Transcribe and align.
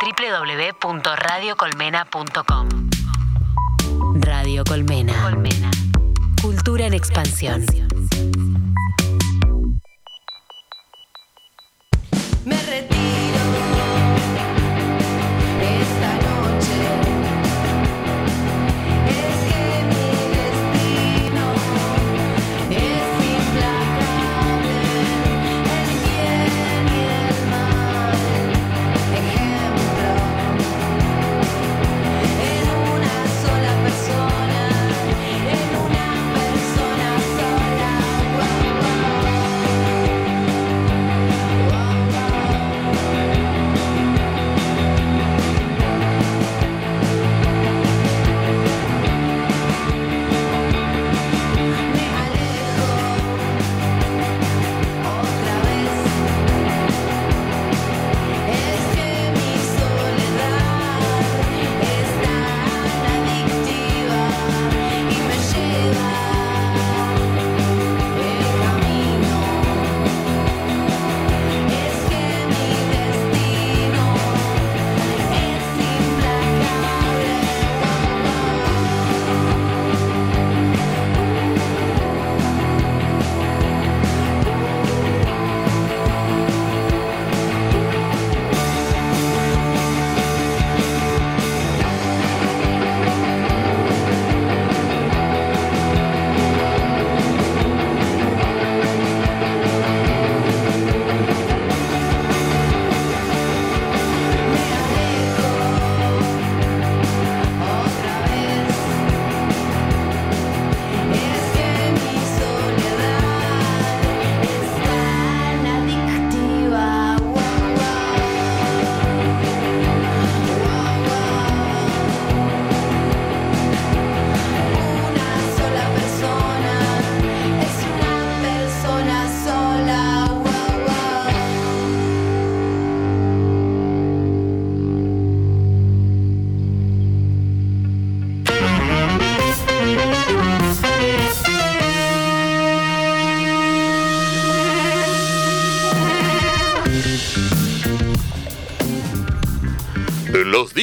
www.radiocolmena.com 0.00 2.68
Radio 4.20 4.62
Colmena. 4.64 5.22
Colmena. 5.22 5.70
Cultura 6.40 6.86
en 6.86 6.94
expansión. 6.94 7.66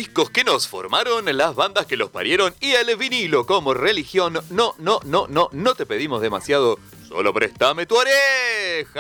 Discos 0.06 0.30
que 0.30 0.44
nos 0.44 0.68
formaron, 0.68 1.26
las 1.36 1.56
bandas 1.56 1.88
que 1.88 1.98
los 1.98 2.12
parieron 2.12 2.54
y 2.60 2.74
el 2.74 2.96
vinilo 2.96 3.48
como 3.48 3.74
religión. 3.74 4.38
No, 4.52 4.76
no, 4.78 5.00
no, 5.04 5.26
no, 5.28 5.50
no 5.52 5.74
te 5.74 5.88
pedimos 5.88 6.22
demasiado. 6.22 6.78
Solo 7.08 7.34
préstame 7.34 7.88
tu 7.88 7.96
oreja. 7.96 9.00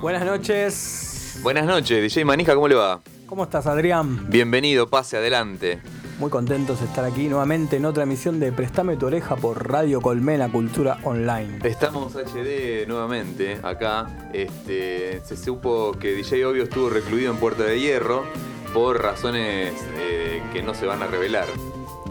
Buenas 0.00 0.24
noches. 0.24 1.38
Buenas 1.40 1.66
noches, 1.66 2.02
DJ 2.02 2.24
Manija, 2.24 2.54
¿cómo 2.54 2.66
le 2.66 2.74
va? 2.74 3.00
¿Cómo 3.26 3.44
estás, 3.44 3.68
Adrián? 3.68 4.28
Bienvenido, 4.28 4.88
pase 4.88 5.18
adelante. 5.18 5.80
Muy 6.18 6.30
contentos 6.30 6.80
de 6.80 6.86
estar 6.86 7.04
aquí 7.04 7.28
nuevamente 7.28 7.76
en 7.76 7.84
otra 7.84 8.02
emisión 8.02 8.40
de 8.40 8.50
Prestame 8.50 8.96
tu 8.96 9.06
oreja 9.06 9.36
por 9.36 9.70
Radio 9.70 10.00
Colmena 10.00 10.50
Cultura 10.50 10.98
Online. 11.04 11.60
Estamos 11.62 12.16
HD 12.16 12.88
nuevamente 12.88 13.60
acá. 13.62 14.30
Este, 14.32 15.20
se 15.24 15.36
supo 15.36 15.92
que 15.92 16.12
DJ 16.12 16.44
Obvio 16.46 16.64
estuvo 16.64 16.90
recluido 16.90 17.30
en 17.30 17.38
Puerta 17.38 17.62
de 17.62 17.78
Hierro 17.78 18.24
por 18.72 19.02
razones 19.02 19.74
eh, 19.96 20.42
que 20.52 20.62
no 20.62 20.74
se 20.74 20.86
van 20.86 21.02
a 21.02 21.06
revelar. 21.06 21.46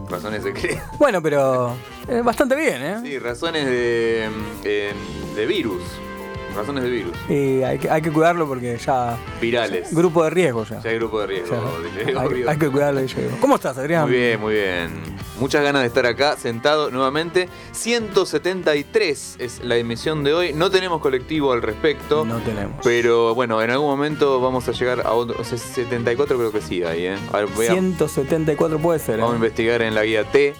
Razones 0.09 0.43
secretas. 0.43 0.83
Bueno, 0.99 1.21
pero 1.21 1.75
eh, 2.07 2.21
bastante 2.23 2.55
bien, 2.55 2.83
¿eh? 2.83 2.97
Sí, 3.01 3.17
razones 3.19 3.65
de, 3.65 4.29
eh, 4.63 4.93
de 5.35 5.45
virus. 5.45 5.81
Razones 6.55 6.83
de 6.83 6.89
virus. 6.89 7.13
Y 7.29 7.63
hay 7.63 7.77
que, 7.77 7.89
hay 7.89 8.01
que 8.01 8.11
cuidarlo 8.11 8.47
porque 8.47 8.77
ya. 8.77 9.17
Virales. 9.41 9.93
Grupo 9.93 10.23
de 10.23 10.29
riesgo 10.29 10.63
ya. 10.65 10.81
Ya 10.81 10.89
hay 10.89 10.95
grupo 10.97 11.19
de 11.21 11.27
riesgo, 11.27 11.55
Ya. 11.55 12.21
Hay, 12.51 12.57
que 12.57 12.69
cuidarlo. 12.69 13.01
DJ. 13.01 13.29
¿Cómo 13.41 13.55
estás, 13.55 13.77
Adrián? 13.77 14.03
Muy 14.07 14.17
bien, 14.17 14.39
muy 14.39 14.53
bien. 14.53 14.89
Muchas 15.39 15.63
ganas 15.63 15.81
de 15.81 15.87
estar 15.89 16.05
acá, 16.05 16.37
sentado 16.37 16.89
nuevamente. 16.91 17.49
173 17.73 19.35
es 19.39 19.63
la 19.63 19.75
emisión 19.77 20.23
de 20.23 20.33
hoy. 20.33 20.53
No 20.53 20.71
tenemos 20.71 21.01
colectivo 21.01 21.51
al 21.51 21.61
respecto. 21.61 22.23
No 22.25 22.37
tenemos. 22.39 22.77
Pero 22.83 23.35
bueno, 23.35 23.61
en 23.61 23.69
algún 23.71 23.87
momento 23.87 24.39
vamos 24.39 24.67
a 24.69 24.71
llegar 24.71 25.01
a 25.05 25.11
otro. 25.13 25.35
o 25.39 25.43
sea, 25.43 25.57
74 25.57 26.37
creo 26.37 26.51
que 26.51 26.61
sí 26.61 26.83
ahí, 26.83 27.05
¿eh? 27.07 27.17
A 27.33 27.39
ver, 27.39 27.47
voy 27.47 27.67
a- 27.67 27.71
174 27.71 28.79
puede 28.79 28.99
ser. 28.99 29.15
¿eh? 29.15 29.21
vamos 29.21 29.33
a 29.33 29.37
investigar 29.37 29.81
en 29.81 29.93
la 29.95 30.03
guía 30.03 30.23
T 30.23 30.53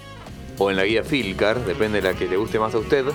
o 0.57 0.69
en 0.69 0.77
la 0.77 0.83
guía 0.85 1.03
Filcar, 1.03 1.63
depende 1.65 2.01
de 2.01 2.11
la 2.11 2.17
que 2.17 2.27
le 2.27 2.37
guste 2.37 2.59
más 2.59 2.73
a 2.75 2.79
usted. 2.79 3.05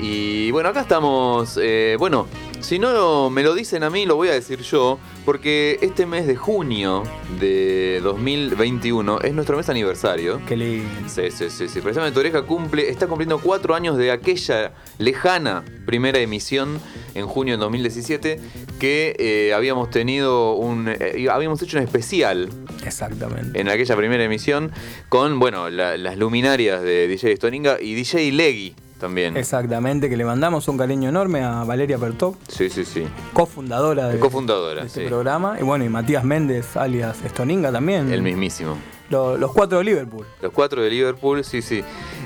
Y 0.00 0.50
bueno, 0.50 0.68
acá 0.68 0.80
estamos. 0.80 1.58
eh, 1.62 1.96
bueno, 1.98 2.26
si 2.60 2.78
no 2.78 3.30
me 3.30 3.42
lo 3.42 3.54
dicen 3.54 3.82
a 3.84 3.90
mí, 3.90 4.06
lo 4.06 4.16
voy 4.16 4.28
a 4.28 4.32
decir 4.32 4.60
yo, 4.60 4.98
porque 5.24 5.78
este 5.82 6.04
mes 6.06 6.26
de 6.26 6.36
junio 6.36 7.02
de 7.40 8.00
2021 8.02 9.20
es 9.20 9.32
nuestro 9.34 9.56
mes 9.56 9.68
aniversario. 9.68 10.40
Qué 10.46 10.56
lindo. 10.56 10.88
Sí, 11.08 11.30
sí, 11.30 11.50
sí, 11.50 11.68
sí. 11.68 11.80
Precisamente 11.80 12.12
tu 12.14 12.20
oreja 12.20 12.42
cumple, 12.42 12.88
está 12.88 13.06
cumpliendo 13.06 13.38
cuatro 13.38 13.74
años 13.74 13.96
de 13.96 14.10
aquella 14.10 14.72
lejana 14.98 15.64
primera 15.86 16.18
emisión 16.18 16.80
en 17.14 17.26
junio 17.26 17.54
de 17.56 17.58
2017 17.62 18.40
que 18.80 19.14
eh, 19.18 19.54
habíamos 19.54 19.90
tenido 19.90 20.54
un. 20.54 20.88
eh, 20.88 21.28
habíamos 21.30 21.62
hecho 21.62 21.76
un 21.78 21.84
especial 21.84 22.48
Exactamente. 22.84 23.58
en 23.60 23.68
aquella 23.68 23.96
primera 23.96 24.24
emisión 24.24 24.72
con, 25.08 25.38
bueno, 25.38 25.70
la- 25.70 25.96
las 25.96 26.18
luminarias 26.18 26.82
de 26.82 27.06
DJ 27.08 27.36
Stoninga 27.36 27.78
y 27.80 27.94
DJ 27.94 28.32
Leggy 28.32 28.74
también. 28.98 29.36
Exactamente, 29.36 30.08
que 30.08 30.16
le 30.16 30.24
mandamos 30.24 30.66
un 30.68 30.78
cariño 30.78 31.08
enorme 31.08 31.42
a 31.42 31.64
Valeria 31.64 31.98
Pertop, 31.98 32.36
Sí, 32.48 32.70
sí, 32.70 32.84
sí. 32.84 33.04
cofundadora 33.32 34.08
de, 34.08 34.18
Cofundadora, 34.18 34.80
de 34.82 34.86
este 34.86 35.02
sí. 35.02 35.06
programa. 35.08 35.56
Y 35.60 35.62
bueno, 35.64 35.84
y 35.84 35.88
Matías 35.88 36.24
Méndez, 36.24 36.76
alias 36.76 37.18
Stoninga 37.28 37.70
también. 37.72 38.12
El 38.12 38.22
mismísimo. 38.22 38.76
Lo- 39.10 39.36
los 39.36 39.52
cuatro 39.52 39.78
de 39.78 39.84
Liverpool. 39.84 40.26
Los 40.40 40.52
cuatro 40.52 40.82
de 40.82 40.90
Liverpool, 40.90 41.44
sí, 41.44 41.60
sí. 41.62 41.82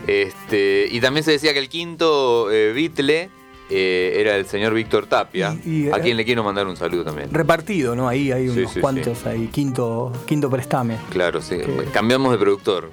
Este, 0.07 0.89
y 0.91 1.01
también 1.01 1.25
se 1.25 1.33
decía 1.33 1.53
que 1.53 1.59
el 1.59 1.69
quinto 1.69 2.51
eh, 2.51 2.73
Beatle 2.73 3.31
eh, 3.71 4.15
era 4.17 4.37
el 4.37 4.47
señor 4.47 4.73
Víctor 4.73 5.07
Tapia, 5.07 5.55
Y- 5.65 5.87
y, 5.87 5.91
a 5.91 5.97
eh, 5.97 6.01
quien 6.01 6.17
le 6.17 6.25
quiero 6.25 6.43
mandar 6.43 6.67
un 6.67 6.77
saludo 6.77 7.05
también. 7.05 7.29
Repartido, 7.33 7.95
¿no? 7.95 8.09
Ahí 8.09 8.33
hay 8.33 8.49
Sí, 8.49 8.61
unos 8.61 8.73
sí, 8.73 8.81
cuantos 8.81 9.27
ahí, 9.27 9.49
quinto, 9.49 10.11
quinto 10.25 10.49
prestame. 10.49 10.97
Claro, 11.11 11.43
sí. 11.43 11.59
Que- 11.59 11.89
Cambiamos 11.93 12.33
de 12.33 12.39
productor. 12.39 12.91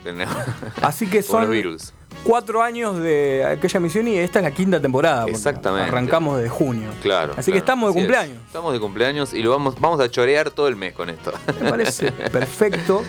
Así 0.81 1.07
que 1.07 1.23
Como 1.23 1.39
los 1.39 1.45
son 1.47 1.51
virus. 1.51 1.94
Cuatro 2.25 2.62
años 2.62 2.98
de 3.00 3.45
aquella 3.45 3.80
misión 3.80 4.07
y 4.10 4.18
esta 4.18 4.39
es 4.39 4.44
la 4.45 4.51
quinta 4.51 4.81
temporada. 4.81 5.25
Exactamente. 5.27 5.88
Arrancamos 5.89 6.42
de 6.42 6.50
junio. 6.50 6.89
Claro. 7.01 7.33
Así 7.38 7.51
que 7.51 7.60
estamos 7.60 7.94
de 7.94 8.00
es. 8.00 8.04
cumpleaños. 8.04 8.38
Estamos 8.48 8.74
de 8.74 8.80
cumpleaños 8.80 9.33
y 9.33 9.42
lo 9.44 9.51
vamos, 9.51 9.80
vamos 9.80 10.00
a 10.01 10.10
chorear 10.10 10.50
todo 10.51 10.68
el 10.68 10.75
mes 10.75 10.94
con 10.94 11.10
esto. 11.10 11.31
Me 11.62 11.69
parece 11.69 12.12
perfecto. 12.31 13.04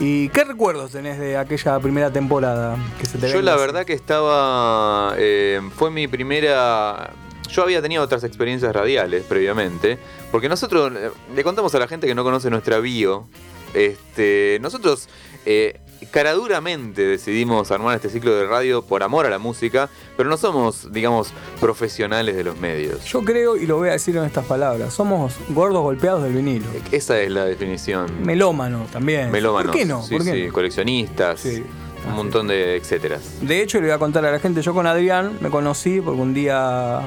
¿Y 0.00 0.30
qué 0.30 0.44
recuerdos 0.44 0.92
tenés 0.92 1.18
de 1.18 1.36
aquella 1.36 1.78
primera 1.78 2.10
temporada 2.10 2.76
que 2.98 3.04
se 3.06 3.18
te 3.18 3.28
Yo 3.30 3.42
la 3.42 3.52
así? 3.52 3.60
verdad 3.60 3.84
que 3.84 3.92
estaba. 3.92 5.14
eh, 5.18 5.60
fue 5.76 5.90
mi 5.90 6.08
primera. 6.08 7.10
yo 7.50 7.62
había 7.62 7.82
tenido 7.82 8.02
otras 8.02 8.24
experiencias 8.24 8.72
radiales 8.74 9.24
previamente, 9.28 9.98
porque 10.32 10.48
nosotros 10.48 10.90
eh, 10.96 11.10
le 11.36 11.44
contamos 11.44 11.74
a 11.74 11.78
la 11.78 11.86
gente 11.86 12.06
que 12.06 12.14
no 12.14 12.24
conoce 12.24 12.48
nuestra 12.48 12.78
bio, 12.78 13.28
este, 13.74 14.58
nosotros 14.62 15.08
eh, 15.44 15.80
caraduramente 16.06 17.06
decidimos 17.06 17.70
armar 17.70 17.96
este 17.96 18.10
ciclo 18.10 18.34
de 18.34 18.46
radio 18.46 18.82
por 18.82 19.02
amor 19.02 19.26
a 19.26 19.30
la 19.30 19.38
música, 19.38 19.88
pero 20.16 20.28
no 20.28 20.36
somos, 20.36 20.92
digamos, 20.92 21.32
profesionales 21.60 22.36
de 22.36 22.44
los 22.44 22.58
medios. 22.58 23.04
Yo 23.04 23.22
creo, 23.22 23.56
y 23.56 23.66
lo 23.66 23.76
voy 23.76 23.88
a 23.88 23.92
decir 23.92 24.16
en 24.16 24.24
estas 24.24 24.46
palabras, 24.46 24.94
somos 24.94 25.34
gordos 25.50 25.82
golpeados 25.82 26.22
del 26.22 26.32
vinilo. 26.32 26.66
Esa 26.90 27.20
es 27.20 27.30
la 27.30 27.44
definición. 27.44 28.24
Melómano 28.24 28.86
también. 28.92 29.30
Melómanos. 29.30 29.72
¿Por 29.72 29.80
qué 29.80 29.86
no? 29.86 30.02
Sí, 30.02 30.14
¿Por 30.14 30.24
qué 30.24 30.32
sí, 30.32 30.46
no? 30.46 30.52
coleccionistas. 30.52 31.40
Sí. 31.40 31.64
Un 32.08 32.14
montón 32.14 32.48
de 32.48 32.76
etcéteras. 32.76 33.20
De 33.42 33.62
hecho, 33.62 33.78
le 33.78 33.88
voy 33.88 33.94
a 33.94 33.98
contar 33.98 34.24
a 34.24 34.32
la 34.32 34.38
gente, 34.38 34.62
yo 34.62 34.72
con 34.72 34.86
Adrián 34.86 35.36
me 35.42 35.50
conocí 35.50 36.00
porque 36.00 36.20
un 36.20 36.32
día 36.32 37.02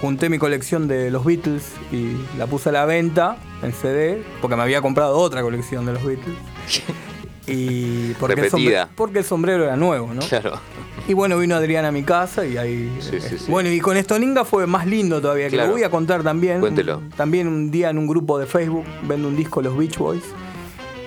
junté 0.00 0.28
mi 0.28 0.38
colección 0.38 0.86
de 0.86 1.10
los 1.10 1.24
Beatles 1.24 1.64
y 1.90 2.16
la 2.38 2.46
puse 2.46 2.68
a 2.68 2.72
la 2.72 2.84
venta 2.84 3.38
en 3.62 3.72
CD, 3.72 4.22
porque 4.40 4.54
me 4.54 4.62
había 4.62 4.80
comprado 4.82 5.16
otra 5.18 5.42
colección 5.42 5.84
de 5.84 5.94
los 5.94 6.04
Beatles. 6.04 6.36
Y 7.46 8.12
porque 8.14 8.34
el, 8.34 8.40
Repetida. 8.50 8.82
sombre- 8.82 8.94
porque 8.96 9.18
el 9.20 9.24
sombrero 9.24 9.64
era 9.64 9.76
nuevo, 9.76 10.12
¿no? 10.12 10.20
Claro. 10.22 10.58
Y 11.06 11.12
bueno, 11.14 11.38
vino 11.38 11.54
Adrián 11.54 11.84
a 11.84 11.92
mi 11.92 12.02
casa 12.02 12.44
y 12.44 12.56
ahí. 12.56 12.96
Sí, 13.00 13.20
sí, 13.20 13.38
sí. 13.38 13.44
Bueno, 13.50 13.70
y 13.70 13.78
con 13.80 13.96
Estoninga 13.96 14.44
fue 14.44 14.66
más 14.66 14.86
lindo 14.86 15.20
todavía, 15.20 15.44
que 15.46 15.52
Claro. 15.52 15.68
lo 15.68 15.74
voy 15.74 15.84
a 15.84 15.90
contar 15.90 16.22
también. 16.24 16.58
Cuéntelo. 16.60 17.02
También 17.16 17.46
un 17.46 17.70
día 17.70 17.90
en 17.90 17.98
un 17.98 18.06
grupo 18.08 18.38
de 18.38 18.46
Facebook 18.46 18.84
vendo 19.06 19.28
un 19.28 19.36
disco 19.36 19.62
los 19.62 19.76
Beach 19.76 19.96
Boys. 19.98 20.24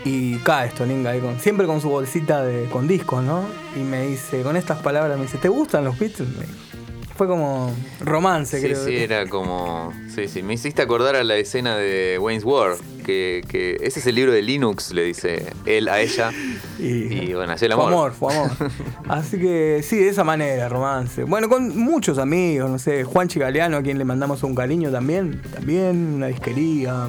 Y 0.06 0.38
cae 0.38 0.70
Estoninga 0.70 1.10
ahí 1.10 1.20
con, 1.20 1.38
siempre 1.42 1.68
con 1.68 1.82
su 1.82 1.90
bolsita 1.90 2.42
de, 2.44 2.66
con 2.70 2.88
discos, 2.88 3.22
¿no? 3.22 3.44
Y 3.76 3.80
me 3.80 4.08
dice, 4.08 4.42
con 4.44 4.56
estas 4.56 4.82
palabras, 4.82 5.18
me 5.18 5.24
dice, 5.26 5.38
¿te 5.38 5.50
gustan 5.50 5.84
los 5.84 6.00
Beatles? 6.00 6.30
Me 6.30 6.46
dijo. 6.46 6.54
Fue 7.20 7.28
como 7.28 7.76
romance, 8.00 8.62
Sí, 8.62 8.66
creo. 8.66 8.82
sí, 8.86 8.96
era 8.96 9.28
como. 9.28 9.92
Sí, 10.16 10.30
sí. 10.30 10.42
Me 10.42 10.54
hiciste 10.54 10.82
acordar 10.82 11.18
a 11.18 11.26
la 11.26 11.36
escena 11.36 11.76
de 11.76 12.18
Wayne's 12.18 12.46
World. 12.46 12.80
Que, 13.06 13.44
que 13.50 13.76
ese 13.82 14.00
es 14.00 14.08
el 14.08 14.16
libro 14.16 14.32
de 14.32 14.42
Linux, 14.42 14.92
le 14.94 15.04
dice 15.04 15.48
él 15.66 15.90
a 15.90 16.00
ella. 16.00 16.32
Y 16.80 17.34
bueno, 17.34 17.52
así 17.52 17.66
el 17.66 17.74
Fue 17.74 17.84
amor. 17.84 17.92
amor, 17.94 18.14
fue 18.14 18.34
amor. 18.34 18.52
Así 19.10 19.38
que 19.38 19.82
sí, 19.84 19.98
de 19.98 20.08
esa 20.08 20.24
manera, 20.24 20.70
romance. 20.70 21.26
Bueno, 21.26 21.50
con 21.50 21.78
muchos 21.78 22.18
amigos, 22.20 22.70
no 22.70 22.80
sé, 22.80 23.04
Juan 23.04 23.28
Chigaleano, 23.28 23.76
a 23.76 23.82
quien 23.82 23.98
le 23.98 24.06
mandamos 24.06 24.44
un 24.44 24.56
cariño 24.56 24.90
también. 24.90 25.42
También 25.54 26.14
una 26.16 26.28
disquería. 26.28 27.08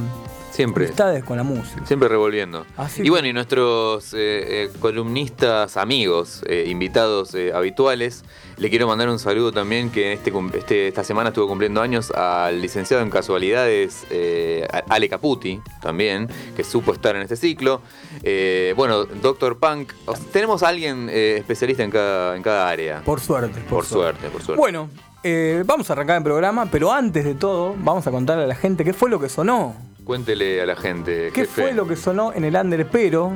Siempre. 0.50 0.86
Amistades 0.86 1.22
con 1.22 1.36
la 1.36 1.44
música. 1.44 1.86
Siempre 1.86 2.08
revolviendo. 2.08 2.66
Así 2.76 3.02
y 3.04 3.08
bueno, 3.08 3.28
y 3.28 3.32
nuestros 3.32 4.12
eh, 4.12 4.64
eh, 4.64 4.70
columnistas 4.80 5.76
amigos, 5.76 6.42
eh, 6.48 6.64
invitados 6.68 7.36
habituales, 7.54 8.24
le 8.60 8.68
quiero 8.70 8.86
mandar 8.86 9.08
un 9.08 9.18
saludo 9.18 9.50
también 9.52 9.90
que 9.90 10.12
este, 10.12 10.30
este- 10.54 10.88
esta 10.88 11.02
semana 11.02 11.30
estuvo 11.30 11.48
cumpliendo 11.48 11.80
años 11.80 12.10
al 12.12 12.60
licenciado 12.60 13.02
en 13.02 13.08
casualidades 13.10 14.06
eh, 14.10 14.68
Ale 14.88 15.08
Caputi, 15.08 15.60
también, 15.80 16.28
que 16.54 16.62
supo 16.62 16.92
estar 16.92 17.16
en 17.16 17.22
este 17.22 17.36
ciclo. 17.36 17.80
Eh, 18.22 18.74
bueno, 18.76 19.06
Doctor 19.06 19.58
Punk, 19.58 19.92
tenemos 20.32 20.62
a 20.62 20.68
alguien 20.68 21.08
eh, 21.10 21.36
especialista 21.38 21.82
en 21.82 21.90
cada, 21.90 22.36
en 22.36 22.42
cada 22.42 22.68
área. 22.68 23.00
Por 23.02 23.18
suerte. 23.20 23.60
Por 23.68 23.84
suerte, 23.86 24.28
por 24.28 24.42
suerte. 24.42 24.60
Bueno, 24.60 24.90
eh, 25.22 25.62
vamos 25.66 25.88
a 25.88 25.94
arrancar 25.94 26.18
el 26.18 26.22
programa, 26.22 26.66
pero 26.70 26.92
antes 26.92 27.24
de 27.24 27.34
todo, 27.34 27.74
vamos 27.78 28.06
a 28.06 28.10
contarle 28.10 28.44
a 28.44 28.46
la 28.46 28.54
gente 28.54 28.84
qué 28.84 28.92
fue 28.92 29.08
lo 29.08 29.18
que 29.18 29.28
sonó. 29.30 29.74
Cuéntele 30.04 30.60
a 30.60 30.66
la 30.66 30.76
gente. 30.76 31.30
¿Qué 31.32 31.42
jefe. 31.46 31.62
fue 31.62 31.72
lo 31.72 31.86
que 31.88 31.96
sonó 31.96 32.32
en 32.34 32.44
el 32.44 32.54
under? 32.56 32.86
Pero, 32.90 33.32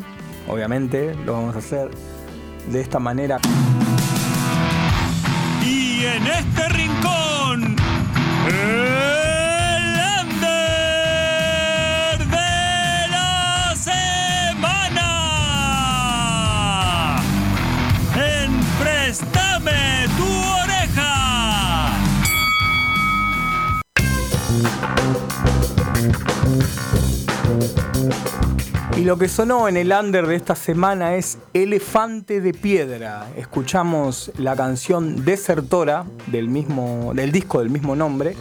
obviamente, 0.49 1.15
lo 1.25 1.33
vamos 1.33 1.55
a 1.57 1.59
hacer 1.61 1.89
de 2.71 2.81
esta 2.81 2.99
manera. 2.99 3.39
En 6.07 6.27
este 6.27 6.69
rincón, 6.69 7.77
el 8.47 10.01
under 10.21 10.69
de 12.29 13.09
la 13.11 13.75
semana. 13.75 15.11
En 18.15 18.61
Préstame 18.79 20.07
tu 20.19 20.29
oreja. 20.63 21.15
Y 28.97 29.03
lo 29.05 29.19
que 29.19 29.29
sonó 29.29 29.69
en 29.69 29.77
el 29.77 29.93
under 29.93 30.27
de 30.27 30.37
esta 30.37 30.55
semana 30.55 31.17
es 31.17 31.39
Elefante 31.53 32.41
de 32.41 32.55
Piedra. 32.55 33.27
Escuchamos 33.37 34.31
la 34.39 34.55
canción 34.55 35.25
Desertora 35.25 36.05
del, 36.29 36.49
mismo, 36.49 37.13
del 37.15 37.33
disco 37.33 37.59
del 37.59 37.71
mismo 37.71 37.97
nombre. 37.97 38.37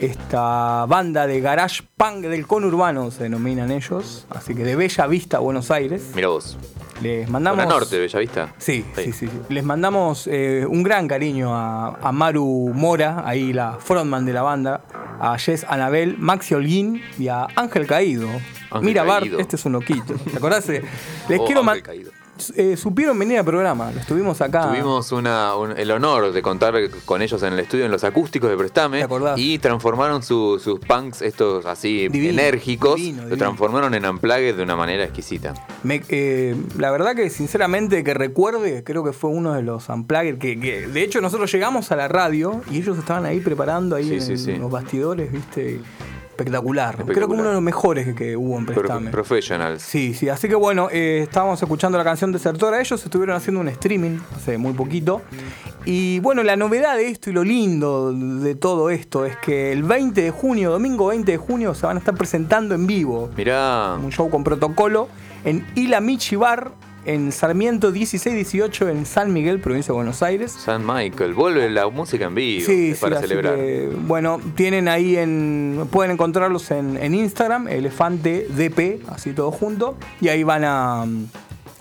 Esta 0.00 0.84
banda 0.86 1.26
de 1.28 1.40
garage 1.40 1.82
punk 1.96 2.24
del 2.26 2.46
conurbano 2.46 3.10
se 3.12 3.24
denominan 3.24 3.70
ellos. 3.70 4.26
Así 4.30 4.54
que 4.54 4.64
de 4.64 4.74
Bella 4.74 5.06
Vista, 5.06 5.38
Buenos 5.38 5.70
Aires. 5.70 6.10
Mira 6.14 6.28
vos. 6.28 6.58
Les 7.00 7.28
mandamos. 7.30 7.62
Zona 7.62 7.74
Norte, 7.74 7.98
Bellavista. 8.00 8.52
Sí, 8.58 8.84
Sí. 8.96 9.04
sí, 9.04 9.12
sí. 9.12 9.30
Les 9.48 9.62
mandamos 9.62 10.26
eh, 10.26 10.66
un 10.68 10.82
gran 10.82 11.06
cariño 11.06 11.54
a, 11.54 11.96
a 12.02 12.10
Maru 12.10 12.72
Mora, 12.74 13.22
ahí 13.24 13.52
la 13.52 13.74
frontman 13.78 14.26
de 14.26 14.32
la 14.32 14.42
banda, 14.42 14.80
a 15.20 15.38
Jess 15.38 15.64
Anabel, 15.68 16.16
Maxi 16.18 16.54
Holguín 16.54 17.00
y 17.16 17.28
a 17.28 17.46
Ángel 17.54 17.86
Caído. 17.86 18.28
Ángel 18.70 18.86
Mira, 18.88 19.02
Bart, 19.04 19.24
Caído. 19.24 19.38
este 19.38 19.56
es 19.56 19.64
un 19.64 19.72
loquito. 19.72 20.14
¿Te 20.14 20.36
acordás? 20.36 20.68
Les 21.28 21.38
Oh, 21.40 21.44
quiero 21.46 21.60
Ángel 21.60 21.64
ma- 21.64 21.80
Caído. 21.80 22.10
eh, 22.54 22.76
supieron 22.76 23.18
venir 23.18 23.38
al 23.38 23.44
programa, 23.44 23.90
lo 23.90 23.98
estuvimos 23.98 24.40
acá. 24.40 24.68
Tuvimos 24.68 25.10
una, 25.10 25.56
un- 25.56 25.76
el 25.76 25.90
honor 25.90 26.30
de 26.32 26.40
contar 26.40 26.74
con 27.04 27.20
ellos 27.20 27.42
en 27.42 27.54
el 27.54 27.58
estudio 27.60 27.84
en 27.86 27.90
los 27.90 28.04
acústicos 28.04 28.48
de 28.48 28.56
Prestame 28.56 28.98
¿Te 28.98 29.04
acordás? 29.04 29.36
y 29.38 29.58
transformaron 29.58 30.22
su- 30.22 30.60
sus 30.62 30.78
punks 30.78 31.22
estos 31.22 31.66
así 31.66 32.08
Divino, 32.08 32.34
enérgicos, 32.34 32.94
divino, 32.96 33.16
lo 33.22 33.28
divino. 33.30 33.38
transformaron 33.38 33.92
en 33.94 34.06
unplugged 34.06 34.54
de 34.56 34.62
una 34.62 34.76
manera 34.76 35.02
exquisita. 35.02 35.54
Me- 35.82 36.02
eh, 36.10 36.54
la 36.78 36.90
verdad 36.92 37.16
que 37.16 37.28
sinceramente 37.30 38.04
que 38.04 38.14
recuerde, 38.14 38.84
creo 38.84 39.02
que 39.02 39.12
fue 39.12 39.30
uno 39.30 39.54
de 39.54 39.62
los 39.62 39.88
unplugged 39.88 40.38
que, 40.38 40.60
que, 40.60 40.86
de 40.86 41.02
hecho 41.02 41.20
nosotros 41.20 41.50
llegamos 41.50 41.90
a 41.90 41.96
la 41.96 42.06
radio 42.06 42.60
y 42.70 42.76
ellos 42.78 42.98
estaban 42.98 43.26
ahí 43.26 43.40
preparando 43.40 43.96
ahí 43.96 44.04
Sí, 44.08 44.14
en, 44.14 44.20
sí, 44.22 44.36
sí. 44.38 44.56
los 44.56 44.70
bastidores, 44.70 45.32
viste, 45.32 45.80
espectacular. 46.42 46.96
Creo 47.04 47.26
que 47.26 47.34
uno 47.34 47.44
de 47.48 47.52
los 47.54 47.62
mejores 47.62 48.06
que, 48.06 48.14
que 48.14 48.36
hubo 48.36 48.58
en 48.58 48.66
Pro- 48.66 48.76
Prestame. 48.76 49.10
professionals. 49.10 49.82
Sí, 49.82 50.14
sí, 50.14 50.28
así 50.28 50.48
que 50.48 50.54
bueno, 50.54 50.88
eh, 50.92 51.20
estábamos 51.24 51.60
escuchando 51.60 51.98
la 51.98 52.04
canción 52.04 52.30
Desertora. 52.32 52.80
Ellos 52.80 53.02
estuvieron 53.04 53.36
haciendo 53.36 53.60
un 53.60 53.68
streaming 53.68 54.18
hace 54.36 54.56
muy 54.56 54.72
poquito. 54.72 55.22
Y 55.84 56.20
bueno, 56.20 56.42
la 56.42 56.56
novedad 56.56 56.96
de 56.96 57.08
esto 57.08 57.30
y 57.30 57.32
lo 57.32 57.42
lindo 57.44 58.12
de 58.12 58.54
todo 58.54 58.90
esto 58.90 59.24
es 59.26 59.36
que 59.36 59.72
el 59.72 59.82
20 59.82 60.22
de 60.22 60.30
junio, 60.30 60.70
domingo 60.70 61.06
20 61.08 61.32
de 61.32 61.38
junio, 61.38 61.74
se 61.74 61.86
van 61.86 61.96
a 61.96 62.00
estar 62.00 62.14
presentando 62.14 62.74
en 62.74 62.86
vivo. 62.86 63.30
Mirá, 63.36 63.94
Un 64.02 64.10
show 64.12 64.30
con 64.30 64.44
protocolo 64.44 65.08
en 65.44 65.66
Ila 65.76 66.00
Michi 66.00 66.36
Bar, 66.36 66.72
en 67.08 67.32
Sarmiento 67.32 67.90
1618, 67.90 68.88
en 68.88 69.06
San 69.06 69.32
Miguel, 69.32 69.60
provincia 69.60 69.92
de 69.92 69.96
Buenos 69.96 70.22
Aires. 70.22 70.52
San 70.52 70.86
Michael, 70.86 71.34
vuelve 71.34 71.68
la 71.70 71.88
música 71.88 72.26
en 72.26 72.34
vivo 72.34 72.66
Sí, 72.66 72.94
para 73.00 73.16
sí, 73.20 73.26
celebrar. 73.28 73.56
que, 73.56 73.90
bueno, 74.06 74.40
tienen 74.54 74.88
ahí 74.88 75.16
en. 75.16 75.86
Pueden 75.90 76.12
encontrarlos 76.12 76.70
en, 76.70 76.96
en 76.96 77.14
Instagram, 77.14 77.68
Elefante 77.68 78.46
DP, 78.50 79.02
así 79.08 79.32
todo 79.32 79.50
junto. 79.50 79.96
Y 80.20 80.28
ahí 80.28 80.42
van 80.42 80.64
a. 80.64 81.04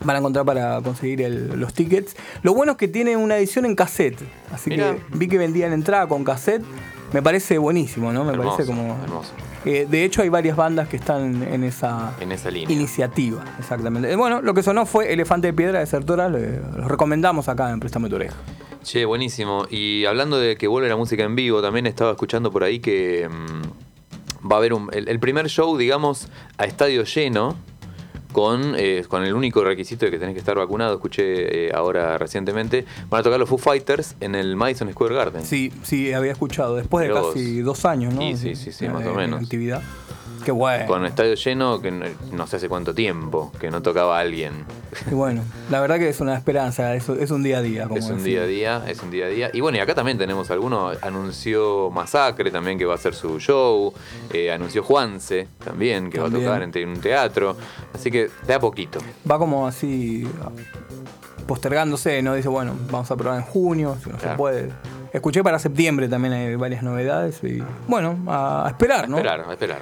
Van 0.03 0.15
a 0.15 0.19
encontrar 0.19 0.45
para 0.45 0.79
conseguir 0.83 1.23
el- 1.23 1.59
los 1.59 1.73
tickets. 1.73 2.15
Lo 2.43 2.53
bueno 2.53 2.73
es 2.73 2.77
que 2.77 2.87
tiene 2.87 3.17
una 3.17 3.35
edición 3.37 3.65
en 3.65 3.75
cassette. 3.75 4.19
Así 4.53 4.69
Mirá. 4.69 4.93
que 4.93 5.01
vi 5.17 5.27
que 5.27 5.39
vendían 5.39 5.73
entrada 5.73 6.07
con 6.07 6.23
cassette. 6.23 6.63
Me 7.13 7.21
parece 7.21 7.57
buenísimo, 7.57 8.11
¿no? 8.11 8.23
Me 8.25 8.31
Hermoso, 8.33 8.57
parece 8.57 8.65
como. 8.71 9.01
hermoso. 9.03 9.31
Eh, 9.65 9.87
de 9.89 10.03
hecho, 10.03 10.21
hay 10.21 10.29
varias 10.29 10.55
bandas 10.57 10.87
que 10.87 10.97
están 10.97 11.41
en 11.43 11.63
esa, 11.63 12.13
En 12.19 12.31
esa 12.31 12.51
línea. 12.51 12.73
iniciativa. 12.75 13.43
Exactamente. 13.59 14.11
Eh, 14.11 14.15
Bueno, 14.15 14.41
lo 14.41 14.53
que 14.53 14.61
sonó 14.63 14.85
fue 14.85 15.11
Elefante 15.13 15.47
de 15.47 15.53
Piedra 15.53 15.79
Desertora. 15.79 16.29
le- 16.29 16.59
Los 16.75 16.87
recomendamos 16.87 17.47
acá 17.49 17.71
en 17.71 17.79
Préstame 17.79 18.09
tu 18.09 18.15
oreja. 18.15 18.35
Che, 18.83 19.05
buenísimo. 19.05 19.65
Y 19.69 20.05
hablando 20.05 20.37
de 20.39 20.55
que 20.57 20.67
vuelve 20.67 20.87
la 20.89 20.95
música 20.95 21.23
en 21.23 21.35
vivo, 21.35 21.61
también 21.61 21.85
estaba 21.87 22.11
escuchando 22.11 22.51
por 22.51 22.63
ahí 22.63 22.79
que 22.79 23.27
mm, 23.29 24.47
va 24.49 24.55
a 24.55 24.59
haber 24.59 24.73
un, 24.73 24.89
el, 24.93 25.07
el 25.09 25.19
primer 25.19 25.47
show, 25.49 25.75
digamos, 25.77 26.27
a 26.57 26.65
estadio 26.65 27.03
lleno, 27.03 27.55
con, 28.37 28.75
eh, 28.77 29.03
con 29.07 29.23
el 29.23 29.33
único 29.33 29.63
requisito 29.63 30.05
de 30.05 30.11
que 30.11 30.19
tenés 30.19 30.35
que 30.35 30.39
estar 30.39 30.55
vacunado. 30.55 30.93
Escuché 30.93 31.69
eh, 31.69 31.71
ahora 31.73 32.19
recientemente. 32.19 32.85
Van 33.09 33.21
a 33.21 33.23
tocar 33.23 33.39
los 33.39 33.49
Foo 33.49 33.57
Fighters 33.57 34.15
en 34.19 34.35
el 34.35 34.55
Madison 34.55 34.91
Square 34.91 35.15
Garden. 35.15 35.43
Sí, 35.43 35.73
sí, 35.81 36.13
había 36.13 36.33
escuchado. 36.33 36.75
Después 36.75 37.07
de 37.07 37.13
vos. 37.13 37.33
casi 37.33 37.61
dos 37.61 37.83
años, 37.85 38.13
¿no? 38.13 38.21
Sí, 38.21 38.37
sí, 38.37 38.55
sí, 38.55 38.71
sí, 38.71 38.87
más 38.89 39.03
o 39.07 39.15
menos. 39.15 39.41
Actividad. 39.41 39.81
Qué 40.43 40.51
bueno. 40.51 40.85
Con 40.87 41.05
estadio 41.05 41.33
lleno, 41.35 41.81
que 41.81 41.91
no, 41.91 42.05
no 42.31 42.47
sé 42.47 42.55
hace 42.57 42.69
cuánto 42.69 42.93
tiempo 42.93 43.51
que 43.59 43.69
no 43.69 43.81
tocaba 43.81 44.19
alguien. 44.19 44.65
Y 45.09 45.13
bueno, 45.13 45.41
la 45.69 45.79
verdad 45.81 45.97
que 45.97 46.09
es 46.09 46.19
una 46.21 46.35
esperanza, 46.35 46.95
es, 46.95 47.07
es 47.09 47.31
un 47.31 47.43
día 47.43 47.57
a 47.57 47.61
día. 47.61 47.83
Como 47.87 47.97
Es 47.97 48.09
un 48.09 48.23
día 48.23 48.41
a 48.41 48.45
día, 48.45 48.83
es 48.87 49.01
un 49.03 49.11
día 49.11 49.25
a 49.25 49.29
día. 49.29 49.49
Y 49.53 49.61
bueno, 49.61 49.77
y 49.77 49.81
acá 49.81 49.93
también 49.95 50.17
tenemos 50.17 50.49
alguno. 50.51 50.91
Anunció 51.01 51.89
Masacre 51.91 52.49
también 52.51 52.77
que 52.77 52.85
va 52.85 52.93
a 52.93 52.95
hacer 52.95 53.13
su 53.13 53.39
show. 53.39 53.93
Eh, 54.33 54.51
anunció 54.51 54.83
Juanse 54.83 55.47
también 55.63 56.09
que 56.09 56.19
va 56.19 56.27
a 56.27 56.31
tocar 56.31 56.61
en, 56.63 56.71
te- 56.71 56.81
en 56.81 56.89
un 56.89 57.01
teatro. 57.01 57.55
Así 57.93 58.09
que 58.11 58.29
de 58.45 58.53
a 58.53 58.59
poquito. 58.59 58.99
Va 59.29 59.37
como 59.37 59.67
así 59.67 60.27
postergándose, 61.47 62.21
¿no? 62.21 62.33
Dice, 62.35 62.49
bueno, 62.49 62.73
vamos 62.91 63.09
a 63.11 63.15
probar 63.15 63.39
en 63.39 63.45
junio, 63.45 63.97
si 64.03 64.09
no 64.09 64.19
se 64.19 64.27
puede. 64.29 64.69
Escuché 65.13 65.41
para 65.43 65.57
septiembre 65.59 66.09
también 66.09 66.33
hay 66.33 66.55
varias 66.55 66.83
novedades 66.83 67.41
y 67.43 67.63
bueno, 67.87 68.17
a, 68.27 68.65
a 68.67 68.69
esperar, 68.69 69.07
¿no? 69.07 69.17
Esperar, 69.17 69.45
a 69.47 69.51
esperar. 69.53 69.79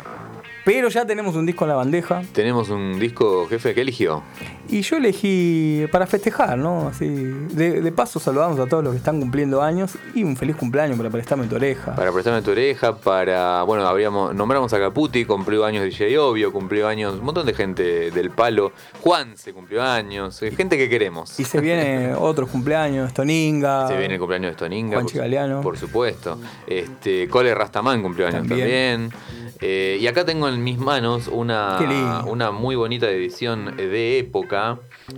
Pero 0.65 0.89
ya 0.89 1.05
tenemos 1.05 1.35
un 1.35 1.45
disco 1.45 1.63
en 1.65 1.69
la 1.69 1.75
bandeja 1.75 2.23
Tenemos 2.33 2.69
un 2.69 2.99
disco, 2.99 3.47
jefe, 3.47 3.75
¿qué 3.75 3.81
eligió? 3.81 4.23
Y 4.69 4.81
yo 4.81 4.97
elegí 4.97 5.85
para 5.91 6.07
festejar, 6.07 6.57
¿no? 6.57 6.87
Así, 6.87 7.07
de, 7.07 7.81
de 7.81 7.91
paso 7.91 8.19
saludamos 8.19 8.59
a 8.59 8.65
todos 8.67 8.83
los 8.83 8.93
que 8.93 8.97
están 8.97 9.19
cumpliendo 9.19 9.61
años 9.61 9.97
y 10.13 10.23
un 10.23 10.35
feliz 10.35 10.55
cumpleaños 10.55 10.97
para 10.97 11.09
prestarme 11.09 11.47
tu 11.47 11.55
oreja. 11.55 11.95
Para 11.95 12.11
prestarme 12.11 12.41
tu 12.41 12.51
oreja, 12.51 12.97
para. 12.97 13.63
Bueno, 13.63 13.87
habríamos, 13.87 14.33
nombramos 14.33 14.73
a 14.73 14.79
Caputi, 14.79 15.25
cumplió 15.25 15.65
años 15.65 15.83
DJ 15.83 16.17
Obvio, 16.17 16.51
cumplió 16.51 16.87
años 16.87 17.15
un 17.19 17.25
montón 17.25 17.45
de 17.45 17.53
gente 17.53 18.11
del 18.11 18.31
palo. 18.31 18.71
Juan 19.01 19.37
se 19.37 19.53
cumplió 19.53 19.83
años, 19.83 20.41
eh, 20.41 20.51
gente 20.51 20.77
que 20.77 20.89
queremos. 20.89 21.39
Y 21.39 21.43
se 21.43 21.61
viene 21.61 22.13
otros 22.19 22.49
cumpleaños, 22.49 23.13
Toninga. 23.13 23.87
Se 23.87 23.97
viene 23.97 24.15
el 24.15 24.19
cumpleaños 24.19 24.51
de 24.51 24.53
Stoninga. 24.53 24.95
Juanchi 24.95 25.13
por, 25.13 25.21
Galeano. 25.21 25.61
por 25.61 25.77
supuesto. 25.77 26.39
Este, 26.67 27.27
Cole 27.27 27.53
Rastaman 27.53 28.01
cumplió 28.01 28.27
años 28.27 28.47
también. 28.47 29.11
También. 29.11 29.45
Eh, 29.61 29.97
y 30.01 30.07
acá 30.07 30.25
tengo 30.25 30.49
en 30.49 30.63
mis 30.63 30.77
manos 30.77 31.27
una, 31.27 32.23
una 32.27 32.51
muy 32.51 32.75
bonita 32.75 33.09
edición 33.09 33.75
de 33.77 34.19
época. 34.19 34.54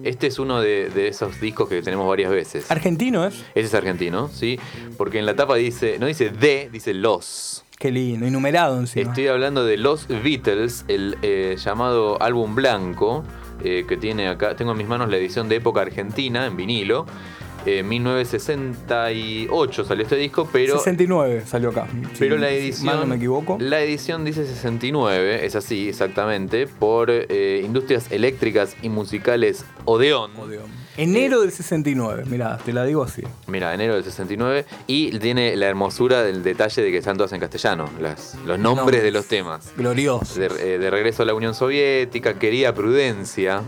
Este 0.04 0.28
es 0.28 0.40
uno 0.40 0.60
de, 0.62 0.90
de 0.90 1.08
esos 1.08 1.40
discos 1.40 1.70
que 1.70 1.82
tenemos 1.82 2.08
varias 2.08 2.32
veces. 2.32 2.70
Argentino 2.72 3.26
es. 3.26 3.36
Ese 3.56 3.68
es 3.68 3.74
argentino, 3.74 4.30
¿sí? 4.30 4.60
Porque 4.98 5.20
en 5.20 5.26
la 5.26 5.36
tapa 5.36 5.56
dice, 5.56 5.98
no 6.00 6.06
dice 6.06 6.30
de, 6.30 6.70
dice 6.72 6.94
los. 6.94 7.64
Qué 7.78 7.92
lindo, 7.92 8.26
enumerado 8.26 8.80
encima. 8.80 9.10
Estoy 9.10 9.28
hablando 9.28 9.64
de 9.64 9.78
Los 9.78 10.08
Beatles, 10.08 10.84
el 10.88 11.16
eh, 11.22 11.58
llamado 11.64 12.20
álbum 12.22 12.56
blanco, 12.56 13.24
eh, 13.64 13.86
que 13.88 13.98
tiene 13.98 14.28
acá, 14.30 14.56
tengo 14.56 14.72
en 14.72 14.78
mis 14.80 14.88
manos 14.88 15.10
la 15.10 15.18
edición 15.18 15.48
de 15.48 15.58
época 15.58 15.82
argentina 15.82 16.48
en 16.48 16.58
vinilo. 16.58 17.06
Eh, 17.70 17.84
1968 17.84 19.84
salió 19.86 20.04
este 20.04 20.16
disco, 20.16 20.48
pero, 20.52 20.78
69 20.78 21.44
salió 21.46 21.70
acá. 21.70 21.88
pero 22.18 22.36
Si- 22.36 22.42
la 22.42 22.50
edición. 22.52 22.86
mal 22.86 23.00
no 23.02 23.06
me 23.08 23.16
equivoco. 23.18 23.58
La 23.60 23.82
edición 23.82 24.24
dice 24.24 24.46
69, 24.48 25.46
es 25.46 25.56
así 25.56 25.90
exactamente, 25.90 26.68
por 26.68 27.10
eh, 27.12 27.62
Industrias 27.66 28.12
Eléctricas 28.12 28.76
y 28.82 28.90
Musicales 28.90 29.66
Odeón. 29.86 30.32
Enero 30.96 31.42
del 31.42 31.52
69, 31.52 32.24
mirá, 32.28 32.58
te 32.58 32.74
la 32.74 32.84
digo 32.86 33.04
así. 33.04 33.22
Mira, 33.48 33.74
enero 33.74 33.94
del 33.96 34.04
69. 34.04 34.66
Y 34.88 35.18
tiene 35.20 35.56
la 35.56 35.68
hermosura 35.68 36.24
del 36.24 36.42
detalle 36.44 36.82
de 36.82 36.92
que 36.92 36.98
están 36.98 37.18
todas 37.18 37.34
en 37.34 37.40
castellano, 37.40 37.88
las- 38.02 38.34
los 38.46 38.58
nombres 38.58 38.78
Nombres. 38.78 39.04
de 39.04 39.12
los 39.12 39.28
temas. 39.28 39.72
Glorioso. 39.78 40.40
de, 40.40 40.48
eh, 40.48 40.80
de 40.80 40.90
regreso 40.90 41.22
a 41.24 41.26
la 41.26 41.34
Unión 41.36 41.54
Soviética, 41.54 42.40
quería 42.40 42.74
prudencia, 42.74 43.62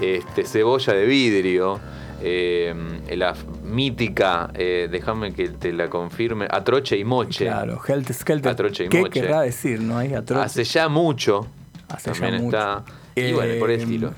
este, 0.00 0.44
cebolla 0.44 0.92
de 0.92 1.06
vidrio, 1.06 1.80
eh, 2.22 2.74
la 3.16 3.34
mítica, 3.64 4.50
eh, 4.54 4.88
déjame 4.90 5.32
que 5.32 5.48
te 5.50 5.72
la 5.72 5.88
confirme, 5.88 6.46
atroche 6.50 6.96
y 6.96 7.04
moche. 7.04 7.44
Claro, 7.46 7.80
Helter 7.86 8.14
Skelter. 8.14 8.52
Atroche 8.52 8.84
y 8.84 8.88
¿Qué 8.88 9.00
moche. 9.00 9.20
querrá 9.20 9.40
decir, 9.42 9.80
no? 9.80 9.98
Ahí 9.98 10.14
atroche. 10.14 10.42
Hace 10.44 10.64
ya 10.64 10.88
mucho. 10.88 11.46
Hace 11.88 12.12
ya 12.12 12.20
también 12.20 12.42
mucho. 12.44 12.56
está. 12.58 12.84
Y 13.14 13.32
bueno, 13.32 13.58
por 13.58 13.70
el 13.70 13.80
Eh, 13.80 13.82
estilo. 13.82 14.12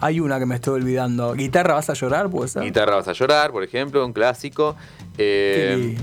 hay 0.00 0.20
una 0.20 0.38
que 0.38 0.46
me 0.46 0.54
estoy 0.54 0.80
olvidando. 0.80 1.32
¿Guitarra 1.34 1.74
vas 1.74 1.90
a 1.90 1.94
llorar? 1.94 2.30
¿Puede 2.30 2.48
ser? 2.48 2.62
Guitarra 2.62 2.96
vas 2.96 3.08
a 3.08 3.12
llorar, 3.12 3.50
por 3.50 3.62
ejemplo, 3.64 4.04
un 4.06 4.12
clásico. 4.12 4.76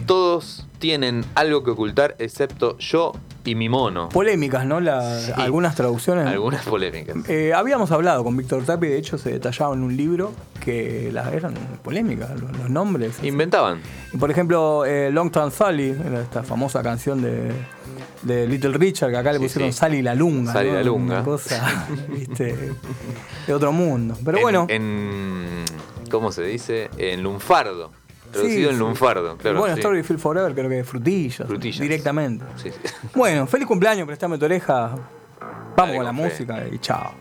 Todos 0.05 0.67
tienen 0.79 1.23
algo 1.35 1.63
que 1.63 1.71
ocultar, 1.71 2.15
excepto 2.19 2.77
yo 2.77 3.13
y 3.45 3.55
mi 3.55 3.69
mono. 3.69 4.09
Polémicas, 4.09 4.65
¿no? 4.65 4.79
La- 4.79 5.19
Sí. 5.19 5.31
Algunas 5.35 5.75
traducciones. 5.75 6.27
Algunas 6.27 6.65
polémicas. 6.65 7.15
Eh, 7.29 7.53
habíamos 7.53 7.91
hablado 7.91 8.23
con 8.23 8.35
Víctor 8.37 8.63
Tapi, 8.65 8.87
de 8.87 8.97
hecho 8.97 9.17
se 9.17 9.31
detallaba 9.31 9.73
en 9.75 9.83
un 9.83 9.95
libro 9.95 10.33
que 10.63 11.09
las 11.11 11.33
eran 11.33 11.53
polémicas, 11.83 12.29
los, 12.39 12.57
los 12.57 12.69
nombres. 12.69 13.17
así. 13.17 13.27
Inventaban. 13.27 13.79
Y, 14.13 14.17
Por 14.17 14.31
ejemplo, 14.31 14.85
eh, 14.85 15.11
Long 15.11 15.31
Time 15.31 15.51
Sally, 15.51 15.89
era 16.05 16.21
esta 16.21 16.43
famosa 16.43 16.81
canción 16.81 17.21
de, 17.21 17.51
de 18.21 18.47
Little 18.47 18.77
Richard, 18.77 19.11
que 19.11 19.17
acá 19.17 19.31
le 19.33 19.39
pusieron 19.39 19.71
sí. 19.71 19.77
Sally 19.79 20.01
la 20.01 20.15
Lunga. 20.15 20.53
Sally 20.53 20.69
¿no? 20.69 20.75
la 20.75 20.83
Lunga. 20.83 21.15
Una 21.15 21.23
cosa, 21.23 21.85
viste, 22.09 22.55
de 23.47 23.53
otro 23.53 23.71
mundo. 23.71 24.17
Pero 24.23 24.37
En- 24.37 24.41
bueno. 24.43 24.65
En, 24.69 25.65
¿Cómo 26.09 26.31
se 26.31 26.43
dice? 26.43 26.89
En 26.97 27.23
lunfardo. 27.23 27.91
Traducido 28.31 28.69
sí, 28.69 28.73
en 28.73 28.79
lunfardo, 28.79 29.37
claro. 29.37 29.59
bueno, 29.59 29.75
sí. 29.75 29.81
Story 29.81 30.01
Feel 30.01 30.17
Forever 30.19 30.53
creo 30.55 30.67
que 30.69 30.75
de 30.77 30.83
frutillas. 30.83 31.47
Frutillas. 31.47 31.79
Directamente. 31.79 32.43
Sí, 32.55 32.71
sí. 32.71 32.93
Bueno, 33.13 33.45
feliz 33.45 33.67
cumpleaños, 33.67 34.07
prestame 34.07 34.39
tu 34.39 34.45
oreja. 34.45 34.95
Vamos 35.39 35.75
Dale, 35.75 35.95
con 35.97 36.05
la 36.05 36.13
fe. 36.13 36.15
música 36.23 36.63
y 36.71 36.79
chao. 36.79 37.11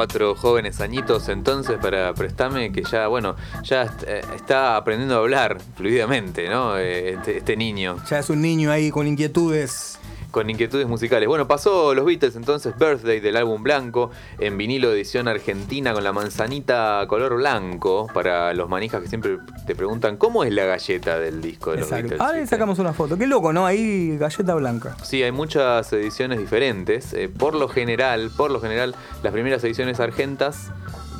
Cuatro 0.00 0.34
jóvenes 0.34 0.80
añitos 0.80 1.28
entonces 1.28 1.76
para 1.78 2.14
prestarme 2.14 2.72
que 2.72 2.82
ya, 2.84 3.06
bueno, 3.08 3.36
ya 3.62 3.82
eh, 4.06 4.22
está 4.34 4.76
aprendiendo 4.76 5.16
a 5.16 5.18
hablar 5.18 5.58
fluidamente, 5.76 6.48
¿no? 6.48 6.78
Eh, 6.78 7.10
Este, 7.10 7.36
este 7.36 7.54
niño. 7.54 7.96
Ya 8.08 8.20
es 8.20 8.30
un 8.30 8.40
niño 8.40 8.70
ahí 8.70 8.90
con 8.90 9.06
inquietudes. 9.06 9.89
Con 10.30 10.48
inquietudes 10.48 10.86
musicales. 10.86 11.28
Bueno, 11.28 11.48
pasó 11.48 11.94
los 11.94 12.04
Beatles 12.04 12.36
entonces, 12.36 12.74
Birthday 12.78 13.20
del 13.20 13.36
álbum 13.36 13.62
blanco, 13.62 14.10
en 14.38 14.56
vinilo 14.56 14.92
edición 14.92 15.28
argentina 15.28 15.92
con 15.92 16.04
la 16.04 16.12
manzanita 16.12 17.04
color 17.08 17.36
blanco, 17.36 18.06
para 18.14 18.54
los 18.54 18.68
manijas 18.68 19.02
que 19.02 19.08
siempre 19.08 19.38
te 19.66 19.74
preguntan, 19.74 20.16
¿cómo 20.16 20.44
es 20.44 20.52
la 20.52 20.64
galleta 20.64 21.18
del 21.18 21.40
disco 21.40 21.72
de 21.72 21.78
los 21.78 21.86
Exacto. 21.86 22.10
Beatles? 22.10 22.20
Ahora 22.20 22.38
le 22.38 22.46
sacamos 22.46 22.78
una 22.78 22.92
foto. 22.92 23.18
Qué 23.18 23.26
loco, 23.26 23.52
¿no? 23.52 23.66
Ahí 23.66 24.16
galleta 24.18 24.54
blanca. 24.54 24.96
Sí, 25.02 25.22
hay 25.22 25.32
muchas 25.32 25.92
ediciones 25.92 26.38
diferentes. 26.38 27.12
Eh, 27.12 27.28
por 27.28 27.54
lo 27.54 27.68
general, 27.68 28.30
por 28.36 28.50
lo 28.50 28.60
general, 28.60 28.94
las 29.22 29.32
primeras 29.32 29.62
ediciones 29.64 30.00
argentas 30.00 30.70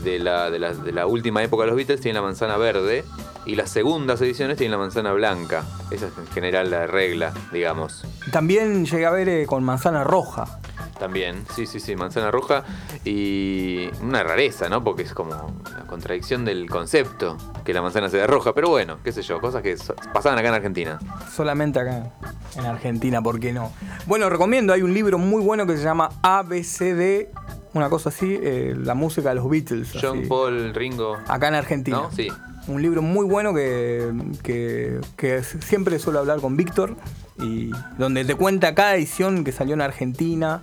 de 0.04 0.18
la, 0.18 0.50
de 0.50 0.58
la, 0.58 0.72
de 0.72 0.92
la 0.92 1.06
última 1.06 1.42
época 1.42 1.64
de 1.64 1.68
los 1.68 1.76
Beatles 1.76 2.00
tienen 2.00 2.16
la 2.16 2.26
manzana 2.26 2.56
verde 2.56 3.04
y 3.46 3.54
las 3.54 3.70
segundas 3.70 4.20
ediciones 4.20 4.56
tienen 4.58 4.72
la 4.72 4.78
manzana 4.78 5.12
blanca. 5.12 5.64
Esa 5.90 6.06
es 6.08 6.12
en 6.18 6.26
general 6.28 6.70
la 6.70 6.86
regla, 6.86 7.32
digamos. 7.52 8.04
También 8.32 8.84
llegué 8.86 9.06
a 9.06 9.10
ver 9.10 9.28
eh, 9.28 9.46
con 9.46 9.64
manzana 9.64 10.04
roja. 10.04 10.58
También, 10.98 11.44
sí, 11.56 11.64
sí, 11.66 11.80
sí, 11.80 11.96
manzana 11.96 12.30
roja 12.30 12.62
y 13.04 13.88
una 14.02 14.22
rareza, 14.22 14.68
¿no? 14.68 14.84
Porque 14.84 15.02
es 15.02 15.14
como 15.14 15.30
la 15.74 15.86
contradicción 15.86 16.44
del 16.44 16.68
concepto 16.68 17.38
que 17.64 17.72
la 17.72 17.80
manzana 17.80 18.10
sea 18.10 18.26
roja, 18.26 18.52
pero 18.52 18.68
bueno, 18.68 18.98
qué 19.02 19.10
sé 19.10 19.22
yo, 19.22 19.40
cosas 19.40 19.62
que 19.62 19.78
so- 19.78 19.94
pasaban 20.12 20.38
acá 20.38 20.48
en 20.48 20.54
Argentina. 20.54 20.98
Solamente 21.34 21.80
acá 21.80 22.12
en 22.54 22.66
Argentina, 22.66 23.22
¿por 23.22 23.40
qué 23.40 23.54
no? 23.54 23.72
Bueno, 24.06 24.28
recomiendo, 24.28 24.74
hay 24.74 24.82
un 24.82 24.92
libro 24.92 25.16
muy 25.16 25.42
bueno 25.42 25.66
que 25.66 25.78
se 25.78 25.82
llama 25.82 26.10
ABCD, 26.22 27.28
una 27.72 27.88
cosa 27.88 28.10
así, 28.10 28.38
eh, 28.42 28.74
la 28.76 28.92
música 28.94 29.30
de 29.30 29.36
los 29.36 29.48
Beatles. 29.48 29.92
John 30.00 30.18
así, 30.18 30.28
Paul, 30.28 30.74
Ringo. 30.74 31.16
Acá 31.28 31.48
en 31.48 31.54
Argentina. 31.54 31.96
¿No? 31.96 32.10
Sí. 32.12 32.28
Un 32.68 32.82
libro 32.82 33.02
muy 33.02 33.24
bueno 33.26 33.52
que, 33.54 34.12
que- 34.42 35.00
que 35.16 35.42
siempre 35.42 35.98
suelo 35.98 36.18
hablar 36.20 36.40
con 36.40 36.56
Víctor 36.56 36.96
y 37.38 37.70
donde 37.98 38.24
te 38.24 38.34
cuenta 38.34 38.74
cada 38.74 38.94
edición 38.96 39.44
que 39.44 39.52
salió 39.52 39.74
en 39.74 39.80
Argentina. 39.80 40.62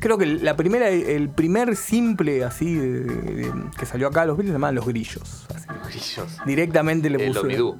Creo 0.00 0.18
que 0.18 0.26
la 0.26 0.56
primera, 0.56 0.88
el 0.88 1.28
primer 1.30 1.76
simple 1.76 2.44
así 2.44 2.74
de- 2.74 3.00
de- 3.00 3.52
que 3.78 3.86
salió 3.86 4.08
acá 4.08 4.24
los 4.26 4.36
Beatles 4.36 4.50
se 4.50 4.54
llamaban 4.54 4.74
Los 4.74 4.86
Grillos. 4.86 5.46
así. 5.54 5.66
Grillos. 5.88 6.38
Directamente 6.46 7.08
le 7.10 7.24
El. 7.26 7.36
Omnidú. 7.36 7.78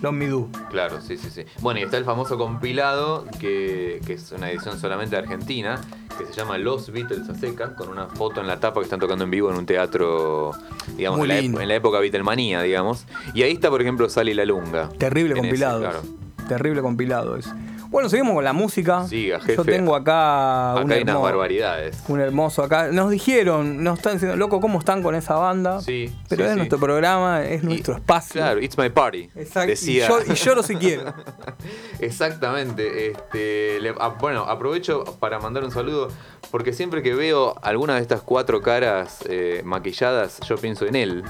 Los 0.00 0.12
Midú. 0.12 0.48
Claro, 0.70 1.00
sí, 1.00 1.16
sí, 1.16 1.30
sí. 1.30 1.44
Bueno, 1.60 1.80
y 1.80 1.82
está 1.82 1.96
el 1.96 2.04
famoso 2.04 2.38
compilado, 2.38 3.26
que, 3.40 4.00
que 4.06 4.14
es 4.14 4.32
una 4.32 4.50
edición 4.50 4.78
solamente 4.78 5.16
argentina, 5.16 5.80
que 6.16 6.26
se 6.26 6.32
llama 6.32 6.58
Los 6.58 6.90
Beatles 6.90 7.28
a 7.28 7.34
secas, 7.34 7.70
con 7.70 7.88
una 7.88 8.06
foto 8.06 8.40
en 8.40 8.46
la 8.46 8.60
tapa 8.60 8.80
que 8.80 8.84
están 8.84 9.00
tocando 9.00 9.24
en 9.24 9.30
vivo 9.30 9.50
en 9.50 9.56
un 9.56 9.66
teatro, 9.66 10.52
digamos, 10.96 11.20
en 11.20 11.28
la, 11.28 11.38
en 11.38 11.68
la 11.68 11.74
época 11.74 11.98
Beatlemanía, 11.98 12.62
digamos. 12.62 13.06
Y 13.34 13.42
ahí 13.42 13.52
está, 13.52 13.70
por 13.70 13.82
ejemplo, 13.82 14.08
Sally 14.08 14.34
la 14.34 14.44
Lunga. 14.44 14.88
Terrible 14.98 15.34
compilado. 15.34 15.80
claro. 15.80 16.02
Terrible 16.48 16.80
compilado 16.80 17.36
es. 17.36 17.52
Bueno, 17.90 18.08
seguimos 18.10 18.34
con 18.34 18.44
la 18.44 18.52
música. 18.52 19.06
Siga, 19.06 19.40
jefe. 19.40 19.56
Yo 19.56 19.64
tengo 19.64 19.94
acá, 19.96 20.74
un, 20.76 20.82
Acá 20.84 20.94
hay 20.94 21.02
unas 21.02 21.22
barbaridades. 21.22 22.02
un 22.08 22.20
hermoso 22.20 22.62
acá. 22.62 22.88
Nos 22.92 23.10
dijeron, 23.10 23.82
nos 23.82 23.98
están 23.98 24.12
diciendo, 24.14 24.36
loco, 24.36 24.60
¿cómo 24.60 24.78
están 24.78 25.02
con 25.02 25.14
esa 25.14 25.36
banda? 25.36 25.80
Sí, 25.80 26.14
Pero 26.28 26.42
sí, 26.42 26.46
es 26.46 26.50
sí. 26.52 26.56
nuestro 26.58 26.78
programa, 26.78 27.42
es 27.44 27.64
nuestro 27.64 27.94
Y- 27.94 27.96
espacio. 27.96 28.40
Claro, 28.42 28.60
It's 28.60 28.76
My 28.76 28.90
Party. 28.90 29.30
Exacto. 29.34 29.68
Decía. 29.70 30.04
Y, 30.04 30.08
yo, 30.08 30.18
y 30.32 30.34
lloro 30.36 30.62
si 30.62 30.76
quiero. 30.76 31.14
Exactamente. 32.00 33.10
Este, 33.10 33.80
le- 33.80 33.94
ah, 33.98 34.14
bueno, 34.20 34.42
aprovecho 34.44 35.04
para 35.18 35.38
mandar 35.38 35.64
un 35.64 35.70
saludo 35.70 36.08
porque 36.50 36.72
siempre 36.72 37.02
que 37.02 37.14
veo 37.14 37.54
alguna 37.62 37.96
de 37.96 38.02
estas 38.02 38.20
cuatro 38.22 38.60
caras 38.60 39.18
eh, 39.28 39.62
maquilladas, 39.64 40.40
yo 40.46 40.56
pienso 40.56 40.86
en 40.86 40.94
él. 40.94 41.22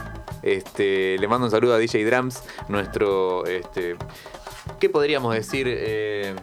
Este, 0.42 1.16
le 1.18 1.28
mando 1.28 1.46
un 1.46 1.50
saludo 1.50 1.74
a 1.74 1.78
DJ 1.78 2.04
Drums, 2.04 2.42
nuestro, 2.68 3.44
este, 3.46 3.96
¿qué 4.78 4.88
podríamos 4.88 5.34
decir? 5.34 5.66
Eh, 5.68 6.34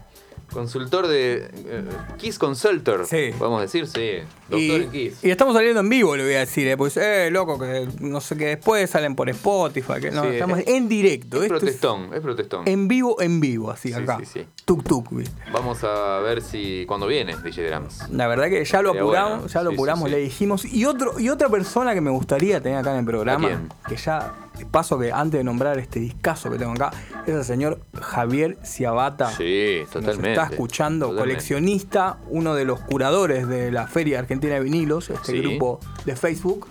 consultor 0.52 1.08
de 1.08 1.50
eh, 1.54 1.84
Kiss 2.18 2.40
Consultor. 2.40 3.06
Sí. 3.06 3.32
Podemos 3.38 3.62
decir, 3.62 3.88
sí. 3.88 4.20
Doctor 4.50 4.60
Y, 4.60 4.72
en 4.84 4.92
Kiss. 4.92 5.24
y 5.24 5.30
estamos 5.32 5.56
saliendo 5.56 5.80
en 5.80 5.90
vivo, 5.90 6.16
le 6.16 6.24
voy 6.24 6.34
a 6.36 6.40
decir, 6.40 6.68
eh, 6.68 6.78
pues, 6.78 6.98
eh, 6.98 7.30
loco, 7.32 7.58
que 7.60 7.88
no 8.00 8.22
sé 8.22 8.38
qué 8.38 8.46
después 8.46 8.90
salen 8.90 9.16
por 9.16 9.28
Spotify, 9.30 9.94
que 10.00 10.12
no, 10.12 10.22
Sí, 10.24 10.30
estamos 10.30 10.60
es- 10.60 10.68
en 10.68 10.88
directo. 10.88 11.38
es 11.38 11.44
esto 11.44 11.58
protestón, 11.58 12.14
es 12.14 12.20
protestón. 12.22 12.68
en 12.68 12.88
vivo, 12.88 13.20
en 13.22 13.40
vivo, 13.40 13.72
así 13.72 13.88
Sí, 13.90 13.94
acá. 13.96 14.18
sí, 14.20 14.26
sí. 14.26 14.46
Tuk 14.66 14.84
tuk, 14.84 15.10
¿viste? 15.12 15.36
Vamos 15.52 15.84
a 15.84 16.20
ver 16.20 16.42
si 16.42 16.86
cuando 16.88 17.08
viene 17.08 17.36
DJ 17.44 17.70
Drums. 17.70 18.08
La 18.12 18.28
verdad 18.28 18.50
que 18.50 18.64
ya 18.64 18.82
lo 18.82 18.90
Sería 18.90 19.02
apuramos, 19.02 19.52
ya 19.54 19.64
lo 19.64 19.72
apuramos, 19.72 20.10
le 20.12 20.18
dijimos. 20.18 20.64
Y 20.66 20.86
otro, 20.86 21.20
y 21.20 21.30
otra 21.30 21.50
persona 21.50 21.94
que 21.96 22.02
me 22.02 22.12
gustaría 22.12 22.62
tener 22.62 22.78
acá 22.80 22.92
en 22.94 23.00
el 23.00 23.06
programa, 23.06 23.62
que 23.88 23.96
ya 23.98 24.34
paso 24.72 24.98
que 24.98 25.12
antes 25.12 25.40
de 25.40 25.44
nombrar 25.44 25.78
este 25.80 26.00
discazo 26.00 26.50
que 26.50 26.58
tengo 26.58 26.72
acá, 26.72 26.92
es 27.28 27.34
el 27.36 27.44
señor 27.44 27.80
Javier 28.00 28.58
Ciabata. 28.64 29.30
Sí, 29.32 29.38
que 29.44 29.80
Nos 29.82 29.90
totalmente. 29.92 30.30
está 30.32 30.44
escuchando, 30.46 31.08
Totalmente. 31.08 31.34
coleccionista, 31.34 32.18
uno 32.30 32.56
de 32.56 32.64
los 32.66 32.80
curadores 32.80 33.48
de 33.48 33.72
la 33.72 33.88
Feria 33.88 34.20
Argentina 34.20 34.35
de 34.40 34.60
Vinilos, 34.60 35.10
este 35.10 35.32
Sí. 35.34 35.40
grupo 35.40 35.80
de 36.06 36.16
Facebook. 36.16 36.68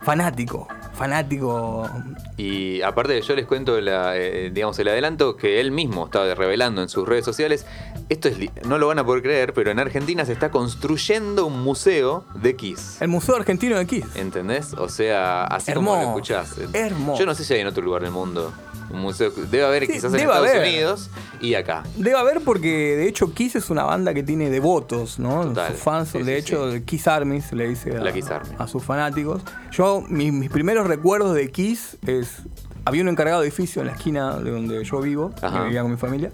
Fanático, 0.00 0.68
fanático. 0.94 1.88
Y 2.36 2.80
aparte 2.82 3.20
yo 3.20 3.34
les 3.34 3.46
cuento 3.46 3.80
la, 3.80 4.16
eh, 4.16 4.48
digamos, 4.54 4.78
el 4.78 4.86
adelanto 4.88 5.36
que 5.36 5.60
él 5.60 5.72
mismo 5.72 6.04
estaba 6.06 6.32
revelando 6.36 6.82
en 6.82 6.88
sus 6.88 7.06
redes 7.06 7.24
sociales. 7.24 7.66
Esto 8.08 8.28
es 8.28 8.36
no 8.64 8.78
lo 8.78 8.86
van 8.86 9.00
a 9.00 9.04
poder 9.04 9.22
creer, 9.22 9.52
pero 9.52 9.72
en 9.72 9.80
Argentina 9.80 10.24
se 10.24 10.32
está 10.32 10.50
construyendo 10.52 11.46
un 11.46 11.60
museo 11.62 12.24
de 12.36 12.54
Kiss. 12.54 13.02
El 13.02 13.08
Museo 13.08 13.34
Argentino 13.36 13.76
de 13.76 13.86
Kiss. 13.86 14.06
¿Entendés? 14.14 14.72
O 14.74 14.88
sea, 14.88 15.44
así 15.44 15.72
como 15.72 15.96
lo 15.96 16.02
escuchás. 16.02 16.54
hermoso. 16.72 17.18
Yo 17.18 17.26
no 17.26 17.34
sé 17.34 17.44
si 17.44 17.54
hay 17.54 17.60
en 17.60 17.66
otro 17.66 17.82
lugar 17.82 18.02
del 18.02 18.12
mundo 18.12 18.52
un 18.90 19.00
museo. 19.00 19.30
Debe 19.30 19.64
haber 19.64 19.86
Sí, 19.86 19.92
quizás 19.94 20.12
en 20.14 20.20
Estados 20.20 20.48
haber. 20.48 20.62
Unidos 20.68 21.10
y 21.40 21.54
acá. 21.54 21.82
Debe 21.96 22.16
haber 22.16 22.40
porque 22.40 22.96
de 22.96 23.08
hecho 23.08 23.32
Kiss 23.34 23.56
es 23.56 23.70
una 23.70 23.84
banda 23.84 24.14
que 24.14 24.22
tiene 24.22 24.50
devotos, 24.50 25.18
¿no? 25.18 25.42
Total. 25.46 25.72
Sus 25.72 25.82
fans, 25.82 26.08
Sí, 26.10 26.18
de 26.18 26.24
sí, 26.24 26.32
hecho. 26.38 26.70
Kiss 26.84 27.06
Army 27.08 27.40
se 27.40 27.54
le 27.56 27.68
dice 27.68 27.96
a, 27.96 28.00
La 28.00 28.12
Kiss 28.12 28.30
Army. 28.30 28.54
a 28.58 28.66
sus 28.66 28.82
fanáticos. 28.82 29.42
Yo, 29.72 30.02
mi- 30.08 30.32
mis 30.32 30.50
primeros 30.50 30.86
recuerdos 30.86 31.34
de 31.34 31.50
Kiss 31.50 31.96
es. 32.06 32.42
Había 32.84 33.02
un 33.02 33.08
encargado 33.08 33.42
de 33.42 33.48
edificio 33.48 33.82
en 33.82 33.88
la 33.88 33.92
esquina 33.94 34.36
de 34.38 34.50
donde 34.50 34.82
yo 34.82 35.00
vivo, 35.00 35.30
que 35.38 35.44
Ajá. 35.44 35.64
vivía 35.64 35.82
con 35.82 35.90
mi 35.90 35.98
familia, 35.98 36.30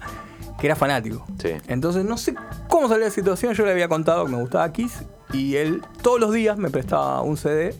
que 0.60 0.66
era 0.68 0.76
fanático. 0.76 1.24
Sí. 1.42 1.48
Entonces, 1.66 2.04
no 2.04 2.16
sé 2.16 2.34
cómo 2.68 2.86
salió 2.88 3.04
la 3.04 3.10
situación. 3.10 3.54
Yo 3.54 3.64
le 3.64 3.72
había 3.72 3.88
contado 3.88 4.24
que 4.26 4.30
me 4.30 4.38
gustaba 4.38 4.72
Kiss 4.72 4.92
y 5.32 5.56
él 5.56 5.82
todos 6.02 6.20
los 6.20 6.32
días 6.32 6.56
me 6.56 6.70
prestaba 6.70 7.22
un 7.22 7.36
CD. 7.36 7.74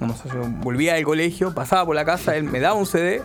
Vamos, 0.00 0.22
yo 0.24 0.40
volvía 0.62 0.94
del 0.94 1.04
colegio, 1.04 1.54
pasaba 1.54 1.84
por 1.84 1.94
la 1.94 2.04
casa, 2.06 2.34
él 2.34 2.44
me 2.44 2.60
daba 2.60 2.74
un 2.76 2.86
CD. 2.86 3.22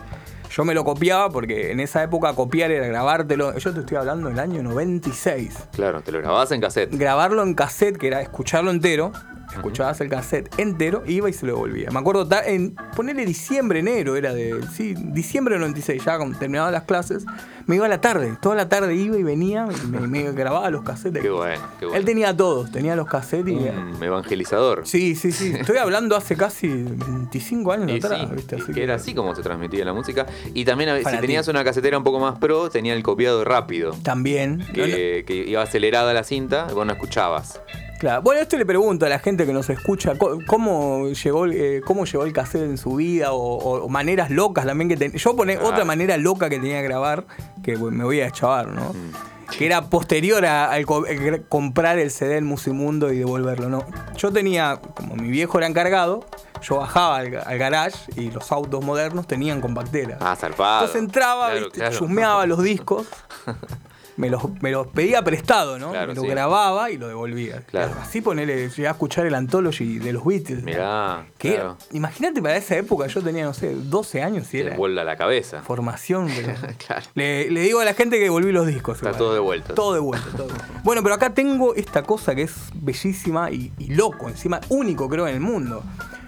Yo 0.50 0.64
me 0.64 0.74
lo 0.74 0.84
copiaba 0.84 1.30
porque 1.30 1.70
en 1.70 1.78
esa 1.78 2.02
época 2.02 2.34
copiar 2.34 2.72
era 2.72 2.84
grabártelo. 2.88 3.56
Yo 3.56 3.72
te 3.72 3.80
estoy 3.80 3.96
hablando 3.98 4.28
del 4.28 4.40
año 4.40 4.64
96. 4.64 5.54
Claro, 5.72 6.02
te 6.02 6.10
lo 6.10 6.18
grabás 6.18 6.50
en 6.50 6.60
cassette. 6.60 6.92
Grabarlo 6.92 7.44
en 7.44 7.54
cassette, 7.54 7.96
que 7.96 8.08
era 8.08 8.20
escucharlo 8.20 8.72
entero. 8.72 9.12
Escuchabas 9.52 10.00
el 10.00 10.08
cassette 10.08 10.48
entero, 10.58 11.02
iba 11.06 11.28
y 11.28 11.32
se 11.32 11.46
lo 11.46 11.54
devolvía. 11.54 11.90
Me 11.90 11.98
acuerdo, 11.98 12.28
en 12.46 12.74
ponerle 12.96 13.26
diciembre, 13.26 13.80
enero, 13.80 14.16
era 14.16 14.32
de. 14.32 14.60
Sí, 14.74 14.94
diciembre 14.96 15.54
del 15.54 15.62
96, 15.62 16.04
ya 16.04 16.18
terminaban 16.38 16.72
las 16.72 16.84
clases. 16.84 17.24
Me 17.66 17.76
iba 17.76 17.86
a 17.86 17.88
la 17.88 18.00
tarde, 18.00 18.36
toda 18.40 18.54
la 18.54 18.68
tarde 18.68 18.94
iba 18.94 19.16
y 19.16 19.22
venía 19.22 19.68
y 19.70 19.86
me, 19.86 20.00
me 20.06 20.32
grababa 20.32 20.70
los 20.70 20.82
cassettes. 20.82 21.22
Qué 21.22 21.30
bueno, 21.30 21.62
qué 21.78 21.86
bueno. 21.86 21.98
Él 21.98 22.04
tenía 22.04 22.36
todos, 22.36 22.70
tenía 22.72 22.96
los 22.96 23.06
cassettes 23.06 23.52
y. 23.52 23.56
Un 23.56 24.02
evangelizador. 24.02 24.86
Sí, 24.86 25.14
sí, 25.14 25.32
sí. 25.32 25.52
Estoy 25.58 25.76
hablando 25.78 26.16
hace 26.16 26.36
casi 26.36 26.68
25 26.68 27.72
años 27.72 27.90
Y 27.90 27.96
atrás, 27.98 28.20
sí, 28.20 28.34
¿viste? 28.34 28.56
Así 28.56 28.72
que 28.72 28.82
era 28.82 28.94
así 28.94 29.14
como 29.14 29.34
se 29.34 29.42
transmitía 29.42 29.84
la 29.84 29.92
música. 29.92 30.26
Y 30.54 30.64
también 30.64 31.04
si 31.04 31.16
tenías 31.18 31.48
una 31.48 31.64
casetera 31.64 31.98
un 31.98 32.04
poco 32.04 32.18
más 32.18 32.38
pro, 32.38 32.70
tenía 32.70 32.94
el 32.94 33.02
copiado 33.02 33.44
rápido. 33.44 33.92
También. 34.02 34.66
Que, 34.72 35.24
que 35.26 35.34
iba 35.34 35.62
acelerada 35.62 36.12
la 36.12 36.24
cinta, 36.24 36.66
vos 36.72 36.86
no 36.86 36.92
escuchabas. 36.92 37.60
Claro. 38.00 38.22
Bueno, 38.22 38.40
esto 38.40 38.56
le 38.56 38.64
pregunto 38.66 39.04
a 39.06 39.08
la 39.10 39.18
gente 39.18 39.44
que 39.46 39.52
nos 39.52 39.68
escucha, 39.70 40.14
¿cómo 40.46 41.08
llegó, 41.08 41.44
el- 41.44 41.52
eh, 41.52 41.80
cómo 41.84 42.06
llegó 42.06 42.24
el 42.24 42.32
cassette 42.32 42.62
en 42.64 42.78
su 42.78 42.96
vida? 42.96 43.32
O, 43.32 43.38
o 43.84 43.88
maneras 43.90 44.30
locas 44.30 44.64
también 44.66 44.88
que 44.88 44.96
tenía. 44.96 45.18
Yo 45.18 45.36
poné 45.36 45.58
otra 45.58 45.84
manera 45.84 46.16
loca 46.16 46.48
que 46.48 46.58
tenía 46.58 46.78
que 46.80 46.84
grabar, 46.88 47.26
que 47.62 47.76
me 47.76 48.02
voy 48.04 48.22
a 48.22 48.30
chavar, 48.30 48.68
¿no? 48.68 48.94
Mm. 48.94 49.52
Que 49.56 49.66
era 49.66 49.82
posterior 49.90 50.46
a- 50.46 50.70
al 50.70 50.86
co- 50.86 51.06
el 51.06 51.42
comprar 51.48 51.98
el 51.98 52.10
CD 52.10 52.38
en 52.38 52.46
Musimundo 52.46 53.12
y 53.12 53.18
devolverlo, 53.18 53.68
¿no? 53.68 53.84
Yo 54.16 54.32
tenía, 54.32 54.80
como 54.94 55.14
mi 55.16 55.28
viejo 55.28 55.58
era 55.58 55.66
encargado, 55.66 56.24
yo 56.62 56.76
bajaba 56.76 57.16
al, 57.18 57.36
al 57.44 57.58
garage 57.58 57.98
y 58.16 58.30
los 58.30 58.50
autos 58.52 58.82
modernos 58.84 59.26
tenían 59.26 59.60
compactera. 59.60 60.16
Ah, 60.20 60.36
zarpado. 60.36 60.86
Entonces 60.86 61.02
entraba, 61.02 61.50
claro. 61.72 61.96
chusmeaba 61.98 62.46
los 62.46 62.62
discos, 62.62 63.06
me 64.20 64.30
los, 64.30 64.42
me 64.62 64.70
los 64.70 64.86
pedía 64.86 65.22
prestado, 65.24 65.78
¿no? 65.78 65.90
Claro, 65.90 66.08
me 66.08 66.14
lo 66.14 66.20
sí. 66.22 66.28
grababa 66.28 66.90
y 66.90 66.98
lo 66.98 67.08
devolvía. 67.08 67.62
Claro. 67.66 67.94
Así 68.00 68.20
ponele, 68.20 68.68
llegué 68.68 68.86
a 68.86 68.92
escuchar 68.92 69.26
el 69.26 69.34
Anthology 69.34 69.98
de 69.98 70.12
los 70.12 70.24
Beatles. 70.24 70.62
Mirá, 70.62 71.26
Que 71.38 71.54
claro. 71.54 71.76
imagínate 71.92 72.40
para 72.40 72.56
esa 72.56 72.76
época, 72.76 73.06
yo 73.08 73.22
tenía, 73.22 73.44
no 73.44 73.54
sé, 73.54 73.74
12 73.74 74.22
años 74.22 74.46
y 74.54 74.58
Te 74.58 74.66
era 74.66 74.76
vuela 74.76 75.02
la 75.02 75.16
cabeza. 75.16 75.62
formación. 75.62 76.28
pero- 76.36 76.56
Claro. 76.86 77.02
le, 77.14 77.50
le 77.50 77.60
digo 77.62 77.80
a 77.80 77.84
la 77.84 77.94
gente 77.94 78.16
que 78.18 78.24
devolví 78.24 78.52
los 78.52 78.66
discos. 78.66 78.98
Está 78.98 79.08
igual. 79.08 79.18
todo 79.18 79.34
de 79.34 79.40
vuelta. 79.40 79.74
Todo 79.74 79.94
de 79.94 80.00
vuelta. 80.00 80.28
todo 80.36 80.46
de 80.48 80.52
vuelta. 80.52 80.80
Bueno, 80.84 81.02
pero 81.02 81.14
acá 81.16 81.34
tengo 81.34 81.74
esta 81.74 82.02
cosa 82.02 82.34
que 82.34 82.42
es 82.42 82.54
bellísima 82.74 83.50
y, 83.50 83.72
y 83.78 83.94
loco, 83.94 84.28
encima 84.28 84.60
único 84.68 85.08
creo 85.08 85.26
en 85.26 85.34
el 85.34 85.40
mundo. 85.40 85.82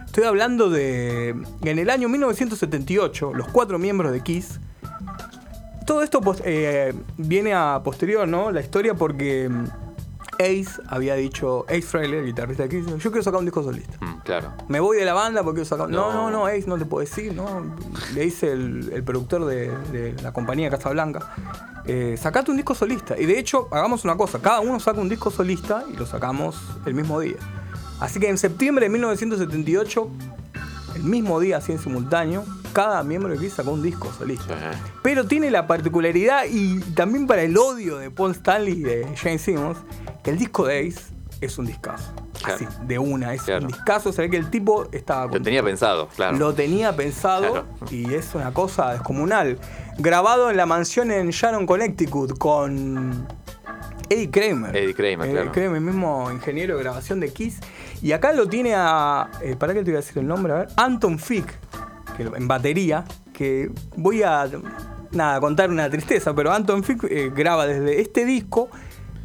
Estoy 0.07 0.25
hablando 0.25 0.69
de. 0.69 1.31
En 1.65 1.79
el 1.79 1.89
año 1.91 2.09
1978, 2.09 3.33
los 3.35 3.49
cuatro 3.49 3.79
miembros 3.79 4.13
de 4.13 4.21
Kiss. 4.23 4.61
Todo 5.87 6.03
esto 6.03 6.21
pos- 6.21 6.43
eh, 6.45 6.93
viene 7.17 7.55
a 7.55 7.81
posterior, 7.85 8.27
¿no? 8.29 8.51
La 8.51 8.61
historia 8.61 8.95
porque 8.95 9.49
mm, 9.49 9.65
Ace 10.39 10.81
había 10.89 11.15
dicho. 11.15 11.65
Ace 11.69 11.83
Frehley, 11.83 12.19
el 12.21 12.27
guitarrista 12.27 12.65
de 12.65 12.69
Kiss, 12.69 12.87
yo 12.87 13.11
quiero 13.11 13.23
sacar 13.23 13.39
un 13.41 13.45
disco 13.47 13.63
solista. 13.63 13.97
Mm, 14.05 14.21
claro. 14.25 14.53
Me 14.69 14.81
voy 14.81 14.97
de 14.97 15.05
la 15.05 15.15
banda 15.15 15.43
porque 15.43 15.63
quiero 15.63 15.69
sacar. 15.69 15.89
No, 15.89 16.13
no, 16.13 16.31
No. 16.31 16.39
no, 16.41 16.47
Ace, 16.47 16.65
no 16.67 16.79
te 16.79 16.85
puedo 16.85 17.05
decir, 17.05 17.35
¿no? 17.35 17.75
Le 18.15 18.23
dice 18.23 18.53
el, 18.53 18.91
el 18.93 19.03
productor 19.03 19.45
de, 19.47 19.71
de 19.93 20.15
la 20.23 20.33
compañía 20.33 20.71
Casablanca. 20.71 21.35
Eh, 21.85 22.17
sacate 22.17 22.51
un 22.53 22.57
disco 22.57 22.75
solista. 22.77 23.19
Y 23.19 23.27
de 23.27 23.39
hecho, 23.39 23.69
hagamos 23.73 24.05
una 24.05 24.17
cosa: 24.17 24.39
cada 24.41 24.61
uno 24.61 24.79
saca 24.81 25.01
un 25.01 25.09
disco 25.09 25.31
solista 25.31 25.85
y 25.93 25.97
lo 25.97 26.07
sacamos 26.07 26.57
el 26.87 26.95
mismo 26.95 27.19
día. 27.21 27.37
Así 28.01 28.19
que 28.21 28.29
en 28.29 28.39
septiembre 28.39 28.87
de 28.87 28.91
1978, 28.91 30.09
el 30.97 31.03
mismo 31.05 31.39
día, 31.41 31.57
así 31.59 31.73
en 31.73 31.79
simultáneo, 31.79 32.45
cada 32.73 33.03
miembro 33.03 33.33
de 33.33 33.39
Kiss 33.39 33.55
sacó 33.55 33.71
un 33.73 33.83
disco 33.83 34.11
solista. 34.17 34.55
Sí. 34.73 34.79
Pero 35.03 35.27
tiene 35.27 35.51
la 35.51 35.67
particularidad 35.67 36.45
y 36.51 36.81
también 36.95 37.27
para 37.27 37.43
el 37.43 37.57
odio 37.57 37.99
de 37.99 38.11
Paul 38.11 38.33
Stanley 38.33 38.73
y 38.75 38.83
de 38.83 39.15
Jane 39.17 39.39
Simmons, 39.39 39.79
que 40.23 40.31
el 40.31 40.39
disco 40.39 40.67
de 40.67 40.89
Ace 40.89 41.01
es 41.41 41.59
un 41.59 41.67
discazo. 41.67 42.13
Claro. 42.43 42.55
Así, 42.57 42.67
de 42.87 42.99
una, 42.99 43.35
es 43.35 43.43
Claro. 43.43 43.63
un 43.63 43.69
discazo. 43.69 44.13
Se 44.13 44.23
ve 44.23 44.31
que 44.31 44.37
el 44.37 44.51
tipo 44.51 44.89
estaba 44.93 45.27
Lo 45.33 45.41
tenía 45.43 45.63
pensado, 45.63 46.09
claro. 46.09 46.37
lo 46.37 46.53
tenía 46.55 46.95
pensado 46.97 47.53
Claro. 47.53 47.67
y 47.91 48.15
es 48.15 48.35
una 48.35 48.53
cosa 48.53 48.93
descomunal. 48.93 49.59
Grabado 49.99 50.51
en 50.51 50.57
la 50.57 50.67
mansión 50.67 51.11
en 51.13 51.31
Sharon, 51.31 51.67
Connecticut, 51.67 52.37
con 52.39 53.27
Eddie 54.09 54.31
Kramer. 54.31 54.75
Eddie 54.77 54.95
Kramer, 54.95 55.31
claro. 55.31 55.53
Kramer, 55.53 55.77
el 55.77 55.81
mismo 55.83 56.31
ingeniero 56.31 56.77
de 56.77 56.83
grabación 56.83 57.21
de 57.21 57.33
Kiss. 57.33 57.59
Y 58.03 58.13
acá 58.13 58.33
lo 58.33 58.49
tiene 58.49 58.75
a. 58.75 59.31
eh, 59.43 59.55
¿Para 59.57 59.73
qué 59.75 59.81
te 59.81 59.87
voy 59.91 59.95
a 59.95 60.01
decir 60.01 60.19
el 60.19 60.27
nombre? 60.27 60.53
A 60.53 60.57
ver. 60.57 60.69
Anton 60.77 61.19
Fick, 61.19 61.55
en 62.35 62.49
batería. 62.49 63.05
Que 63.33 63.71
voy 63.97 64.23
a. 64.23 64.49
Nada, 65.13 65.41
contar 65.41 65.69
una 65.71 65.91
tristeza, 65.91 66.35
pero 66.35 66.53
Anton 66.53 66.83
Fick 66.83 67.05
eh, 67.05 67.31
graba 67.35 67.67
desde 67.67 68.01
este 68.01 68.25
disco, 68.25 68.71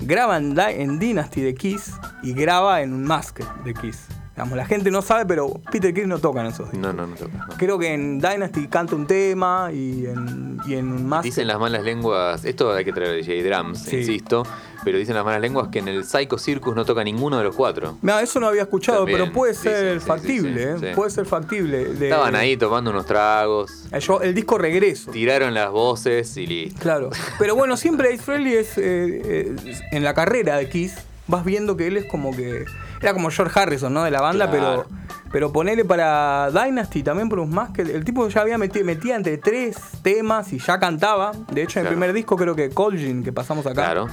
graba 0.01 0.37
en, 0.37 0.57
en 0.59 0.99
Dynasty 0.99 1.41
de 1.41 1.55
Kiss 1.55 1.93
y 2.23 2.33
graba 2.33 2.81
en 2.81 2.93
un 2.93 3.03
Mask 3.03 3.39
de 3.63 3.73
Kiss. 3.73 4.07
Digamos, 4.37 4.55
la 4.55 4.65
gente 4.67 4.91
no 4.91 5.01
sabe, 5.01 5.25
pero 5.25 5.49
Peter 5.71 5.91
Criss 5.91 6.05
no 6.05 6.19
toca 6.19 6.41
en 6.41 6.45
esos 6.47 6.71
discos. 6.71 6.79
No, 6.79 6.93
no, 6.93 7.07
no. 7.07 7.15
toca, 7.15 7.47
no. 7.49 7.57
Creo 7.57 7.79
que 7.79 7.91
en 7.91 8.19
Dynasty 8.21 8.67
canta 8.67 8.95
un 8.95 9.07
tema 9.07 9.71
y 9.73 10.05
en, 10.05 10.59
y 10.67 10.75
en. 10.75 11.09
Dicen 11.23 11.47
las 11.47 11.59
malas 11.59 11.81
lenguas, 11.83 12.45
esto 12.45 12.71
hay 12.71 12.85
que 12.85 12.93
traer 12.93 13.25
J 13.25 13.33
Drums, 13.43 13.79
Sí. 13.79 13.97
insisto, 13.97 14.43
pero 14.83 14.99
dicen 14.99 15.15
las 15.15 15.25
malas 15.25 15.41
lenguas 15.41 15.69
que 15.69 15.79
en 15.79 15.87
el 15.87 16.05
Psycho 16.05 16.37
Circus 16.37 16.75
no 16.75 16.85
toca 16.85 17.03
ninguno 17.03 17.39
de 17.39 17.45
los 17.45 17.55
cuatro. 17.55 17.97
Mira, 18.03 18.21
eso 18.21 18.39
no 18.39 18.45
había 18.45 18.61
escuchado, 18.61 18.99
También, 18.99 19.17
pero 19.21 19.33
puede 19.33 19.55
ser 19.55 19.99
factible, 20.01 20.73
sí, 20.75 20.79
sí, 20.81 20.85
sí. 20.89 20.95
Puede 20.95 21.09
ser 21.09 21.25
factible. 21.25 21.85
de- 21.95 22.05
Estaban 22.09 22.35
ahí 22.35 22.55
tomando 22.57 22.91
unos 22.91 23.07
tragos, 23.07 23.87
Eh, 23.91 23.99
yo- 23.99 24.21
el 24.21 24.35
disco 24.35 24.59
Regreso. 24.59 25.09
tiraron 25.09 25.55
las 25.55 25.71
voces 25.71 26.37
y 26.37 26.45
listo. 26.45 26.79
Claro. 26.79 27.09
Pero 27.39 27.55
bueno, 27.55 27.75
siempre 27.75 28.09
Ace 28.13 28.21
Frehley 28.21 28.53
es. 28.53 28.77
eh, 28.77 28.83
eh, 28.85 29.55
en 29.93 30.03
la 30.03 30.13
carrera 30.13 30.57
de 30.57 30.69
Kiss, 30.69 30.93
vas 31.27 31.43
viendo 31.45 31.75
que 31.77 31.87
él 31.87 31.97
es 31.97 32.05
como 32.05 32.35
que. 32.35 32.65
Era 33.01 33.13
como 33.13 33.29
George 33.29 33.59
Harrison, 33.59 33.93
¿no? 33.93 34.03
De 34.03 34.11
la 34.11 34.21
banda, 34.21 34.49
Claro. 34.49 34.85
pero. 34.87 34.97
Pero 35.29 35.51
ponerle 35.51 35.83
para 35.83 36.49
Dynasty 36.51 37.03
también 37.03 37.27
por 37.27 37.39
un 37.39 37.49
más 37.49 37.71
que 37.71 37.81
el 37.81 38.05
tipo 38.05 38.29
ya 38.29 38.39
había 38.41 38.57
metido 38.57 38.85
metía 38.85 39.13
entre 39.17 39.37
tres 39.37 39.75
temas 40.01 40.53
y 40.53 40.59
ya 40.59 40.79
cantaba. 40.79 41.33
De 41.51 41.63
hecho, 41.63 41.79
en 41.81 41.85
el 41.85 41.91
primer 41.91 42.13
disco 42.13 42.37
creo 42.37 42.55
que 42.55 42.69
Colgin, 42.69 43.23
que 43.25 43.33
pasamos 43.33 43.65
acá, 43.65 43.83
Claro. 43.83 44.07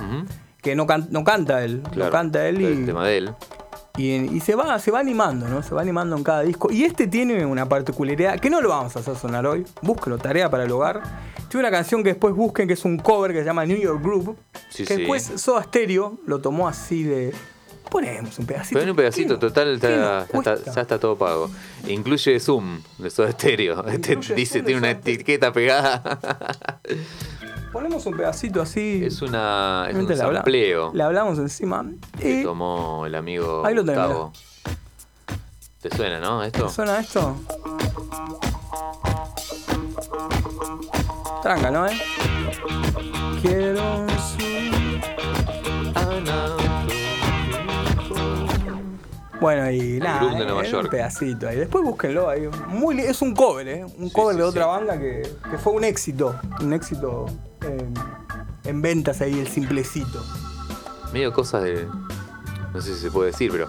que 0.61 0.75
no, 0.75 0.89
can- 0.89 1.07
no 1.11 1.23
canta 1.23 1.63
él, 1.65 1.83
claro. 1.93 2.07
no 2.07 2.11
canta 2.11 2.49
él 2.49 2.61
y, 2.61 2.65
El 2.67 2.87
tema 2.87 3.07
de 3.07 3.19
él. 3.19 3.35
Y, 3.97 4.11
y 4.37 4.41
se 4.41 4.55
va, 4.57 4.79
se 4.81 4.91
va 4.91 4.99
animando, 5.01 5.47
¿no? 5.49 5.63
Se 5.63 5.75
va 5.75 5.83
animando 5.83 6.17
en 6.17 6.25
cada 6.25 6.43
disco. 6.43 6.71
Y 6.73 6.85
este 6.85 7.07
tiene 7.07 7.47
una 7.47 7.69
particularidad 7.69 8.41
que 8.41 8.51
no 8.51 8.61
lo 8.61 8.71
vamos 8.71 8.97
a 8.97 8.99
hacer 9.01 9.15
sonar 9.17 9.47
hoy. 9.47 9.65
Búsquelo, 9.83 10.19
tarea 10.19 10.51
para 10.51 10.65
el 10.65 10.73
hogar. 10.73 11.03
Tiene 11.49 11.69
una 11.69 11.71
canción 11.71 12.03
que 12.03 12.09
después 12.11 12.35
busquen 12.35 12.67
que 12.67 12.75
es 12.75 12.85
un 12.85 12.99
cover 12.99 13.33
que 13.33 13.39
se 13.41 13.45
llama 13.45 13.65
New 13.65 13.79
York 13.79 14.03
Group. 14.03 14.37
Sí, 14.71 14.85
que 14.85 14.95
sí. 14.95 15.01
después 15.03 15.23
Soda 15.37 15.63
Stereo 15.63 16.19
lo 16.27 16.41
tomó 16.41 16.67
así 16.67 17.05
de. 17.05 17.33
Ponemos 17.89 18.37
un 18.41 18.47
pedacito. 18.47 18.81
En 18.81 18.91
un 18.91 18.97
pedacito, 18.97 19.29
¿Qué 19.39 19.47
no- 19.47 19.53
total, 19.53 19.75
está- 19.75 19.89
ya, 19.91 20.21
está, 20.23 20.27
cuesta? 20.33 20.73
ya 20.75 20.81
está 20.81 20.99
todo 20.99 21.17
pago. 21.17 21.49
Incluye 21.87 22.41
Zoom 22.41 22.81
de 22.99 23.11
Soda 23.11 23.31
Stereo. 23.31 23.87
Este 23.89 24.17
dice, 24.35 24.63
tiene 24.63 24.79
una 24.81 24.91
etiqueta 24.91 25.53
pegada. 25.53 26.19
Ponemos 27.75 28.07
un 28.07 28.17
pedacito 28.17 28.63
así. 28.63 29.05
es 29.05 29.21
una, 29.21 29.87
es 29.91 29.97
un 29.97 30.07
le 30.07 30.23
habla- 30.23 30.43
Le 30.95 31.03
hablamos 31.03 31.39
encima. 31.41 31.85
que 32.21 32.41
Y- 32.41 32.45
tomó 32.45 33.05
el 33.05 33.17
amigo 33.17 33.67
Ahí 33.67 33.75
lo 33.75 33.83
Gustavo. 33.83 34.33
¿Te 35.83 35.91
suena, 35.95 36.21
no? 36.21 36.43
Esto. 36.45 36.69
¿Suena 36.69 37.01
esto? 37.01 37.37
Tranca, 41.43 41.71
¿no, 41.73 41.87
eh? 41.89 42.01
Quiero 43.43 44.07
Bueno, 49.41 49.71
y 49.71 49.99
nada, 49.99 50.21
Groove 50.21 50.39
de 50.39 50.45
Nueva 50.47 50.65
eh, 50.65 50.71
York. 50.71 50.85
un 50.85 50.91
pedacito 50.91 51.49
ahí. 51.49 51.57
Después 51.57 51.85
búsquenlo 51.85 52.31
ahí. 52.31 52.49
Muy, 52.69 52.99
es 53.01 53.21
un 53.21 53.35
cover, 53.35 53.69
¿eh? 53.69 53.85
Un 53.99 54.07
Sí, 54.09 54.13
cover 54.15 54.35
sí, 54.37 54.39
de 54.41 54.45
otra 54.47 54.63
sí. 54.65 54.69
banda 54.71 54.99
que, 54.99 55.23
que 55.51 55.59
fue 55.59 55.73
un 55.75 55.85
éxito. 55.85 56.35
Un 56.63 56.73
éxito 56.73 57.27
en, 57.65 57.95
en 58.65 58.83
ventas 58.83 59.21
ahí, 59.21 59.39
el 59.39 59.49
simplecito. 59.49 60.25
Medio 61.13 61.33
cosas 61.33 61.63
de. 61.63 61.87
No 62.73 62.81
sé 62.81 62.95
si 62.95 63.01
se 63.01 63.11
puede 63.11 63.31
decir, 63.31 63.51
pero. 63.51 63.69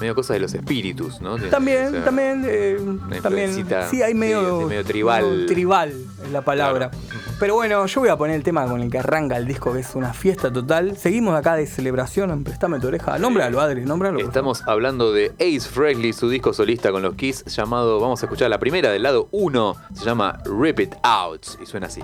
Medio 0.00 0.14
cosas 0.14 0.34
de 0.34 0.40
los 0.40 0.54
espíritus, 0.54 1.20
¿no? 1.20 1.36
También, 1.36 1.88
o 1.88 1.90
sea, 1.90 2.04
también, 2.04 2.42
eh, 2.46 2.78
también. 3.22 3.66
Sí, 3.90 4.02
hay 4.02 4.14
medio, 4.14 4.60
sí, 4.60 4.64
medio 4.66 4.84
tribal. 4.84 5.22
medio 5.24 5.46
tribal 5.46 5.92
es 6.24 6.30
la 6.30 6.40
palabra. 6.40 6.90
Claro. 6.90 7.19
Pero 7.40 7.54
bueno, 7.54 7.86
yo 7.86 8.00
voy 8.02 8.10
a 8.10 8.18
poner 8.18 8.36
el 8.36 8.42
tema 8.42 8.66
con 8.66 8.82
el 8.82 8.90
que 8.90 8.98
arranca 8.98 9.38
el 9.38 9.46
disco, 9.46 9.72
que 9.72 9.80
es 9.80 9.94
una 9.94 10.12
fiesta 10.12 10.52
total. 10.52 10.98
Seguimos 10.98 11.34
acá 11.34 11.56
de 11.56 11.66
celebración 11.66 12.30
en 12.30 12.44
Prestame 12.44 12.78
tu 12.78 12.88
oreja. 12.88 13.18
Nómbralo, 13.18 13.62
Adri, 13.62 13.82
nómbralo. 13.86 14.20
Estamos 14.20 14.62
hablando 14.66 15.10
de 15.10 15.32
Ace 15.40 15.62
Frehley, 15.62 16.12
su 16.12 16.28
disco 16.28 16.52
solista 16.52 16.92
con 16.92 17.00
los 17.00 17.14
Kiss, 17.14 17.42
llamado, 17.46 17.98
vamos 17.98 18.22
a 18.22 18.26
escuchar 18.26 18.50
la 18.50 18.58
primera 18.58 18.90
del 18.90 19.04
lado 19.04 19.28
1, 19.30 19.76
se 19.94 20.04
llama 20.04 20.38
Rip 20.44 20.80
It 20.80 20.94
Out, 21.02 21.46
y 21.62 21.64
suena 21.64 21.86
así. 21.86 22.02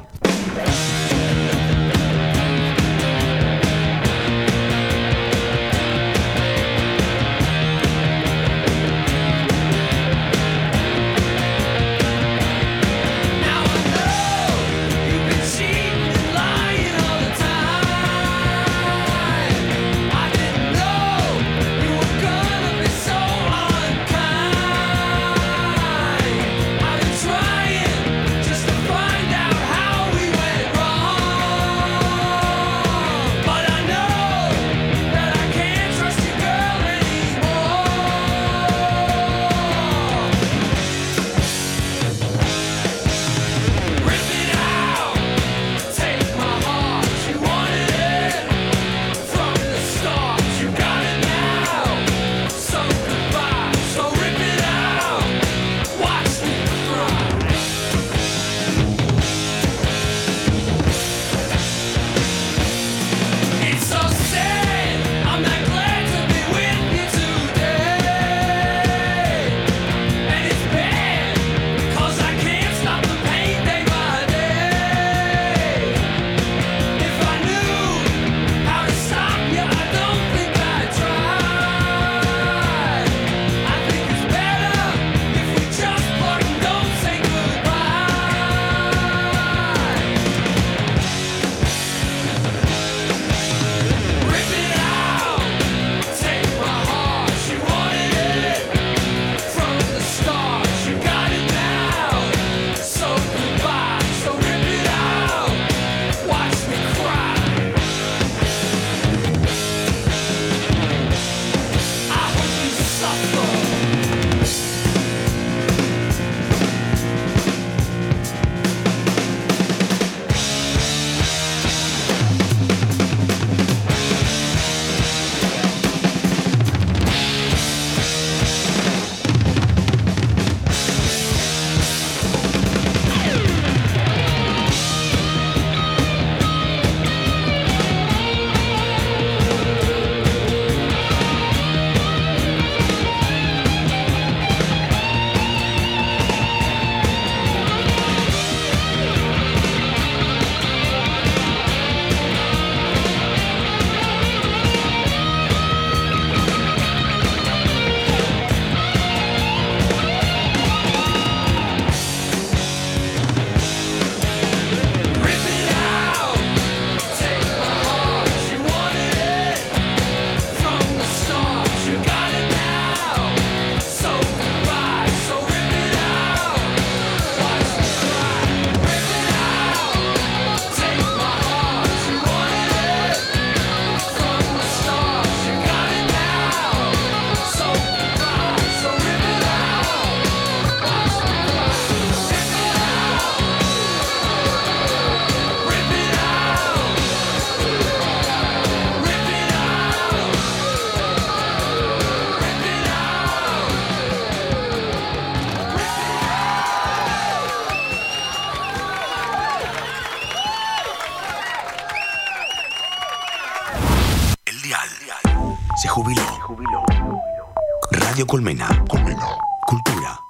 Radio 217.92 218.27
Colmena. 218.27 218.85
Colmena. 218.88 219.29
Cultura 219.66 220.20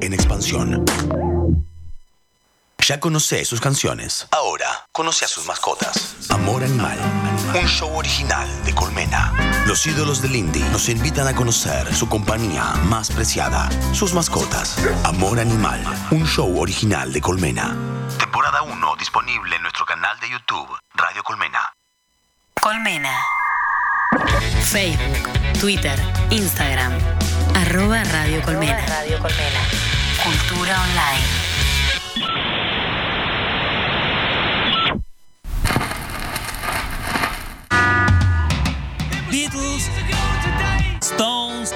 en 0.00 0.12
expansión. 0.12 0.84
Ya 2.86 3.00
conoce 3.00 3.44
sus 3.44 3.60
canciones. 3.60 4.28
Ahora 4.30 4.86
conoce 4.92 5.24
a 5.24 5.28
sus 5.28 5.44
mascotas. 5.46 6.30
Amor 6.30 6.62
Animal. 6.62 6.98
Un 7.52 7.66
show 7.66 7.92
original 7.96 8.48
de 8.64 8.72
Colmena. 8.76 9.64
Los 9.66 9.84
ídolos 9.86 10.22
del 10.22 10.36
indie 10.36 10.64
nos 10.70 10.88
invitan 10.88 11.26
a 11.26 11.34
conocer 11.34 11.92
su 11.92 12.08
compañía 12.08 12.62
más 12.84 13.10
preciada, 13.10 13.68
sus 13.92 14.14
mascotas. 14.14 14.78
Amor 15.04 15.40
Animal. 15.40 15.84
Un 16.12 16.24
show 16.24 16.60
original 16.60 17.12
de 17.12 17.20
Colmena. 17.20 17.76
Temporada 18.20 18.62
1 18.62 18.96
disponible 18.96 19.56
en 19.56 19.62
nuestro 19.62 19.84
canal 19.84 20.16
de 20.20 20.30
YouTube, 20.30 20.68
Radio 20.94 21.24
Colmena. 21.24 21.72
Colmena. 22.60 23.41
Facebook, 24.64 25.28
Twitter, 25.60 25.98
Instagram. 26.30 26.92
Arroba 27.54 28.02
Radio 28.04 28.40
Colmena. 28.42 28.84
Radio 28.86 29.18
Colmena. 29.18 29.60
Cultura 30.22 30.80
online. 30.80 31.42
Beatles, 39.30 39.88
Stones, 41.00 41.74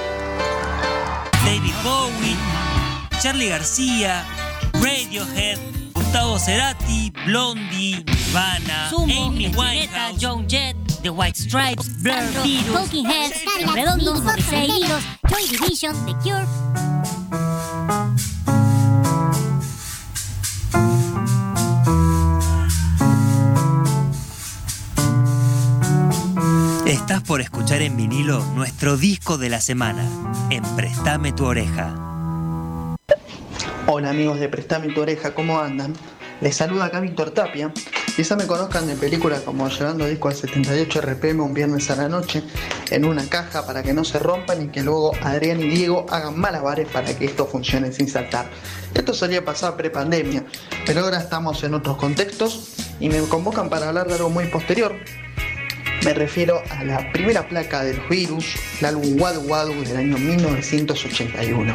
David 1.45 1.75
Bowie, 1.83 2.37
Charlie 3.21 3.49
García, 3.49 4.25
Radiohead, 4.75 5.59
Gustavo 5.95 6.39
Cerati, 6.39 7.13
Blondie, 7.25 8.05
Nirvana, 8.05 8.91
Sumo, 8.91 9.29
Amy 9.29 9.49
Winehouse, 9.49 10.19
John 10.19 10.47
Jett, 10.47 10.76
The 11.07 11.11
White 11.11 11.39
Stripes, 11.39 11.89
Blur, 12.03 12.15
Talking 12.73 13.07
Heads, 13.07 13.41
Redondos, 13.73 14.25
Morrissey, 14.25 14.69
Heridos, 14.69 15.05
Joy 15.29 15.47
Division, 15.51 15.95
The 16.05 16.15
Cure. 16.15 16.45
Estás 26.87 27.23
por 27.23 27.41
escuchar 27.41 27.83
en 27.83 27.97
vinilo 27.97 28.45
nuestro 28.57 28.97
disco 28.97 29.39
de 29.39 29.49
la 29.49 29.61
semana, 29.61 30.05
en 30.51 30.65
Préstame 30.75 31.31
tu 31.31 31.45
oreja. 31.45 31.95
Hola 33.87 34.11
amigos 34.11 34.41
de 34.41 34.49
Prestame 34.49 34.89
tu 34.89 35.03
oreja, 35.03 35.35
¿cómo 35.35 35.61
andan? 35.61 35.95
Les 36.41 36.57
saluda 36.57 36.87
acá 36.87 36.99
Víctor 36.99 37.31
Tapia. 37.31 37.73
Quizá 38.17 38.35
me 38.35 38.47
conozcan 38.47 38.87
de 38.87 38.97
películas 38.97 39.43
como 39.43 39.69
Llevando 39.69 40.07
disco 40.07 40.29
al 40.29 40.35
78 40.35 41.03
RPM 41.03 41.43
un 41.43 41.53
viernes 41.53 41.91
a 41.91 41.97
la 41.97 42.09
noche 42.09 42.43
en 42.91 43.05
una 43.05 43.29
caja 43.29 43.67
para 43.67 43.83
que 43.83 43.93
no 43.93 44.05
se 44.05 44.19
rompan 44.19 44.63
y 44.63 44.69
que 44.69 44.83
luego 44.83 45.13
Adrián 45.21 45.61
y 45.61 45.69
Diego 45.69 46.07
hagan 46.09 46.41
malabares 46.41 46.89
para 46.89 47.15
que 47.15 47.27
esto 47.27 47.45
funcione 47.45 47.93
sin 47.93 48.09
saltar. 48.09 48.49
Esto 48.95 49.13
solía 49.13 49.45
pasar 49.45 49.77
pre-pandemia, 49.77 50.47
pero 50.87 51.03
ahora 51.03 51.19
estamos 51.19 51.63
en 51.63 51.75
otros 51.75 51.99
contextos 51.99 52.71
y 53.01 53.11
me 53.11 53.21
convocan 53.29 53.69
para 53.69 53.91
hablar 53.91 54.09
de 54.09 54.15
algo 54.15 54.31
muy 54.31 54.47
posterior. 54.47 54.97
Me 56.03 56.15
refiero 56.15 56.63
a 56.71 56.85
la 56.85 57.13
primera 57.13 57.47
placa 57.47 57.85
de 57.85 57.99
los 57.99 58.09
virus, 58.09 58.55
el 58.81 58.87
álbum 58.87 59.21
Wadu 59.21 59.41
Wadu 59.43 59.75
del 59.85 59.97
año 59.99 60.17
1981. 60.17 61.75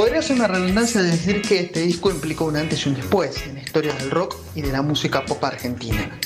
Podría 0.00 0.22
ser 0.22 0.36
una 0.36 0.46
redundancia 0.46 1.02
de 1.02 1.10
decir 1.10 1.42
que 1.42 1.60
este 1.60 1.80
disco 1.80 2.10
implicó 2.10 2.46
un 2.46 2.56
antes 2.56 2.86
y 2.86 2.88
un 2.88 2.94
después 2.94 3.36
en 3.46 3.56
la 3.56 3.60
historia 3.60 3.92
del 3.92 4.10
rock 4.10 4.34
y 4.54 4.62
de 4.62 4.72
la 4.72 4.80
música 4.80 5.26
pop 5.26 5.44
argentina. 5.44 6.18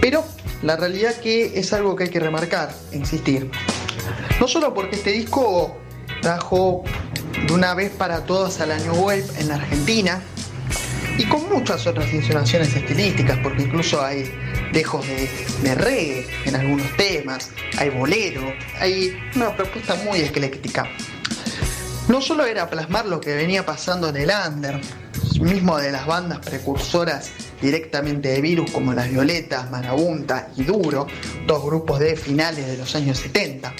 Pero 0.00 0.24
la 0.62 0.76
realidad 0.76 1.12
que 1.16 1.58
es 1.58 1.72
algo 1.72 1.96
que 1.96 2.04
hay 2.04 2.10
que 2.10 2.20
remarcar 2.20 2.72
e 2.92 2.98
insistir. 2.98 3.50
No 4.38 4.46
solo 4.46 4.72
porque 4.72 4.94
este 4.94 5.10
disco 5.10 5.76
trajo 6.22 6.84
de 7.48 7.52
una 7.52 7.74
vez 7.74 7.90
para 7.90 8.24
todas 8.24 8.60
al 8.60 8.70
año 8.70 8.92
web 8.92 9.28
en 9.40 9.48
la 9.48 9.56
Argentina 9.56 10.22
y 11.18 11.24
con 11.24 11.50
muchas 11.50 11.84
otras 11.88 12.14
insinuaciones 12.14 12.76
estilísticas, 12.76 13.40
porque 13.42 13.62
incluso 13.62 14.04
hay 14.04 14.32
dejos 14.72 15.04
de, 15.04 15.28
de 15.64 15.74
reggae 15.74 16.28
en 16.44 16.54
algunos 16.54 16.96
temas, 16.96 17.50
hay 17.76 17.90
bolero, 17.90 18.54
hay 18.78 19.18
una 19.34 19.56
propuesta 19.56 19.96
muy 20.04 20.20
ecléctica. 20.20 20.88
No 22.08 22.20
solo 22.20 22.46
era 22.46 22.70
plasmar 22.70 23.06
lo 23.06 23.20
que 23.20 23.34
venía 23.34 23.66
pasando 23.66 24.08
en 24.10 24.16
el 24.16 24.30
under, 24.46 24.80
mismo 25.40 25.76
de 25.76 25.90
las 25.90 26.06
bandas 26.06 26.38
precursoras 26.38 27.32
directamente 27.60 28.28
de 28.28 28.40
virus 28.40 28.70
como 28.70 28.92
Las 28.92 29.10
Violetas, 29.10 29.68
Marabunta 29.72 30.48
y 30.56 30.62
Duro, 30.62 31.08
dos 31.48 31.64
grupos 31.64 31.98
de 31.98 32.16
finales 32.16 32.68
de 32.68 32.76
los 32.76 32.94
años 32.94 33.18
70. 33.18 33.74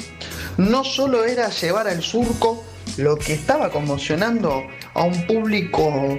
No 0.56 0.82
solo 0.82 1.24
era 1.24 1.50
llevar 1.50 1.86
al 1.86 2.02
surco 2.02 2.64
lo 2.96 3.16
que 3.16 3.34
estaba 3.34 3.70
conmocionando 3.70 4.64
a 4.94 5.02
un 5.04 5.26
público, 5.28 6.18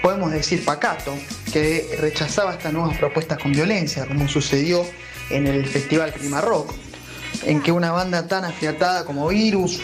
podemos 0.00 0.30
decir, 0.30 0.64
pacato, 0.64 1.12
que 1.52 1.96
rechazaba 2.00 2.52
estas 2.52 2.72
nuevas 2.72 2.96
propuestas 2.98 3.38
con 3.38 3.50
violencia, 3.50 4.06
como 4.06 4.28
sucedió 4.28 4.86
en 5.30 5.48
el 5.48 5.66
Festival 5.66 6.12
Prima 6.12 6.40
Rock, 6.40 6.72
en 7.44 7.62
que 7.62 7.72
una 7.72 7.90
banda 7.90 8.28
tan 8.28 8.44
afiatada 8.44 9.04
como 9.04 9.26
Virus, 9.26 9.80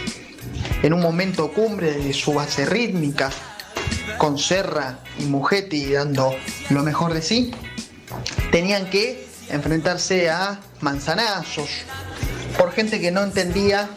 en 0.82 0.92
un 0.92 1.00
momento 1.00 1.52
cumbre 1.52 1.92
de 1.92 2.12
su 2.12 2.34
base 2.34 2.66
rítmica, 2.66 3.30
con 4.18 4.38
Serra 4.38 4.98
y 5.18 5.24
Mugetti 5.24 5.92
dando 5.92 6.34
lo 6.70 6.82
mejor 6.82 7.14
de 7.14 7.22
sí, 7.22 7.52
tenían 8.50 8.88
que 8.90 9.26
enfrentarse 9.50 10.30
a 10.30 10.60
manzanazos 10.80 11.68
por 12.56 12.72
gente 12.72 13.00
que 13.00 13.10
no 13.10 13.22
entendía 13.22 13.88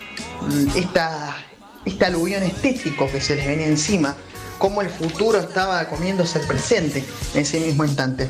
mm, 0.41 0.77
esta, 0.77 1.37
este 1.85 2.05
aluvión 2.05 2.43
estético 2.43 3.09
que 3.11 3.21
se 3.21 3.35
les 3.35 3.47
venía 3.47 3.67
encima, 3.67 4.15
cómo 4.57 4.81
el 4.81 4.89
futuro 4.89 5.39
estaba 5.39 5.87
comiéndose 5.87 6.39
el 6.39 6.47
presente 6.47 7.03
en 7.33 7.41
ese 7.41 7.59
mismo 7.59 7.85
instante. 7.85 8.29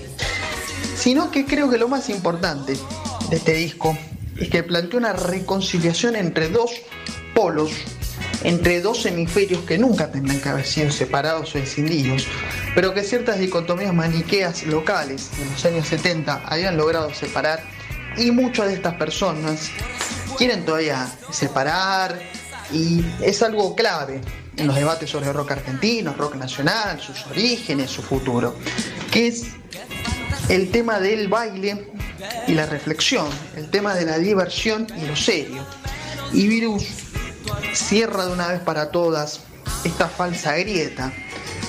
Sino 0.98 1.32
que 1.32 1.46
creo 1.46 1.70
que 1.70 1.78
lo 1.78 1.88
más 1.88 2.10
importante 2.10 2.78
de 3.30 3.36
este 3.36 3.54
disco 3.54 3.98
es 4.38 4.50
que 4.50 4.64
planteó 4.64 5.00
una 5.00 5.14
reconciliación 5.14 6.16
entre 6.16 6.50
dos 6.50 6.72
polos, 7.34 7.72
entre 8.43 8.82
dos 8.82 9.06
hemisferios 9.06 9.62
que 9.63 9.78
nunca 9.78 10.12
tendrán 10.12 10.39
que 10.39 10.50
haber 10.50 10.65
sido 10.65 10.91
separados 10.91 11.56
o 11.56 11.58
escindidos, 11.58 12.28
pero 12.76 12.93
que 12.93 13.04
ciertas 13.04 13.39
dicotomías 13.39 13.93
maniqueas 13.93 14.65
locales 14.65 15.30
en 15.41 15.50
los 15.52 15.65
años 15.65 15.88
70 15.88 16.43
habían 16.45 16.78
logrado 16.78 17.13
separar 17.13 17.63
y 18.17 18.32
muchas 18.32 18.67
de 18.67 18.73
estas 18.76 18.95
personas 18.95 19.69
quieren 20.38 20.65
todavía 20.65 21.08
separar 21.32 22.19
y 22.71 23.04
es 23.21 23.41
algo 23.41 23.76
clave 23.76 24.21
en 24.58 24.67
los 24.67 24.76
debates 24.76 25.10
sobre 25.10 25.32
rock 25.32 25.52
argentino, 25.52 26.13
rock 26.17 26.36
nacional, 26.36 27.00
sus 27.00 27.26
orígenes, 27.28 27.91
su 27.91 28.02
futuro, 28.02 28.56
que 29.12 29.28
es 29.28 29.45
el 30.50 30.71
tema 30.71 31.00
del 31.00 31.28
baile 31.28 31.91
y 32.47 32.54
la 32.54 32.65
reflexión, 32.65 33.28
el 33.56 33.69
tema 33.69 33.93
de 33.93 34.06
la 34.06 34.17
diversión 34.17 34.88
y 34.97 35.06
lo 35.06 35.15
serio. 35.15 35.63
Y 36.34 36.47
Virus 36.47 37.07
cierra 37.74 38.26
de 38.26 38.34
una 38.34 38.48
vez 38.48 38.60
para 38.62 38.92
todas 38.92 39.42
esta 39.84 40.08
falsa 40.08 40.56
grieta, 40.58 41.12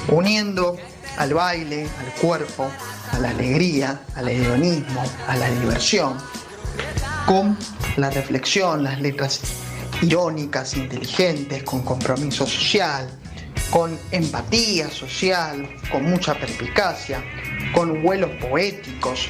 uniendo 0.09 0.77
al 1.17 1.35
baile, 1.35 1.89
al 2.01 2.21
cuerpo, 2.21 2.71
a 3.13 3.19
la 3.19 3.31
alegría, 3.31 4.01
al 4.15 4.29
hedonismo, 4.29 5.03
a 5.27 5.37
la 5.37 5.51
diversión, 5.51 6.17
con 7.27 7.57
la 7.97 8.11
reflexión, 8.11 8.85
las 8.85 9.01
letras 9.01 9.41
irónicas, 10.01 10.75
inteligentes, 10.75 11.63
con 11.65 11.83
compromiso 11.83 12.47
social, 12.47 13.09
con 13.71 13.99
empatía 14.13 14.89
social, 14.91 15.69
con 15.91 16.05
mucha 16.05 16.39
perspicacia, 16.39 17.23
con 17.75 18.03
vuelos 18.03 18.31
poéticos. 18.41 19.29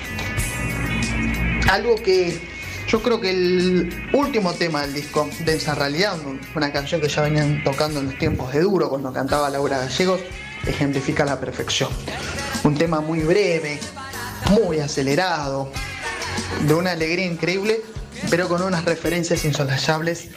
Algo 1.71 1.97
que 1.97 2.58
yo 2.89 3.03
creo 3.03 3.21
que 3.21 3.31
el 3.31 4.09
último 4.15 4.55
tema 4.55 4.81
del 4.81 4.95
disco, 4.95 5.29
Densa 5.45 5.75
Realidad, 5.75 6.17
una 6.57 6.73
canción 6.73 7.03
que 7.03 7.09
ya 7.09 7.21
venían 7.21 7.63
tocando 7.63 8.01
en 8.01 8.07
los 8.07 8.19
tiempos 8.19 8.53
de 8.53 8.61
duro 8.61 8.89
cuando 8.89 9.13
cantaba 9.13 9.51
Laura 9.51 9.79
Gallegos, 9.79 10.21
ejemplifica 10.67 11.27
la 11.27 11.39
perfección. 11.39 11.91
Un 12.65 12.77
tema 12.77 13.01
muy 13.03 13.21
breve, 13.21 13.79
muy 14.51 14.81
acelerado, 14.81 15.71
de 16.67 16.75
una 16.75 16.93
alegría 16.93 17.27
increíble, 17.27 17.83
pero 18.31 18.49
con 18.49 18.63
unas 18.63 18.87
referencias 18.87 19.45
insosolayables 19.45 20.29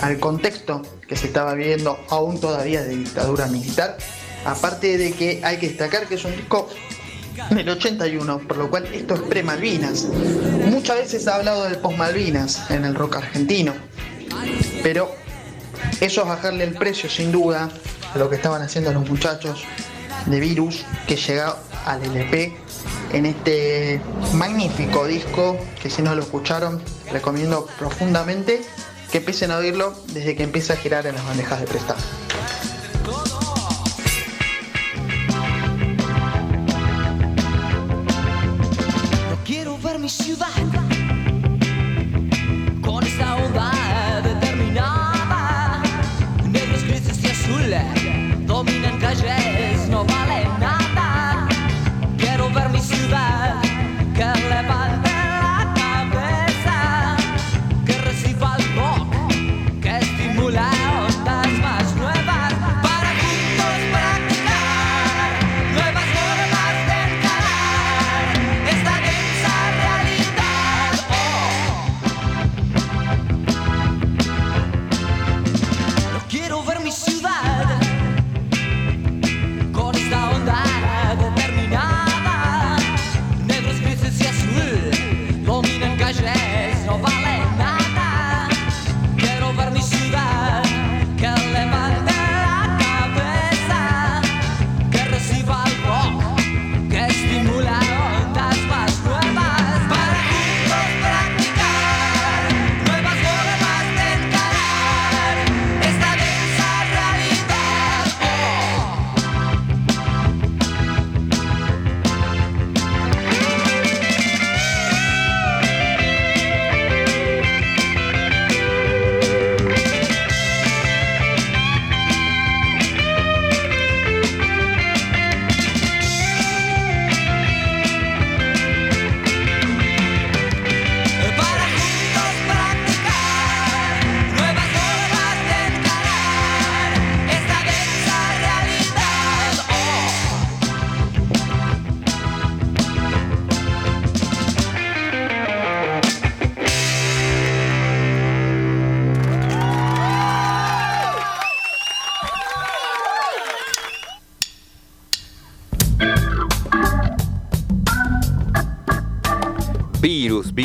al 0.00 0.20
contexto 0.20 0.82
que 1.08 1.16
se 1.16 1.26
estaba 1.26 1.54
viviendo 1.54 1.98
aún 2.08 2.40
todavía 2.40 2.84
de 2.84 2.96
dictadura 2.96 3.46
militar. 3.48 3.98
Aparte 4.44 4.96
de 4.96 5.12
que 5.12 5.40
hay 5.42 5.56
que 5.56 5.68
destacar 5.68 6.06
que 6.06 6.14
es 6.14 6.24
un 6.24 6.36
disco 6.36 6.68
del 7.50 7.68
81, 7.68 8.38
por 8.46 8.56
lo 8.56 8.70
cual 8.70 8.86
esto 8.86 9.14
es 9.14 9.20
pre-Malvinas. 9.22 10.06
Muchas 10.66 10.96
veces 10.96 11.28
ha 11.28 11.36
hablado 11.36 11.64
del 11.64 11.78
post-Malvinas 11.78 12.70
en 12.70 12.84
el 12.84 12.94
rock 12.94 13.16
argentino, 13.16 13.74
pero 14.82 15.10
eso 16.00 16.22
es 16.22 16.28
bajarle 16.28 16.64
el 16.64 16.74
precio 16.74 17.08
sin 17.08 17.32
duda 17.32 17.68
a 18.14 18.18
lo 18.18 18.28
que 18.28 18.36
estaban 18.36 18.62
haciendo 18.62 18.92
los 18.92 19.08
muchachos 19.08 19.64
de 20.26 20.40
Virus 20.40 20.84
que 21.06 21.16
llega 21.16 21.56
al 21.84 22.02
LP 22.02 22.56
en 23.12 23.26
este 23.26 24.00
magnífico 24.34 25.06
disco 25.06 25.58
que 25.80 25.88
si 25.88 26.02
no 26.02 26.14
lo 26.14 26.22
escucharon 26.22 26.82
recomiendo 27.12 27.66
profundamente 27.78 28.62
que 29.10 29.18
empiecen 29.18 29.52
a 29.52 29.58
oírlo 29.58 29.94
desde 30.12 30.34
que 30.34 30.42
empieza 30.42 30.72
a 30.72 30.76
girar 30.76 31.06
en 31.06 31.14
las 31.14 31.24
bandejas 31.24 31.60
de 31.60 31.66
prestar. 31.66 31.96
Quiero 40.08 40.36
ver 40.36 40.46
mi 40.48 40.55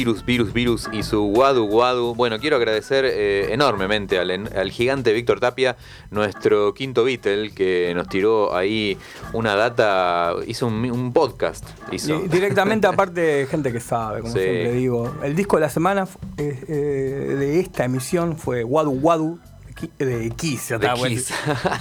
Virus, 0.01 0.25
virus, 0.25 0.51
virus, 0.51 0.89
y 0.91 1.03
su 1.03 1.21
guadu 1.25 1.67
guadu. 1.67 2.15
Bueno, 2.15 2.39
quiero 2.39 2.55
agradecer 2.55 3.05
eh, 3.05 3.53
enormemente 3.53 4.17
al, 4.17 4.31
al 4.31 4.71
gigante 4.71 5.13
Víctor 5.13 5.39
Tapia, 5.39 5.77
nuestro 6.09 6.73
quinto 6.73 7.03
Beatle, 7.03 7.51
que 7.51 7.93
nos 7.93 8.09
tiró 8.09 8.55
ahí 8.55 8.97
una 9.33 9.55
data, 9.55 10.33
hizo 10.47 10.65
un, 10.65 10.89
un 10.89 11.13
podcast. 11.13 11.63
Hizo. 11.91 12.17
Directamente, 12.21 12.87
aparte 12.87 13.45
gente 13.47 13.71
que 13.71 13.79
sabe, 13.79 14.21
como 14.21 14.33
Sí. 14.33 14.39
siempre 14.39 14.71
digo. 14.73 15.13
El 15.21 15.35
disco 15.35 15.57
de 15.57 15.61
la 15.61 15.69
semana 15.69 16.07
eh, 16.37 16.59
eh, 16.67 17.35
de 17.37 17.59
esta 17.59 17.85
emisión 17.85 18.37
fue 18.37 18.63
Wadu 18.63 18.89
Wadu 18.93 19.37
de 19.99 20.31
Kiss, 20.35 20.69
De 20.69 20.77
bueno, 20.77 21.05
Kiss. 21.07 21.31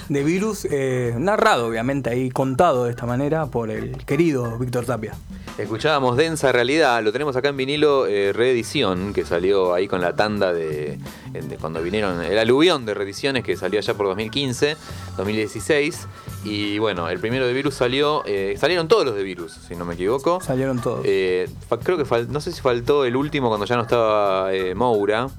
de 0.09 0.23
Virus, 0.23 0.67
eh, 0.69 1.15
narrado 1.17 1.67
obviamente 1.67 2.11
ahí, 2.11 2.29
contado 2.29 2.83
de 2.85 2.91
esta 2.91 3.07
manera 3.07 3.47
por 3.47 3.71
el 3.71 3.97
querido 4.05 4.59
Víctor 4.59 4.85
Tapia. 4.85 5.13
Escuchábamos 5.57 6.17
Densa 6.17 6.51
Realidad, 6.51 7.03
lo 7.03 7.11
tenemos 7.11 7.35
acá 7.35 7.49
en 7.49 7.57
vinilo 7.57 8.07
eh, 8.07 8.31
reedición, 8.33 9.13
que 9.13 9.25
salió 9.25 9.73
ahí 9.73 9.87
con 9.87 10.01
la 10.01 10.15
tanda 10.15 10.53
de, 10.53 10.97
de 11.31 11.57
cuando 11.57 11.81
vinieron, 11.81 12.23
el 12.23 12.39
aluvión 12.39 12.85
de 12.85 12.93
reediciones 12.93 13.43
que 13.43 13.57
salió 13.57 13.79
allá 13.79 13.93
por 13.93 14.07
2015, 14.07 14.77
2016. 15.17 16.07
Y 16.45 16.79
bueno, 16.79 17.09
el 17.09 17.19
primero 17.19 17.45
de 17.45 17.53
Virus 17.53 17.75
salió, 17.75 18.23
eh, 18.25 18.55
salieron 18.57 18.87
todos 18.87 19.05
los 19.05 19.15
de 19.15 19.23
Virus, 19.23 19.51
si 19.67 19.75
no 19.75 19.85
me 19.85 19.93
equivoco. 19.93 20.39
Salieron 20.41 20.81
todos. 20.81 21.01
Eh, 21.03 21.49
creo 21.83 21.97
que 21.97 22.25
no 22.29 22.41
sé 22.41 22.51
si 22.51 22.61
faltó 22.61 23.05
el 23.05 23.15
último 23.15 23.49
cuando 23.49 23.65
ya 23.65 23.75
no 23.75 23.83
estaba 23.83 24.49
Moura. 24.73 25.29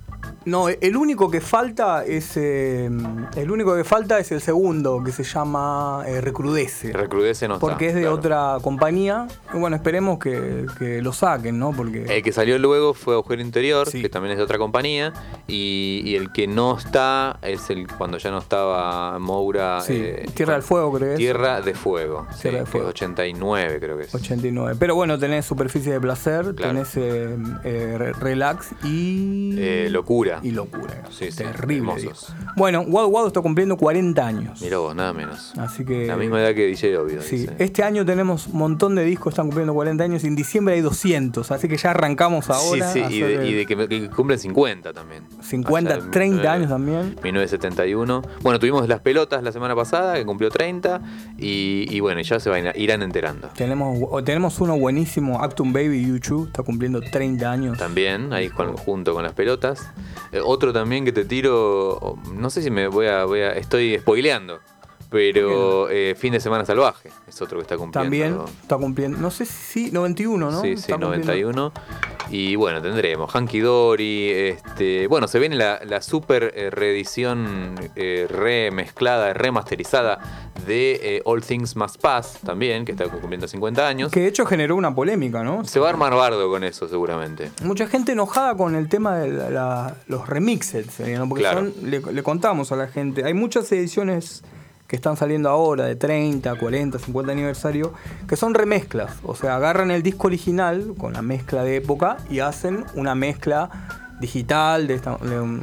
No, 0.45 0.68
el 0.68 0.97
único 0.97 1.30
que 1.30 1.40
falta 1.40 2.05
es 2.05 2.36
eh, 2.36 2.90
el 3.36 3.51
único 3.51 3.76
que 3.76 3.84
falta 3.84 4.18
es 4.18 4.32
el 4.32 4.40
segundo 4.40 5.03
que 5.05 5.12
se 5.12 5.24
llama 5.24 6.03
eh, 6.07 6.20
Recrudece. 6.20 6.93
Recrudece 6.93 7.49
no 7.49 7.55
está, 7.55 7.66
porque 7.66 7.88
es 7.88 7.95
de 7.95 8.01
claro. 8.03 8.16
otra 8.16 8.57
compañía. 8.62 9.28
Y 9.55 9.59
bueno, 9.59 9.76
esperemos 9.76 10.18
que, 10.18 10.66
que 10.78 11.01
lo 11.03 11.12
saquen, 11.12 11.59
¿no? 11.59 11.72
Porque 11.72 12.05
El 12.16 12.22
que 12.22 12.32
salió 12.32 12.59
luego 12.59 12.95
fue 12.95 13.14
Agujero 13.14 13.40
Interior, 13.43 13.90
que 13.90 14.09
también 14.09 14.32
es 14.32 14.38
de 14.38 14.45
otra 14.45 14.59
compañía. 14.59 15.12
Y, 15.47 16.03
y 16.05 16.16
el 16.16 16.32
que 16.32 16.47
no 16.47 16.76
está 16.78 17.38
es 17.43 17.70
el 17.70 17.86
cuando 17.88 18.18
ya 18.18 18.30
no 18.30 18.38
estaba 18.38 19.18
Moura. 19.18 19.80
Sí, 19.82 19.95
eh, 19.97 20.26
Tierra 20.34 20.55
del 20.55 20.62
Fuego 20.62 20.93
creo 20.93 21.09
que 21.09 21.12
es. 21.14 21.18
Tierra 21.18 21.61
de 21.61 21.74
Fuego. 21.74 22.26
sí, 22.34 22.43
Tierra 22.43 22.59
de 22.59 22.64
que 22.64 22.70
Fuego. 22.70 22.86
es 22.88 22.95
89 22.95 23.78
creo 23.80 23.97
que 23.97 24.05
es. 24.05 24.14
89. 24.14 24.76
Pero 24.78 24.95
bueno, 24.95 25.18
tenés 25.18 25.45
Superficie 25.47 25.93
de 25.93 26.01
Placer, 26.01 26.55
Claro. 26.55 26.72
tenés 26.72 26.97
eh, 26.97 27.36
eh, 27.64 27.95
Re- 27.99 28.12
Relax 28.14 28.68
y. 28.84 29.55
Eh, 29.59 29.88
locura. 30.40 30.40
Y 30.42 30.50
Locura. 30.52 31.02
Sí, 31.10 31.30
sí, 31.30 31.38
Terrible. 31.38 31.92
hermosos. 31.92 32.34
Bueno, 32.56 32.82
Wadu 32.82 33.08
Wadu 33.08 33.26
está 33.28 33.40
cumpliendo 33.40 33.76
40 33.76 34.26
años. 34.26 34.60
Mirá 34.62 34.78
vos, 34.78 34.94
nada 34.94 35.12
menos. 35.12 35.52
Así 35.58 35.84
que. 35.84 36.06
La 36.06 36.16
misma 36.16 36.40
edad 36.40 36.54
que 36.54 36.66
DJ 36.66 36.96
Obvio. 36.98 37.22
Sí, 37.22 37.36
dice. 37.38 37.56
este 37.58 37.82
año 37.82 38.04
tenemos 38.04 38.46
un 38.46 38.58
montón 38.58 38.94
de 38.94 39.04
discos, 39.04 39.32
están 39.32 39.46
cumpliendo 39.46 39.74
40 39.74 40.04
años 40.04 40.24
y 40.24 40.26
en 40.28 40.36
diciembre 40.36 40.74
hay 40.74 40.80
200, 40.80 41.50
así 41.50 41.68
que 41.68 41.76
ya 41.76 41.90
arrancamos 41.90 42.50
ahora. 42.50 42.92
sí, 42.92 43.02
sí, 43.08 43.14
y 43.16 43.20
de, 43.20 43.48
y 43.48 43.52
de 43.54 43.66
que, 43.66 43.88
que 43.88 44.10
cumplen 44.10 44.38
50 44.38 44.92
también. 44.92 45.24
50, 45.40 45.94
Allá 45.94 46.04
en 46.04 46.10
30 46.10 46.32
19 46.36 46.48
años 46.56 46.68
también. 46.70 47.16
1971. 47.22 48.22
Bueno, 48.42 48.58
tuvimos 48.58 48.88
las 48.88 49.00
pelotas 49.00 49.42
la 49.42 49.52
semana 49.52 49.74
pasada, 49.74 50.14
que 50.14 50.24
cumplió 50.24 50.50
30. 50.50 51.00
Y, 51.38 51.86
y 51.90 52.00
bueno, 52.00 52.20
ya 52.20 52.38
se 52.40 52.50
van 52.50 52.72
irán 52.76 53.02
enterando. 53.02 53.48
Tenemos, 53.56 53.98
tenemos 54.24 54.60
uno 54.60 54.78
buenísimo, 54.78 55.42
Actum 55.42 55.72
Baby 55.72 56.06
YouTube, 56.06 56.46
está 56.48 56.62
cumpliendo 56.62 57.00
30 57.00 57.50
años. 57.50 57.78
También, 57.78 58.32
ahí 58.32 58.48
con- 58.48 58.76
junto 58.76 59.14
con 59.14 59.22
las 59.24 59.32
pelotas. 59.32 59.90
Eh, 60.30 60.40
otro 60.42 60.72
también 60.72 61.04
que 61.04 61.12
te 61.12 61.24
tiro, 61.24 62.18
no 62.32 62.50
sé 62.50 62.62
si 62.62 62.70
me 62.70 62.86
voy 62.88 63.06
a, 63.06 63.24
voy 63.24 63.40
a 63.40 63.52
estoy 63.52 63.98
spoileando, 63.98 64.60
pero 65.12 65.88
eh, 65.90 66.14
Fin 66.18 66.32
de 66.32 66.40
Semana 66.40 66.64
Salvaje 66.64 67.10
es 67.28 67.40
otro 67.42 67.58
que 67.58 67.62
está 67.62 67.76
cumpliendo. 67.76 68.02
También 68.02 68.40
está 68.62 68.76
cumpliendo, 68.78 69.18
no 69.18 69.30
sé 69.30 69.44
si 69.44 69.90
91, 69.92 70.50
¿no? 70.50 70.60
Sí, 70.62 70.68
sí, 70.68 70.72
Está 70.90 70.94
cumpliendo- 70.98 71.26
91. 71.26 71.72
Y 72.30 72.56
bueno, 72.56 72.80
tendremos 72.80 73.30
Hanky 73.34 73.60
Dory. 73.60 74.30
Este, 74.30 75.06
bueno, 75.06 75.28
se 75.28 75.38
viene 75.38 75.54
la, 75.56 75.80
la 75.84 76.00
super 76.00 76.52
eh, 76.56 76.70
reedición 76.70 77.74
eh, 77.94 78.26
remezclada, 78.28 79.32
remasterizada 79.34 80.50
de 80.66 81.16
eh, 81.16 81.22
All 81.24 81.42
Things 81.42 81.76
Must 81.76 82.00
Pass 82.00 82.38
también, 82.44 82.84
que 82.84 82.92
está 82.92 83.04
cumpliendo 83.08 83.46
50 83.48 83.86
años. 83.86 84.10
Que 84.12 84.20
de 84.20 84.28
hecho 84.28 84.46
generó 84.46 84.76
una 84.76 84.94
polémica, 84.94 85.42
¿no? 85.42 85.64
Se 85.64 85.78
va 85.80 85.88
a 85.88 85.90
armar 85.90 86.14
bardo 86.14 86.48
con 86.48 86.64
eso, 86.64 86.88
seguramente. 86.88 87.50
Mucha 87.64 87.86
gente 87.86 88.12
enojada 88.12 88.56
con 88.56 88.76
el 88.76 88.88
tema 88.88 89.18
de 89.18 89.30
la- 89.32 89.50
la- 89.50 89.96
los 90.06 90.26
remixes, 90.28 91.00
¿no? 91.00 91.28
porque 91.28 91.42
Claro. 91.42 91.60
son- 91.60 91.90
le, 91.90 92.00
le 92.00 92.22
contamos 92.22 92.72
a 92.72 92.76
la 92.76 92.86
gente, 92.88 93.24
hay 93.24 93.34
muchas 93.34 93.70
ediciones 93.72 94.42
que 94.93 94.97
están 94.97 95.16
saliendo 95.16 95.49
ahora 95.49 95.86
de 95.86 95.97
30, 95.97 96.55
40, 96.55 96.99
50 96.99 97.32
aniversario, 97.32 97.95
que 98.28 98.36
son 98.36 98.53
remezclas, 98.53 99.14
o 99.22 99.34
sea, 99.34 99.57
agarran 99.57 99.90
el 99.90 100.03
disco 100.03 100.26
original 100.26 100.93
con 100.99 101.14
la 101.14 101.22
mezcla 101.22 101.64
de 101.64 101.76
época 101.76 102.18
y 102.28 102.40
hacen 102.40 102.84
una 102.95 103.14
mezcla 103.14 103.70
digital, 104.20 104.86
de 104.86 104.95
esta- 104.95 105.16
de 105.16 105.61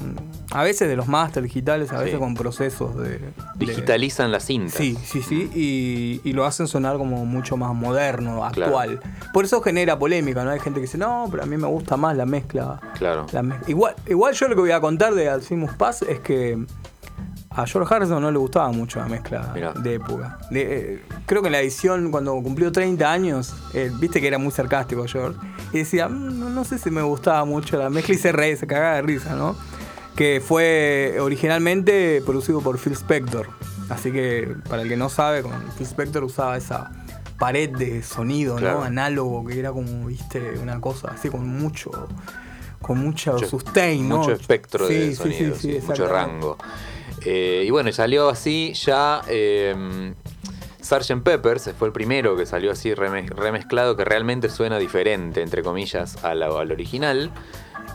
a 0.52 0.64
veces 0.64 0.90
de 0.90 0.96
los 0.96 1.08
máster 1.08 1.44
digitales, 1.44 1.92
a 1.94 2.00
veces 2.00 2.14
Sí. 2.16 2.20
con 2.20 2.34
procesos 2.34 2.98
de... 2.98 3.20
de- 3.20 3.32
Digitalizan 3.56 4.32
las 4.32 4.46
cintas. 4.46 4.74
Sí, 4.74 4.98
sí, 5.06 5.22
sí, 5.22 5.50
y, 5.54 6.28
y 6.28 6.34
lo 6.34 6.44
hacen 6.44 6.68
sonar 6.68 6.98
como 6.98 7.24
mucho 7.26 7.56
más 7.56 7.74
moderno, 7.76 8.44
Claro. 8.52 8.80
actual. 8.80 9.00
Por 9.32 9.46
eso 9.46 9.62
genera 9.62 10.00
polémica, 10.00 10.44
¿no? 10.44 10.50
Hay 10.50 10.60
gente 10.60 10.80
que 10.80 10.88
dice, 10.88 10.98
no, 10.98 11.28
pero 11.30 11.44
a 11.44 11.46
mí 11.46 11.56
me 11.56 11.68
gusta 11.68 11.98
más 11.98 12.18
la 12.18 12.26
mezcla. 12.26 12.82
Claro. 12.98 13.28
la 13.32 13.44
mez-". 13.44 13.60
igual, 13.70 13.94
igual 14.08 14.34
yo 14.34 14.48
lo 14.48 14.56
que 14.56 14.62
voy 14.62 14.72
a 14.72 14.82
contar 14.82 15.14
de 15.14 15.30
Alcimus 15.30 15.74
Paz 15.76 16.02
es 16.02 16.20
que 16.20 16.58
a 17.62 17.66
George 17.68 17.94
Harrison 17.94 18.22
no 18.22 18.32
le 18.32 18.38
gustaba 18.38 18.72
mucho 18.72 19.00
la 19.00 19.08
mezcla 19.08 19.52
Mirá. 19.54 19.74
de 19.74 19.94
época. 19.96 20.38
De- 20.50 20.94
eh, 20.96 21.04
creo 21.26 21.42
que 21.42 21.48
en 21.48 21.52
la 21.54 21.60
edición, 21.60 22.12
cuando 22.12 22.34
cumplió 22.42 22.72
30 22.72 23.12
años, 23.12 23.54
eh, 23.74 23.92
viste 24.00 24.22
que 24.22 24.28
era 24.28 24.38
muy 24.38 24.52
sarcástico 24.52 25.06
George, 25.08 25.38
y 25.74 25.80
decía, 25.80 26.08
"Mm, 26.08 26.40
no, 26.40 26.50
no 26.50 26.64
sé 26.64 26.78
si 26.78 26.90
me 26.92 27.02
gustaba 27.02 27.44
mucho 27.46 27.78
la 27.78 27.90
mezcla 27.90 28.16
y 28.16 28.18
se 28.18 28.32
reía, 28.32 28.56
se 28.58 28.68
cagaba 28.68 28.96
de 28.96 29.02
risa, 29.02 29.36
¿no? 29.36 29.56
Que 30.16 30.42
fue 30.46 31.18
originalmente 31.20 32.22
producido 32.26 32.62
por 32.62 32.78
Phil 32.78 32.94
Spector. 32.94 33.48
Así 33.90 34.12
que, 34.12 34.56
para 34.70 34.82
el 34.84 34.90
que 34.90 34.98
no 34.98 35.10
sabe, 35.10 35.42
Phil 35.78 35.86
Spector 35.88 36.24
usaba 36.24 36.58
esa 36.58 36.92
pared 37.40 37.70
de 37.70 38.04
sonido, 38.04 38.58
Claro. 38.58 38.80
¿no? 38.80 38.84
Análogo, 38.84 39.46
que 39.46 39.58
era 39.60 39.72
como, 39.72 40.06
viste, 40.08 40.60
una 40.62 40.80
cosa 40.82 41.12
así 41.16 41.30
con 41.30 41.48
mucho 41.48 41.92
con 42.82 42.98
mucho, 42.98 43.34
Mucho- 43.34 43.48
sustain, 43.48 44.08
¿no? 44.08 44.20
Mucho 44.20 44.32
espectro 44.32 44.88
Sí, 44.88 44.94
de 44.94 45.16
sonido, 45.16 45.56
sí, 45.56 45.62
sí, 45.74 45.80
sí, 45.82 45.86
mucho 45.86 46.08
rango. 46.08 46.58
Eh, 47.26 47.64
y 47.66 47.70
bueno, 47.70 47.92
salió 47.92 48.30
así 48.30 48.74
ya. 48.74 49.22
Eh, 49.28 50.14
Sgt. 50.82 51.22
Peppers 51.24 51.70
fue 51.78 51.88
el 51.90 51.94
primero 51.94 52.36
que 52.36 52.46
salió 52.46 52.72
así 52.72 52.94
reme- 52.94 53.28
remezclado, 53.30 53.96
que 53.96 54.06
realmente 54.06 54.50
suena 54.50 54.80
diferente, 54.80 55.42
entre 55.42 55.62
comillas, 55.62 56.24
a 56.24 56.34
la- 56.34 56.48
al 56.48 56.72
original. 56.72 57.32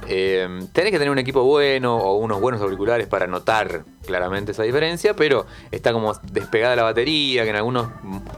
Eh, 0.09 0.47
tenés 0.73 0.91
que 0.91 0.99
tener 0.99 1.11
un 1.11 1.19
equipo 1.19 1.43
bueno 1.45 1.97
o 1.97 2.17
unos 2.19 2.41
buenos 2.41 2.61
auriculares 2.61 3.07
para 3.07 3.27
notar 3.27 3.85
claramente 4.07 4.53
esa 4.53 4.63
diferencia, 4.63 5.15
pero 5.17 5.47
está 5.71 5.93
como 5.93 6.13
despegada 6.31 6.77
la 6.77 6.83
batería, 6.83 7.45
que 7.45 7.51
en 7.51 7.57
algunos 7.57 7.89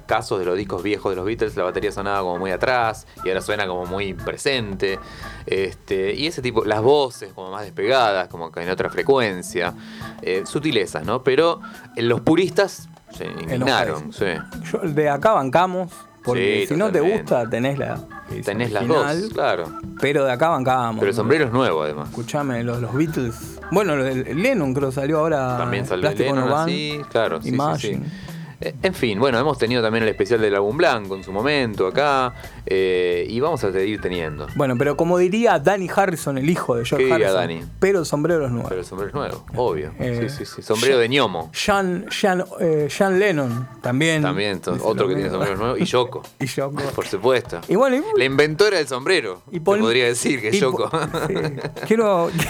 casos 0.06 0.38
de 0.38 0.44
los 0.44 0.56
discos 0.56 0.82
viejos 0.82 1.10
de 1.12 1.16
los 1.16 1.24
Beatles 1.24 1.56
la 1.56 1.64
batería 1.64 1.90
sonaba 1.92 2.20
como 2.20 2.38
muy 2.38 2.50
atrás 2.52 3.06
y 3.24 3.28
ahora 3.28 3.40
suena 3.40 3.66
como 3.66 3.84
muy 3.86 4.14
presente. 4.14 4.98
Este, 5.46 6.14
y 6.14 6.26
ese 6.26 6.42
tipo, 6.42 6.64
las 6.64 6.82
voces 6.82 7.32
como 7.32 7.50
más 7.50 7.62
despegadas, 7.62 8.28
como 8.28 8.50
que 8.52 8.60
en 8.62 8.70
otra 8.70 8.90
frecuencia, 8.90 9.74
eh, 10.22 10.42
sutilezas, 10.46 11.04
¿no? 11.04 11.22
Pero 11.22 11.60
eh, 11.96 12.02
los 12.02 12.20
puristas 12.20 12.88
se 13.16 13.26
indignaron, 13.26 14.12
sí. 14.12 14.26
Yo- 14.72 14.78
de 14.80 15.08
acá 15.08 15.32
bancamos, 15.32 15.92
porque 16.24 16.60
Sí, 16.62 16.74
si 16.74 16.76
no 16.76 16.90
te 16.92 17.00
gusta, 17.00 17.48
tenés 17.48 17.78
la. 17.78 18.00
Tenés 18.44 18.72
las 18.72 18.86
dos, 18.86 19.06
claro. 19.32 19.72
Pero 20.00 20.24
de 20.24 20.32
acá 20.32 20.48
bancamos. 20.48 21.00
Pero 21.00 21.10
el 21.10 21.16
¿no? 21.16 21.22
sombrero 21.22 21.44
es 21.46 21.52
nuevo 21.52 21.82
además. 21.82 22.08
Escuchame, 22.08 22.62
los, 22.64 22.80
los 22.80 22.92
Beatles. 22.94 23.58
Bueno, 23.70 23.94
el, 23.94 24.26
el 24.26 24.42
Lennon 24.42 24.74
creo 24.74 24.92
salió 24.92 25.18
ahora. 25.20 25.56
También 25.58 25.86
salió 25.86 26.02
Plástico 26.02 26.34
Lennon 26.34 26.52
así, 26.52 27.00
claro, 27.10 27.38
sí, 27.40 27.48
sí, 27.48 27.54
Imagine. 27.54 28.06
sí. 28.06 28.12
En 28.60 28.94
fin, 28.94 29.18
bueno, 29.18 29.38
hemos 29.38 29.58
tenido 29.58 29.82
también 29.82 30.02
el 30.04 30.08
especial 30.08 30.40
del 30.40 30.54
álbum 30.54 30.76
blanco 30.78 31.14
en 31.14 31.22
su 31.22 31.30
momento 31.32 31.86
acá 31.86 32.34
eh, 32.64 33.26
y 33.28 33.38
vamos 33.40 33.62
a 33.64 33.70
seguir 33.72 34.00
teniendo. 34.00 34.46
Bueno, 34.54 34.76
pero 34.78 34.96
como 34.96 35.18
diría 35.18 35.58
Danny 35.58 35.88
Harrison, 35.94 36.38
el 36.38 36.48
hijo 36.48 36.74
de 36.74 36.84
George 36.86 37.06
¿Qué 37.06 37.12
diría 37.12 37.28
Harrison. 37.32 37.60
Dani? 37.60 37.72
Pero 37.80 37.98
el 38.00 38.06
sombrero 38.06 38.46
es 38.46 38.52
nuevo. 38.52 38.68
Pero 38.68 38.80
el 38.80 38.86
sombrero 38.86 39.08
es 39.08 39.14
nuevo, 39.14 39.44
obvio. 39.56 39.92
Eh, 39.98 40.28
sí, 40.30 40.44
sí, 40.44 40.52
sí. 40.56 40.62
Sombrero 40.62 40.98
de 40.98 41.08
ñomo. 41.08 41.50
Sean, 41.52 42.06
Sean, 42.10 42.44
eh, 42.60 42.88
Lennon 43.12 43.68
también. 43.82 44.22
También, 44.22 44.60
otro 44.82 45.06
que 45.06 45.14
tiene 45.14 45.24
mismo. 45.24 45.32
sombrero 45.38 45.56
nuevo. 45.58 45.76
Y 45.76 45.84
Yoko. 45.84 46.22
Y 46.40 46.46
Yoko. 46.46 46.82
Por 46.94 47.06
supuesto. 47.06 47.60
Y 47.68 47.74
bueno, 47.74 47.96
y- 47.96 48.18
La 48.18 48.24
inventora 48.24 48.78
del 48.78 48.88
sombrero. 48.88 49.42
Y 49.52 49.60
Paul- 49.60 49.80
podría 49.80 50.06
decir 50.06 50.40
que 50.40 50.48
es 50.48 50.58
Yoko. 50.60 50.90
Quiero. 51.86 52.30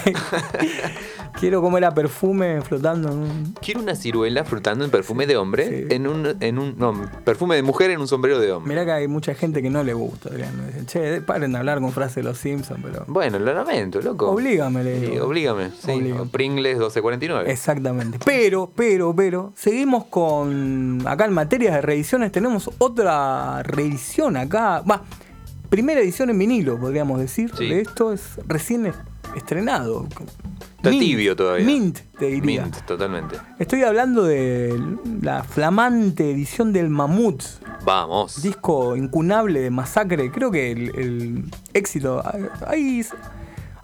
quiero 1.39 1.61
comer 1.63 1.85
a 1.85 1.93
perfume 1.95 2.61
flotando 2.63 3.11
en 3.13 3.19
un. 3.19 3.55
Quiero 3.61 3.81
una 3.81 3.95
ciruela 3.95 4.45
frutando 4.45 4.85
en 4.85 4.91
perfume 4.91 5.27
de 5.27 5.37
hombre, 5.37 5.87
Sí. 5.89 5.95
en 5.95 6.07
un, 6.07 6.37
en 6.41 6.59
un 6.59 6.75
no, 6.79 6.95
perfume 7.25 7.57
de 7.57 7.63
mujer 7.63 7.91
en 7.91 8.01
un 8.01 8.09
sombrero 8.09 8.39
de 8.39 8.53
hombre. 8.53 8.73
Mirá 8.75 8.85
que 8.85 8.93
hay 8.93 9.09
mucha 9.09 9.35
gente 9.35 9.63
que 9.63 9.71
no 9.71 9.83
le 9.85 9.95
gusta, 9.95 10.29
Adrián. 10.29 10.51
Dicen, 10.67 10.87
che, 10.87 11.21
paren 11.21 11.53
de 11.53 11.59
hablar 11.59 11.81
con 11.81 11.93
frases 11.93 12.17
de 12.17 12.23
los 12.25 12.39
Simpsons, 12.39 12.81
pero. 12.83 13.05
Bueno, 13.09 13.39
lo 13.39 13.53
lamento, 13.53 14.01
loco. 14.01 14.31
Oblígame, 14.31 14.85
le 14.85 15.01
Sí, 15.01 15.07
digo. 15.13 15.27
oblígame. 15.27 15.71
Sí, 15.71 15.91
Oblígame. 15.93 16.27
Pringles 16.27 16.75
1249. 16.77 17.51
Exactamente. 17.51 18.19
Pero, 18.25 18.71
pero, 18.75 19.15
pero, 19.15 19.53
seguimos 19.57 20.05
con. 20.07 21.03
Acá 21.07 21.25
en 21.27 21.33
materias 21.33 21.75
de 21.75 21.81
reediciones 21.83 22.33
tenemos 22.33 22.71
otra 22.79 23.63
reedición 23.63 24.37
acá. 24.37 24.81
Va, 24.89 25.03
primera 25.69 26.01
edición 26.01 26.31
en 26.31 26.39
vinilo, 26.39 26.79
podríamos 26.79 27.19
decir. 27.21 27.51
Sí. 27.57 27.69
De 27.69 27.81
esto 27.81 28.13
es 28.13 28.23
recién 28.47 28.87
estrenado. 29.37 30.07
Está 30.77 30.91
Mint, 30.91 31.03
tibio 31.03 31.37
todavía. 31.37 31.67
Mint, 31.67 31.99
te 32.19 32.27
diría. 32.27 32.63
Mint, 32.63 32.77
totalmente. 32.83 33.37
Estoy 33.59 33.83
hablando 33.83 34.25
de 34.25 34.75
la 35.23 35.43
flamante 35.45 36.31
edición 36.31 36.73
del 36.73 36.91
Mamut, 36.91 37.43
Vamos. 37.85 38.43
disco 38.43 38.97
incunable 38.97 39.61
de 39.61 39.71
Masacre. 39.71 40.31
Creo 40.31 40.51
que 40.51 40.73
el, 40.73 40.91
el 40.99 41.45
éxito. 41.73 42.23
Ahí. 42.67 43.05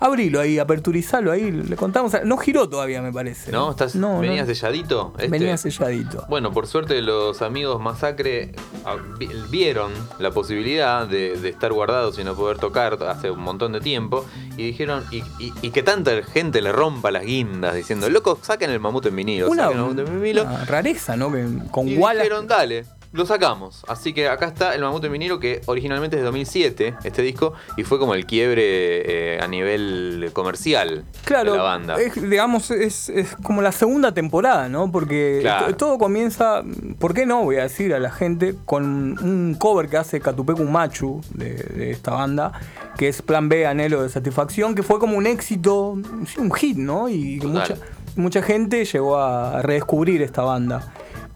Abrilo 0.05 0.41
ahí, 0.41 0.59
aperturizalo 0.59 1.31
ahí, 1.33 1.51
le 1.53 1.77
contamos. 1.77 2.13
No 2.25 2.37
giró 2.37 2.69
todavía, 2.69 3.01
me 3.03 3.13
parece. 3.13 3.53
¿No? 3.53 3.71
¿Estás, 3.71 3.95
No, 3.95 4.21
¿Venías 4.21 4.47
no. 4.49 4.55
selladito? 4.55 5.13
Este? 5.17 5.29
Venía 5.29 5.57
selladito. 5.57 6.27
Bueno, 6.29 6.53
por 6.53 6.67
suerte 6.67 7.01
los 7.03 7.41
amigos 7.43 7.81
Masacre 7.81 8.53
ah, 8.85 8.97
vi- 9.19 9.29
vieron 9.51 9.93
la 10.19 10.31
posibilidad 10.31 11.07
de, 11.07 11.37
de 11.39 11.49
estar 11.49 11.73
guardados 11.73 12.19
y 12.19 12.25
no 12.25 12.35
poder 12.35 12.59
tocar 12.59 12.99
hace 13.05 13.31
un 13.31 13.41
montón 13.41 13.73
de 13.73 13.81
tiempo 13.81 14.25
y 14.57 14.67
dijeron, 14.67 15.05
y, 15.11 15.19
y- 15.39 15.53
y 15.63 15.71
que 15.71 15.83
tanta 15.83 16.11
gente 16.23 16.61
le 16.63 16.73
rompa 16.73 17.11
las 17.11 17.25
guindas 17.25 17.75
diciendo, 17.75 18.09
loco, 18.11 18.39
saquen 18.43 18.71
el 18.71 18.81
mamut 18.81 19.07
en 19.07 19.17
vinilo, 19.17 19.49
Una, 19.51 19.65
saquen 19.65 19.79
el 19.79 19.83
mamut 19.85 19.99
en 20.01 20.21
vinilo. 20.21 20.43
una 20.43 20.65
rareza, 20.65 21.17
¿no? 21.17 21.33
Que 21.33 21.47
con 21.71 21.89
Y 21.89 21.97
Wallace. 21.97 22.25
dijeron, 22.25 22.47
dale, 22.47 22.85
lo 23.13 23.27
sacamos. 23.27 23.85
Así 23.89 24.13
que 24.15 24.29
acá 24.29 24.47
está 24.47 24.75
el 24.75 24.81
Mamut 24.83 25.05
en 25.05 25.13
vinilo, 25.13 25.39
que 25.39 25.61
originalmente 25.67 26.17
es 26.17 26.23
de 26.23 26.25
2007, 26.25 26.95
este 27.05 27.23
disco, 27.23 27.53
y 27.77 27.83
fue 27.85 27.99
como 27.99 28.15
el 28.15 28.25
quiebre 28.27 29.35
eh, 29.37 29.41
a 29.41 29.47
nivel 29.49 30.31
comercial 30.33 31.05
Claro, 31.25 31.53
de 31.53 31.59
la 31.59 31.63
banda. 31.65 32.01
es, 32.01 32.15
digamos, 32.31 32.71
es, 32.71 33.09
es 33.11 33.37
como 33.37 33.61
la 33.63 33.73
segunda 33.73 34.13
temporada, 34.13 34.69
¿no? 34.69 34.91
Porque 34.91 35.39
Claro. 35.43 35.77
todo 35.77 35.99
comienza, 35.99 36.63
¿por 36.99 37.13
qué 37.15 37.27
no? 37.27 37.43
Voy 37.45 37.57
a 37.57 37.63
decir 37.65 37.93
a 37.95 37.99
la 37.99 38.11
gente, 38.11 38.55
con 38.65 38.85
un 39.23 39.57
cover 39.59 39.89
que 39.89 39.97
hace 39.99 40.21
Catupecu 40.21 40.65
Machu 40.65 41.21
de, 41.35 41.55
de 41.55 41.91
esta 41.91 42.13
banda, 42.13 42.53
que 42.97 43.09
es 43.09 43.21
Plan 43.23 43.49
B, 43.49 43.67
Anhelo 43.67 44.03
de 44.03 44.09
Satisfacción, 44.09 44.75
que 44.75 44.83
fue 44.83 44.99
como 44.99 45.17
un 45.17 45.27
éxito, 45.27 45.91
un 46.39 46.53
hit, 46.53 46.77
¿no? 46.79 47.09
Y 47.09 47.41
mucha, 47.43 47.75
mucha 48.17 48.43
gente 48.43 48.85
llegó 48.85 49.19
a 49.19 49.61
redescubrir 49.63 50.23
esta 50.23 50.43
banda. 50.43 50.93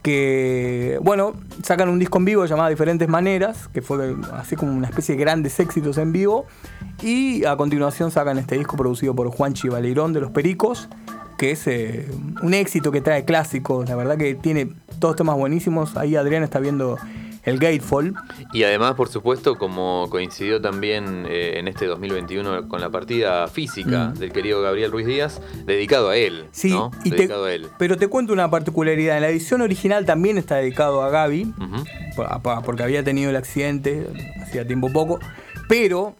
Que, 0.06 1.00
bueno, 1.02 1.32
sacan 1.64 1.88
un 1.88 1.98
disco 1.98 2.18
en 2.18 2.26
vivo 2.26 2.46
llamado 2.46 2.68
Diferentes 2.70 3.08
Maneras, 3.08 3.66
que 3.74 3.82
fue 3.82 4.14
así 4.34 4.54
como 4.54 4.70
una 4.70 4.86
especie 4.86 5.16
de 5.16 5.20
grandes 5.20 5.58
éxitos 5.58 5.98
en 5.98 6.12
vivo. 6.12 6.46
Y 7.02 7.44
a 7.44 7.56
continuación 7.56 8.12
sacan 8.12 8.38
este 8.38 8.56
disco 8.56 8.76
producido 8.76 9.16
por 9.16 9.28
Juanchi 9.32 9.68
Valerón 9.68 10.12
de 10.12 10.20
Los 10.20 10.30
Pericos, 10.30 10.88
que 11.38 11.50
es 11.50 11.66
eh, 11.66 12.08
un 12.40 12.54
éxito 12.54 12.92
que 12.92 13.00
trae 13.00 13.24
clásicos. 13.24 13.88
La 13.88 13.96
verdad 13.96 14.16
que 14.16 14.36
tiene 14.36 14.68
todos 15.00 15.16
temas 15.16 15.34
buenísimos. 15.34 15.96
Ahí 15.96 16.14
Adrián 16.14 16.44
está 16.44 16.60
viendo 16.60 16.98
el 17.46 17.58
Gatefall. 17.58 18.14
Y 18.52 18.64
además, 18.64 18.94
por 18.94 19.08
supuesto, 19.08 19.56
como 19.56 20.08
coincidió 20.10 20.60
también 20.60 21.24
eh, 21.28 21.54
en 21.58 21.68
este 21.68 21.86
2021 21.86 22.68
con 22.68 22.80
la 22.82 22.90
partida 22.90 23.48
física 23.48 24.08
Mm. 24.14 24.18
del 24.18 24.32
querido 24.32 24.60
Gabriel 24.60 24.92
Ruiz 24.92 25.06
Díaz, 25.06 25.40
dedicado 25.64 26.10
a 26.10 26.16
él. 26.16 26.44
Sí, 26.52 26.70
¿no? 26.70 26.90
y 27.04 27.10
te- 27.10 27.16
dedicado 27.16 27.44
a 27.46 27.52
él. 27.54 27.68
pero 27.78 27.96
te 27.96 28.08
cuento 28.08 28.32
una 28.34 28.50
particularidad. 28.50 29.16
En 29.16 29.22
la 29.22 29.28
edición 29.30 29.62
original 29.62 30.04
también 30.04 30.36
está 30.36 30.56
dedicado 30.56 31.02
a 31.02 31.08
Gaby. 31.08 31.54
Porque 32.64 32.82
había 32.82 33.02
tenido 33.04 33.30
el 33.30 33.36
accidente 33.36 34.06
hacía 34.42 34.66
tiempo 34.66 34.90
poco, 34.92 35.18
pero, 35.68 36.14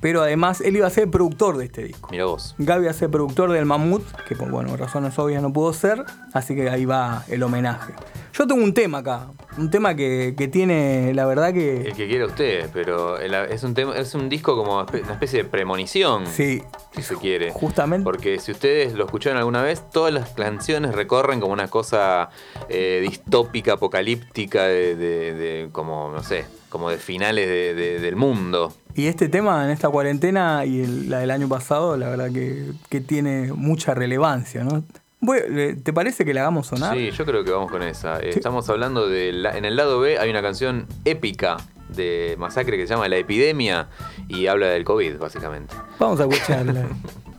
pero 0.00 0.22
además 0.22 0.60
él 0.60 0.76
iba 0.76 0.86
a 0.86 0.90
ser 0.90 1.10
productor 1.10 1.56
de 1.56 1.64
este 1.66 1.84
disco. 1.84 2.08
Mira 2.10 2.24
vos. 2.26 2.54
Gaby 2.58 2.82
iba 2.82 2.90
a 2.90 2.94
ser 2.94 3.10
productor 3.10 3.50
del 3.52 3.66
Mamut, 3.66 4.02
que 4.28 4.36
por 4.36 4.50
bueno, 4.50 4.76
razones 4.76 5.18
obvias 5.18 5.42
no 5.42 5.52
pudo 5.52 5.72
ser, 5.72 6.04
así 6.32 6.54
que 6.54 6.70
ahí 6.70 6.84
va 6.84 7.24
el 7.28 7.42
homenaje. 7.42 7.92
Yo 8.32 8.46
tengo 8.46 8.62
un 8.62 8.72
tema 8.72 8.98
acá, 8.98 9.26
un 9.58 9.70
tema 9.70 9.94
que, 9.96 10.34
que 10.38 10.46
tiene, 10.48 11.12
la 11.14 11.26
verdad 11.26 11.48
El 11.48 11.54
que... 11.54 11.92
que 11.96 12.08
quiera 12.08 12.26
usted, 12.26 12.70
pero 12.72 13.18
es 13.18 13.62
un 13.64 13.74
tema, 13.74 13.96
es 13.96 14.14
un 14.14 14.28
disco 14.28 14.56
como 14.56 14.76
una 14.80 15.12
especie 15.12 15.42
de 15.42 15.48
premonición. 15.48 16.26
Sí, 16.28 16.62
si 16.94 17.02
se 17.02 17.16
quiere. 17.16 17.50
Justamente. 17.50 18.04
Porque 18.04 18.38
si 18.38 18.52
ustedes 18.52 18.94
lo 18.94 19.04
escucharon 19.06 19.38
alguna 19.38 19.62
vez, 19.62 19.82
todas 19.90 20.14
las 20.14 20.30
canciones 20.30 20.94
recorren 20.94 21.40
como 21.40 21.52
una 21.52 21.68
cosa 21.68 22.30
eh, 22.68 23.00
distópica, 23.02 23.72
apocalíptica, 23.74 24.62
de, 24.64 24.94
de- 24.94 25.34
de- 25.34 25.68
como, 25.72 26.10
no 26.12 26.22
sé, 26.22 26.44
como 26.70 26.88
de 26.88 26.96
finales 26.96 27.46
de- 27.46 27.74
de- 27.74 28.00
del 28.00 28.16
mundo. 28.16 28.72
Y 28.94 29.06
este 29.06 29.28
tema 29.28 29.64
en 29.64 29.70
esta 29.70 29.88
cuarentena 29.90 30.64
y 30.64 30.80
el- 30.80 31.10
la 31.10 31.18
del 31.18 31.30
año 31.30 31.48
pasado, 31.48 31.96
la 31.98 32.08
verdad 32.08 32.30
que, 32.32 32.70
que 32.88 33.00
tiene 33.00 33.52
mucha 33.52 33.92
relevancia, 33.94 34.64
¿no? 34.64 34.82
Voy- 35.20 35.40
eh, 35.46 35.76
¿Te 35.82 35.92
parece 35.92 36.24
que 36.24 36.32
la 36.32 36.40
hagamos 36.40 36.68
sonar? 36.68 36.96
Sí, 36.96 37.10
yo 37.10 37.26
creo 37.26 37.44
que 37.44 37.50
vamos 37.50 37.70
con 37.70 37.82
esa. 37.82 38.18
Eh, 38.20 38.30
Estamos 38.30 38.68
hablando 38.70 39.06
de. 39.08 39.32
la- 39.32 39.56
en 39.58 39.66
el 39.66 39.76
lado 39.76 40.00
B 40.00 40.18
hay 40.18 40.30
una 40.30 40.40
canción 40.40 40.86
épica 41.04 41.58
de 41.94 42.36
Masacre 42.38 42.76
que 42.78 42.86
se 42.86 42.94
llama 42.94 43.08
La 43.08 43.16
Epidemia 43.16 43.88
y 44.28 44.46
habla 44.46 44.68
del 44.68 44.84
COVID, 44.84 45.18
básicamente. 45.18 45.74
Vamos 45.98 46.20
a 46.20 46.24
escucharla. 46.24 46.86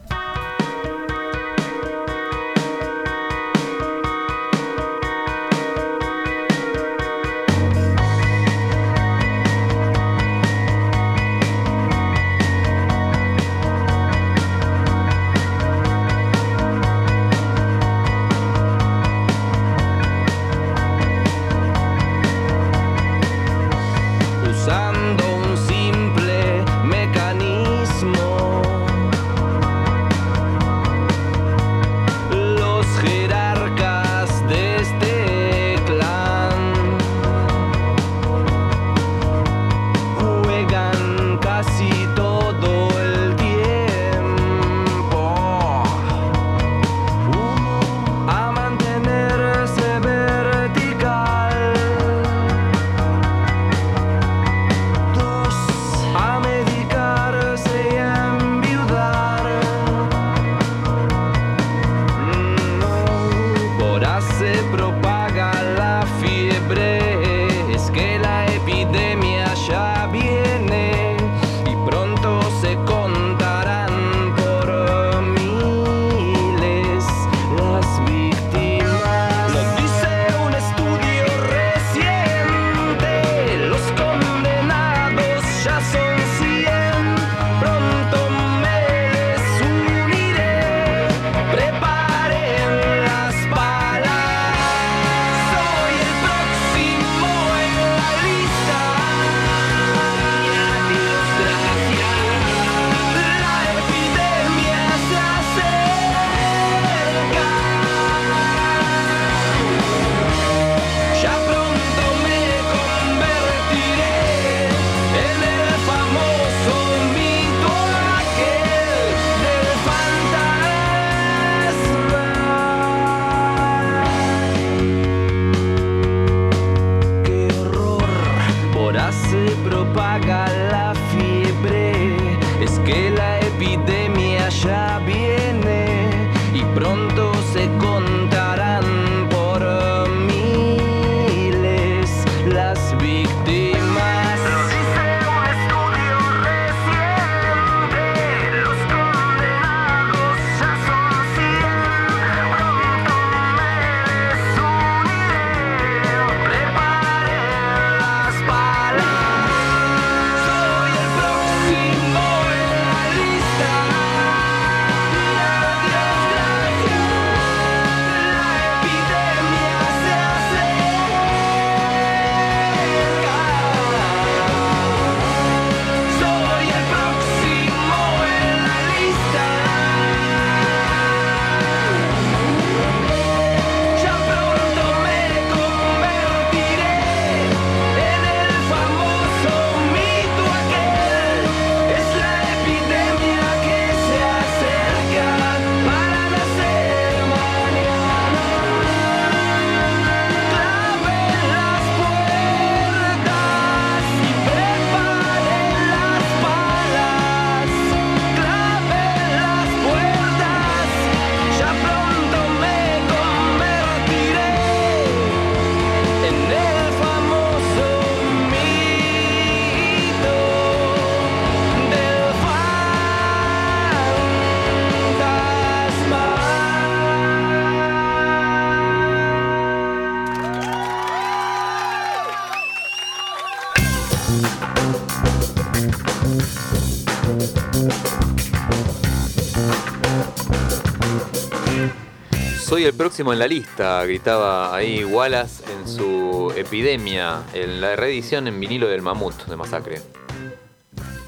Soy 242.81 242.87
el 242.87 242.95
próximo 242.95 243.31
en 243.31 243.37
la 243.37 243.47
lista, 243.47 244.03
gritaba 244.05 244.75
ahí 244.75 245.03
Wallace 245.03 245.63
en 245.71 245.87
su 245.87 246.51
epidemia, 246.57 247.43
en 247.53 247.79
la 247.79 247.95
reedición 247.95 248.47
en 248.47 248.59
vinilo 248.59 248.87
del 248.87 249.03
Mamut 249.03 249.35
de 249.45 249.55
Masacre. 249.55 250.01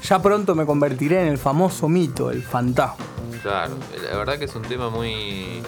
Ya 0.02 0.20
pronto 0.20 0.56
me 0.56 0.66
convertiré 0.66 1.20
en 1.22 1.28
el 1.28 1.38
famoso 1.38 1.88
mito, 1.88 2.32
el 2.32 2.42
fantasma. 2.42 2.96
Claro, 3.40 3.76
la 4.10 4.16
verdad 4.18 4.36
que 4.40 4.46
es 4.46 4.54
un 4.56 4.62
tema 4.62 4.90
muy, 4.90 5.62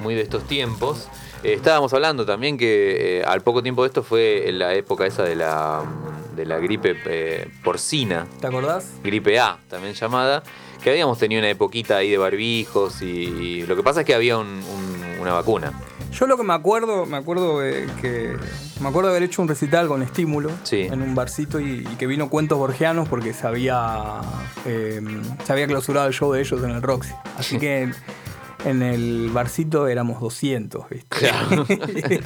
muy 0.00 0.14
de 0.14 0.20
estos 0.20 0.44
tiempos. 0.46 1.08
Eh, 1.42 1.54
estábamos 1.54 1.92
hablando 1.92 2.24
también 2.24 2.56
que 2.56 3.18
eh, 3.18 3.24
al 3.24 3.40
poco 3.40 3.64
tiempo 3.64 3.82
de 3.82 3.88
esto 3.88 4.04
fue 4.04 4.48
en 4.48 4.60
la 4.60 4.74
época 4.74 5.06
esa 5.06 5.24
de 5.24 5.34
la, 5.34 5.82
de 6.36 6.46
la 6.46 6.58
gripe 6.58 6.94
eh, 7.06 7.48
porcina, 7.64 8.28
¿Te 8.40 8.46
acordás? 8.46 8.86
gripe 9.02 9.40
A 9.40 9.58
también 9.68 9.94
llamada, 9.94 10.44
que 10.84 10.90
habíamos 10.90 11.18
tenido 11.18 11.40
una 11.40 11.50
epoquita 11.50 11.96
ahí 11.96 12.10
de 12.12 12.18
barbijos 12.18 13.02
y, 13.02 13.64
lo 13.66 13.74
que 13.74 13.82
pasa 13.82 14.00
es 14.02 14.06
que 14.06 14.14
había 14.14 14.38
un- 14.38 14.46
un- 14.46 14.91
una 15.22 15.32
vacuna. 15.32 15.72
Yo 16.12 16.26
lo 16.26 16.36
que 16.36 16.42
me 16.42 16.52
acuerdo, 16.52 17.06
me 17.06 17.16
acuerdo 17.16 17.60
de 17.60 17.88
que 18.02 18.36
me 18.80 18.88
acuerdo 18.88 19.08
de 19.10 19.16
haber 19.16 19.22
hecho 19.22 19.40
un 19.40 19.48
recital 19.48 19.88
con 19.88 20.02
estímulo 20.02 20.50
Sí. 20.62 20.82
en 20.82 21.00
un 21.00 21.14
barcito 21.14 21.58
y, 21.58 21.86
y 21.90 21.96
que 21.96 22.06
vino 22.06 22.28
cuentos 22.28 22.58
borgianos 22.58 23.08
porque 23.08 23.32
se 23.32 23.46
había 23.46 24.20
eh, 24.66 25.00
se 25.44 25.52
había 25.52 25.66
clausurado 25.66 26.06
el 26.08 26.12
show 26.12 26.30
de 26.32 26.40
ellos 26.40 26.62
en 26.62 26.70
el 26.70 26.82
Roxy. 26.82 27.14
Así 27.38 27.58
que 27.60 27.90
en, 28.64 28.82
el 28.82 29.30
barcito 29.32 29.86
éramos 29.88 30.20
200, 30.20 30.88
¿viste? 30.90 31.06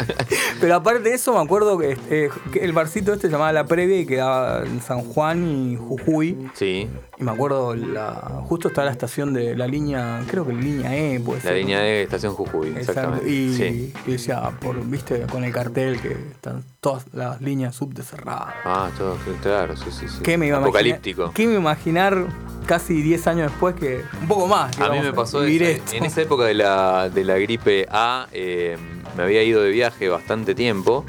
Pero 0.61 0.75
aparte 0.77 1.01
de 1.09 1.15
eso 1.15 1.33
me 1.33 1.41
acuerdo 1.41 1.79
que, 1.79 1.97
eh, 2.11 2.29
que 2.53 2.61
el 2.65 2.73
barcito 2.73 3.13
este 3.13 3.29
se 3.29 3.33
llamaba 3.33 3.53
La 3.53 3.65
Previa 3.67 3.99
y 4.01 4.07
quedaba 4.07 4.65
en 4.65 4.81
San 4.81 5.01
Juan 5.01 5.47
y 5.47 5.77
Jujuy. 5.77 6.49
Sí, 6.55 6.89
Y 7.19 7.23
me 7.23 7.31
acuerdo, 7.33 7.75
la, 7.75 8.43
justo 8.45 8.69
está 8.69 8.85
la 8.85 8.91
estación 8.93 9.33
de 9.35 9.57
la 9.57 9.67
línea, 9.67 10.23
creo 10.29 10.47
que 10.47 10.53
la 10.53 10.61
línea 10.61 10.97
E, 10.97 11.21
puede 11.21 11.39
la 11.41 11.43
ser. 11.51 11.57
línea 11.57 11.81
de 11.81 12.03
Estación 12.03 12.33
Jujuy, 12.35 12.75
exactamente. 12.77 13.29
Y, 13.29 13.55
Sí. 13.57 13.93
y 14.07 14.11
decía, 14.13 14.51
por, 14.61 14.85
viste, 14.87 15.23
con 15.31 15.45
el 15.45 15.53
cartel 15.53 16.01
que 16.01 16.13
están 16.13 16.63
todas 16.87 17.05
las 17.13 17.41
líneas 17.41 17.75
subte 17.75 18.05
cerradas. 18.05 18.55
Ah, 18.65 18.89
todo, 18.97 19.19
claro, 19.43 19.77
sí, 19.77 19.87
sí, 19.91 20.07
sí. 20.07 20.19
¿Qué 20.23 20.39
me 20.39 20.47
iba 20.47 20.59
Apocalíptico. 20.59 21.33
¿Qué 21.35 21.45
me 21.45 21.55
iba 21.55 21.59
a 21.59 21.63
imaginar 21.63 22.29
casi 22.65 23.03
10 23.03 23.27
años 23.27 23.51
después 23.51 23.75
que. 23.75 24.05
Un 24.21 24.29
poco 24.29 24.47
más. 24.47 24.79
A 24.79 24.91
mí 24.91 25.01
me 25.01 25.13
pasó 25.13 25.43
eso. 25.43 25.83
En 25.93 26.05
esa 26.05 26.23
época 26.23 26.45
de 26.45 26.55
la, 26.55 27.09
de 27.09 27.25
la 27.25 27.39
gripe 27.39 27.89
A, 27.91 28.29
eh, 28.31 28.77
me 29.17 29.25
había 29.25 29.43
ido 29.43 29.63
de 29.63 29.71
viaje 29.71 30.09
bastante 30.09 30.55
tiempo 30.55 31.05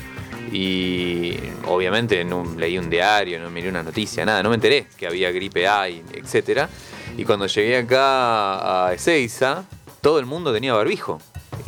y 0.51 1.35
obviamente 1.67 2.25
no 2.25 2.43
leí 2.57 2.79
un 2.79 2.89
diario, 2.89 3.39
no 3.39 3.51
miré 3.51 3.69
una 3.69 3.83
noticia, 3.83 4.25
nada, 4.25 4.41
no 4.41 4.49
me 4.49 4.55
enteré 4.55 4.87
que 4.97 5.05
había 5.05 5.29
gripe 5.29 5.67
A, 5.67 5.89
y 5.89 6.03
etcétera. 6.11 6.69
Y 7.17 7.23
cuando 7.23 7.45
llegué 7.45 7.77
acá 7.77 8.87
a 8.87 8.93
Ezeiza, 8.95 9.65
todo 10.01 10.17
el 10.17 10.25
mundo 10.25 10.51
tenía 10.51 10.73
barbijo. 10.73 11.19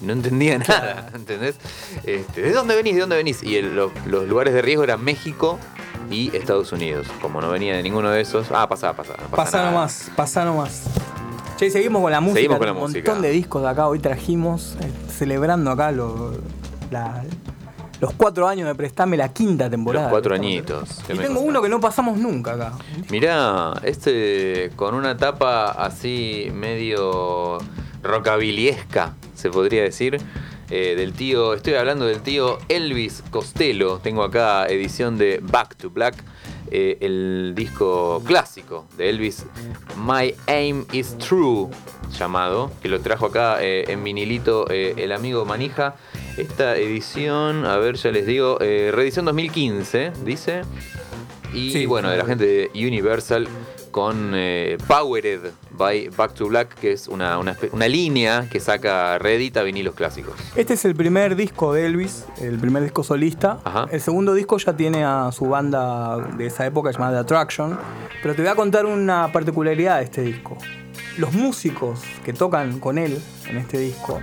Y 0.01 0.05
No 0.05 0.13
entendía 0.13 0.57
nada, 0.67 1.09
¿entendés? 1.13 1.55
Este, 2.03 2.41
¿De 2.41 2.51
dónde 2.51 2.75
venís? 2.75 2.95
¿De 2.95 3.01
dónde 3.01 3.15
venís? 3.15 3.43
Y 3.43 3.55
el- 3.57 3.75
los, 3.75 3.91
los 4.05 4.27
lugares 4.27 4.53
de 4.53 4.61
riesgo 4.61 4.83
eran 4.83 5.03
México 5.03 5.59
y 6.09 6.35
Estados 6.35 6.71
Unidos. 6.71 7.07
Como 7.21 7.41
no 7.41 7.49
venía 7.49 7.75
de 7.75 7.83
ninguno 7.83 8.09
de 8.09 8.21
esos, 8.21 8.47
ah, 8.51 8.67
pasá, 8.69 8.93
pasá. 8.93 9.13
No 9.21 9.27
pasa 9.29 9.35
Pasá 9.35 9.65
nomás, 9.71 10.11
pasá 10.15 10.45
nomás. 10.45 10.83
Che, 11.57 11.69
seguimos 11.69 12.01
con 12.01 12.11
la 12.11 12.21
música. 12.21 12.35
Seguimos 12.37 12.57
con 12.57 12.67
la 12.67 12.73
un 12.73 12.79
música. 12.79 13.11
montón 13.11 13.21
de 13.21 13.29
discos 13.31 13.61
de 13.61 13.67
acá. 13.69 13.87
Hoy 13.87 13.99
trajimos, 13.99 14.77
eh, 14.81 14.89
celebrando 15.17 15.71
acá 15.71 15.91
lo- 15.91 16.31
la- 16.89 17.23
los 17.99 18.13
cuatro 18.13 18.47
años 18.47 18.65
de 18.65 18.75
Prestame, 18.75 19.17
la 19.17 19.33
quinta 19.33 19.69
temporada. 19.69 20.05
Los 20.05 20.11
cuatro 20.11 20.33
añitos. 20.33 21.01
¿Qué 21.05 21.15
Y 21.15 21.17
tengo 21.17 21.41
uno 21.41 21.61
que 21.61 21.67
no 21.67 21.81
pasamos 21.81 22.17
nunca 22.17 22.53
acá. 22.53 22.71
Mirá, 23.09 23.73
este 23.83 24.71
con 24.77 24.95
una 24.95 25.17
tapa 25.17 25.71
así 25.71 26.49
medio 26.53 27.57
rockabiliesca, 28.01 29.13
se 29.39 29.49
podría 29.49 29.83
decir. 29.83 30.17
eh, 30.71 30.93
del 30.95 31.13
tío, 31.13 31.55
estoy 31.55 31.73
hablando 31.73 32.05
del 32.05 32.21
tío 32.21 32.59
Elvis 32.67 33.23
Costello. 33.31 33.97
Tengo 34.03 34.21
acá 34.23 34.67
edición 34.67 35.17
de 35.17 35.39
Back 35.41 35.75
to 35.77 35.89
Black, 35.89 36.13
eh, 36.69 36.97
el 37.01 37.53
disco 37.55 38.21
clásico 38.23 38.85
de 38.95 39.09
Elvis, 39.09 39.45
My 39.97 40.35
Aim 40.45 40.85
is 40.91 41.17
True, 41.17 41.69
llamado, 42.19 42.71
que 42.83 42.87
lo 42.87 42.99
trajo 42.99 43.25
acá 43.25 43.57
eh, 43.63 43.85
en 43.87 44.03
vinilito 44.03 44.67
el 44.69 45.11
amigo 45.11 45.43
Manija. 45.45 45.95
Esta 46.37 46.77
edición, 46.77 47.65
a 47.65 47.77
ver, 47.77 47.95
ya 47.95 48.11
les 48.11 48.27
digo, 48.27 48.59
reedición 48.59 49.25
2015, 49.25 50.11
dice. 50.23 50.61
Y 51.51 51.71
Sí. 51.71 51.85
bueno, 51.87 52.11
de 52.11 52.17
la 52.17 52.25
gente 52.25 52.45
de 52.45 52.69
Universal 52.87 53.47
con 53.89 54.33
eh, 54.35 54.77
Powered 54.87 55.39
by 55.79 56.09
Back 56.09 56.33
to 56.33 56.47
Black, 56.47 56.75
que 56.75 56.91
es 56.91 57.07
una, 57.07 57.39
una 57.39 57.87
línea 57.87 58.47
que 58.51 58.59
saca, 58.59 59.17
reedita 59.17 59.63
vinilos 59.63 59.95
clásicos. 59.95 60.35
Este 60.55 60.73
es 60.73 60.85
el 60.85 60.93
primer 60.93 61.35
disco 61.35 61.73
de 61.73 61.85
Elvis, 61.87 62.25
el 62.41 62.59
primer 62.59 62.83
disco 62.83 63.03
solista. 63.03 63.59
Ajá. 63.63 63.87
El 63.89 64.01
segundo 64.01 64.33
disco 64.33 64.57
ya 64.57 64.75
tiene 64.75 65.05
a 65.05 65.31
su 65.31 65.45
banda 65.45 66.17
de 66.37 66.45
esa 66.45 66.65
época 66.65 66.91
llamada 66.91 67.13
The 67.13 67.19
Attraction. 67.21 67.79
Pero 68.21 68.35
te 68.35 68.41
voy 68.41 68.51
a 68.51 68.55
contar 68.55 68.85
una 68.85 69.31
particularidad 69.31 69.99
de 69.99 70.03
este 70.03 70.21
disco. 70.21 70.57
Los 71.17 71.33
músicos 71.33 72.01
que 72.23 72.33
tocan 72.33 72.79
con 72.79 72.97
él 72.97 73.19
en 73.47 73.57
este 73.57 73.79
disco 73.79 74.21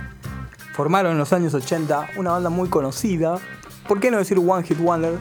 formaron 0.73 1.13
en 1.13 1.17
los 1.17 1.33
años 1.33 1.55
80 1.55 2.11
una 2.17 2.31
banda 2.31 2.51
muy 2.51 2.69
conocida, 2.69 3.39
¿por 3.87 3.99
qué 3.99 4.11
no 4.11 4.19
decir 4.19 4.37
One 4.37 4.63
Hit 4.63 4.77
Wonder? 4.77 5.17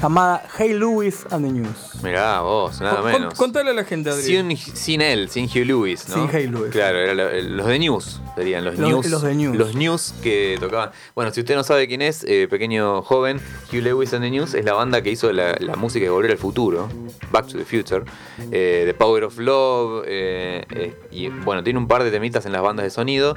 Llamada 0.00 0.42
Hey 0.58 0.74
Lewis 0.74 1.24
and 1.30 1.46
the 1.46 1.52
News. 1.52 2.02
Mirá, 2.02 2.40
vos, 2.40 2.80
nada 2.80 2.96
Con- 3.00 3.12
menos. 3.12 3.34
con- 3.34 3.46
contale 3.46 3.70
a 3.70 3.74
la 3.74 3.84
gente, 3.84 4.10
Adri. 4.10 4.22
Sin, 4.22 4.56
sin 4.56 5.00
él, 5.00 5.28
sin 5.30 5.46
Hugh 5.46 5.64
Lewis, 5.66 6.08
¿no? 6.08 6.14
Sin 6.14 6.24
Hugh 6.24 6.50
Lewis. 6.52 6.72
Claro, 6.72 6.98
eran 6.98 7.16
lo- 7.16 7.30
los 7.56 7.66
de 7.66 7.78
News, 7.78 8.20
serían 8.34 8.64
los, 8.64 8.76
Los- 8.78 8.90
News. 8.90 9.06
los 9.10 9.22
de 9.22 9.34
News. 9.34 9.56
Los 9.56 9.74
News 9.74 10.14
que 10.22 10.56
tocaban. 10.60 10.90
Bueno, 11.14 11.30
si 11.32 11.40
usted 11.40 11.54
no 11.54 11.62
sabe 11.64 11.86
quién 11.88 12.02
es, 12.02 12.24
eh, 12.24 12.48
pequeño 12.50 13.02
joven, 13.02 13.40
Hugh 13.72 13.82
Lewis 13.82 14.12
and 14.12 14.24
the 14.24 14.30
News 14.30 14.54
es 14.54 14.64
la 14.64 14.72
banda 14.74 15.00
que 15.02 15.10
hizo 15.10 15.32
la, 15.32 15.54
la 15.60 15.76
música 15.76 16.04
de 16.04 16.10
Volver 16.10 16.32
al 16.32 16.38
Futuro, 16.38 16.88
Back 17.30 17.46
to 17.46 17.58
the 17.58 17.64
Future, 17.64 18.04
eh, 18.50 18.82
The 18.86 18.94
Power 18.94 19.24
of 19.24 19.38
Love, 19.38 20.04
eh, 20.06 20.64
eh, 20.70 20.94
y 21.14 21.28
bueno, 21.28 21.62
tiene 21.62 21.78
un 21.78 21.86
par 21.86 22.02
de 22.02 22.10
temitas 22.10 22.44
en 22.46 22.52
las 22.52 22.60
bandas 22.62 22.82
de 22.84 22.90
sonido, 22.90 23.36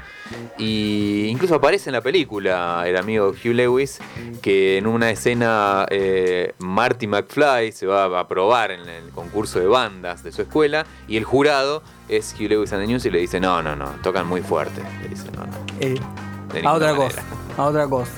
y 0.58 1.26
incluso 1.28 1.56
aparece 1.56 1.90
en 1.90 1.94
la 1.94 2.02
película 2.02 2.84
el 2.88 2.98
amigo 2.98 3.30
Hugh 3.30 3.54
Lewis, 3.54 4.00
que 4.42 4.78
en 4.78 4.88
una 4.88 5.12
escena 5.12 5.86
eh, 5.90 6.54
Marty 6.58 7.06
McFly 7.08 7.72
se 7.72 7.86
va 7.86 8.20
a 8.20 8.28
probar 8.28 8.72
en 8.72 8.82
el 8.90 9.10
concurso 9.12 9.60
de 9.60 9.68
bandas 9.68 10.24
de 10.24 10.32
su 10.32 10.42
escuela, 10.42 10.86
y 11.08 11.18
el 11.18 11.24
jurado 11.24 11.84
es 12.10 12.34
Hugh 12.40 12.50
Lewis 12.50 12.74
and 12.74 12.82
the 12.82 12.88
News 12.88 13.06
y 13.06 13.12
le 13.12 13.20
dice, 13.20 13.40
no, 13.40 13.62
no, 13.62 13.76
no, 13.76 13.90
tocan 14.02 14.26
muy 14.28 14.42
fuerte. 14.42 14.82
Le 15.04 15.10
dice, 15.10 15.26
no, 15.36 15.46
no. 15.46 15.52
Eh, 15.80 16.00
a 16.66 16.74
otra 16.74 16.94
manera". 16.94 16.96
cosa, 16.96 17.24
a 17.58 17.64
otra 17.66 17.88
cosa. 17.88 18.12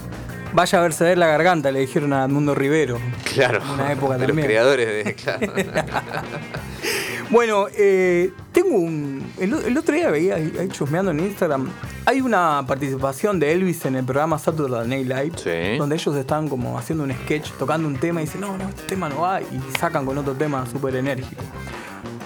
Vaya 0.54 0.80
a 0.80 0.82
verse 0.82 1.04
ver 1.04 1.18
la 1.18 1.28
garganta, 1.28 1.72
le 1.72 1.80
dijeron 1.82 2.12
a 2.14 2.24
Edmundo 2.26 2.56
Rivero. 2.56 2.98
Claro, 3.36 3.62
Una 3.74 3.92
época 3.92 4.18
de 4.18 4.26
también. 4.26 4.38
los 4.38 4.46
creadores 4.46 5.06
de... 5.06 5.14
Claro. 5.24 5.54
Bueno, 7.30 7.68
eh, 7.78 8.32
tengo 8.52 8.76
un. 8.76 9.24
El, 9.40 9.54
el 9.54 9.78
otro 9.78 9.94
día 9.94 10.10
veía 10.10 10.36
ahí 10.36 10.52
ahí 10.60 10.68
chusmeando 10.70 11.12
en 11.12 11.20
Instagram. 11.20 11.70
Hay 12.06 12.22
una 12.22 12.64
participación 12.68 13.40
de 13.40 13.52
Elvis 13.52 13.86
en 13.86 13.98
el 13.98 14.04
programa 14.04 14.40
Saturday 14.40 14.88
Night 14.88 15.08
Live. 15.08 15.32
Sí. 15.36 15.78
Donde 15.78 15.96
ellos 15.96 16.16
están 16.16 16.48
como 16.48 16.78
haciendo 16.80 17.04
un 17.04 17.12
sketch, 17.12 17.52
tocando 17.60 17.88
un 17.88 17.98
tema 17.98 18.22
y 18.22 18.26
dicen, 18.26 18.42
no, 18.42 18.58
no, 18.58 18.68
este 18.68 18.82
tema 18.84 19.10
no 19.10 19.22
va. 19.22 19.42
Y 19.42 19.62
sacan 19.80 20.08
con 20.08 20.18
otro 20.18 20.34
tema 20.34 20.66
súper 20.66 20.96
enérgico. 20.96 21.44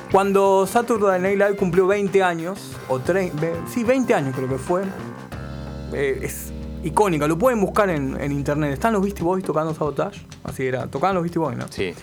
Cuando 0.10 0.66
Saturday 0.66 1.20
Night 1.20 1.38
Live 1.38 1.56
cumplió 1.58 1.86
20 1.88 2.24
años, 2.24 2.72
o 2.88 2.99
30, 2.99 3.68
sí, 3.68 3.84
20 3.84 4.14
años 4.14 4.34
creo 4.34 4.47
que 4.47 4.58
fue, 4.58 4.84
eh, 5.91 6.20
es 6.22 6.54
icónica, 6.84 7.28
lo 7.28 7.38
pueden 7.38 7.60
buscar 7.60 7.89
en, 7.89 8.22
en 8.22 8.32
internet. 8.32 8.72
Están 8.72 8.93
los 8.93 9.01
Beastie 9.01 9.24
Boys 9.24 9.43
tocando 9.43 9.74
Sabotage, 9.74 10.26
así 10.43 10.66
era, 10.66 10.88
tocaban 10.88 11.16
los 11.16 11.24
Beastie 11.24 11.39
Boys, 11.39 11.58
¿no? 11.58 11.66
Sí. 11.70 11.93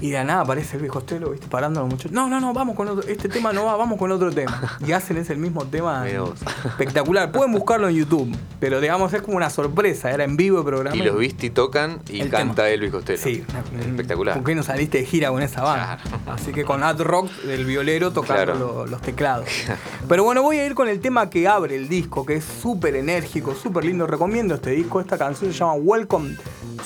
Y 0.00 0.10
de 0.10 0.18
la 0.18 0.24
nada 0.24 0.40
aparece 0.42 0.76
el 0.76 0.82
viejo 0.82 0.94
Costello, 0.98 1.30
¿viste? 1.30 1.46
Parando 1.48 1.80
a 1.80 1.82
los 1.82 1.90
muchachos. 1.90 2.12
No, 2.12 2.28
no, 2.28 2.40
no, 2.40 2.52
vamos 2.52 2.76
con 2.76 2.88
otro. 2.88 3.08
Este 3.08 3.28
tema 3.28 3.52
no 3.52 3.64
va, 3.64 3.76
vamos 3.76 3.98
con 3.98 4.10
otro 4.12 4.30
tema. 4.32 4.78
Y 4.86 4.92
hacen 4.92 5.16
ese 5.16 5.34
mismo 5.34 5.64
tema 5.66 6.04
espectacular. 6.64 7.32
Pueden 7.32 7.52
buscarlo 7.52 7.88
en 7.88 7.96
YouTube, 7.96 8.36
pero 8.60 8.80
digamos 8.80 9.12
es 9.12 9.22
como 9.22 9.36
una 9.36 9.50
sorpresa. 9.50 10.10
Era 10.10 10.24
en 10.24 10.36
vivo 10.36 10.58
el 10.58 10.64
programa. 10.64 10.96
Y 10.96 11.02
los 11.02 11.18
Visti 11.18 11.50
tocan 11.50 12.00
y 12.08 12.20
El 12.20 12.30
canta 12.30 12.54
tema. 12.64 12.68
Elvis 12.68 12.90
Costello. 12.92 13.18
Sí, 13.22 13.44
Espectacular. 13.80 14.34
¿Por 14.36 14.44
qué 14.44 14.54
no 14.54 14.62
saliste 14.62 14.98
de 14.98 15.04
gira 15.04 15.30
con 15.30 15.42
esa 15.42 15.62
banda? 15.62 15.98
Así 16.26 16.52
que 16.52 16.64
con 16.64 16.82
Ad 16.82 17.00
Rock 17.00 17.30
del 17.42 17.64
violero 17.64 18.12
tocando 18.12 18.28
Claro. 18.44 18.58
lo- 18.58 18.86
los 18.86 19.00
teclados. 19.02 19.48
Pero 20.08 20.22
bueno, 20.24 20.42
voy 20.42 20.58
a 20.58 20.66
ir 20.66 20.74
con 20.74 20.88
el 20.88 21.00
tema 21.00 21.28
que 21.30 21.48
abre 21.48 21.76
el 21.76 21.88
disco, 21.88 22.24
que 22.24 22.34
es 22.36 22.44
súper 22.44 22.94
enérgico, 22.96 23.54
súper 23.54 23.84
lindo. 23.84 24.06
Recomiendo 24.06 24.54
este 24.54 24.70
disco. 24.70 25.00
Esta 25.00 25.18
canción 25.18 25.52
se 25.52 25.58
llama 25.58 25.74
Welcome 25.74 26.36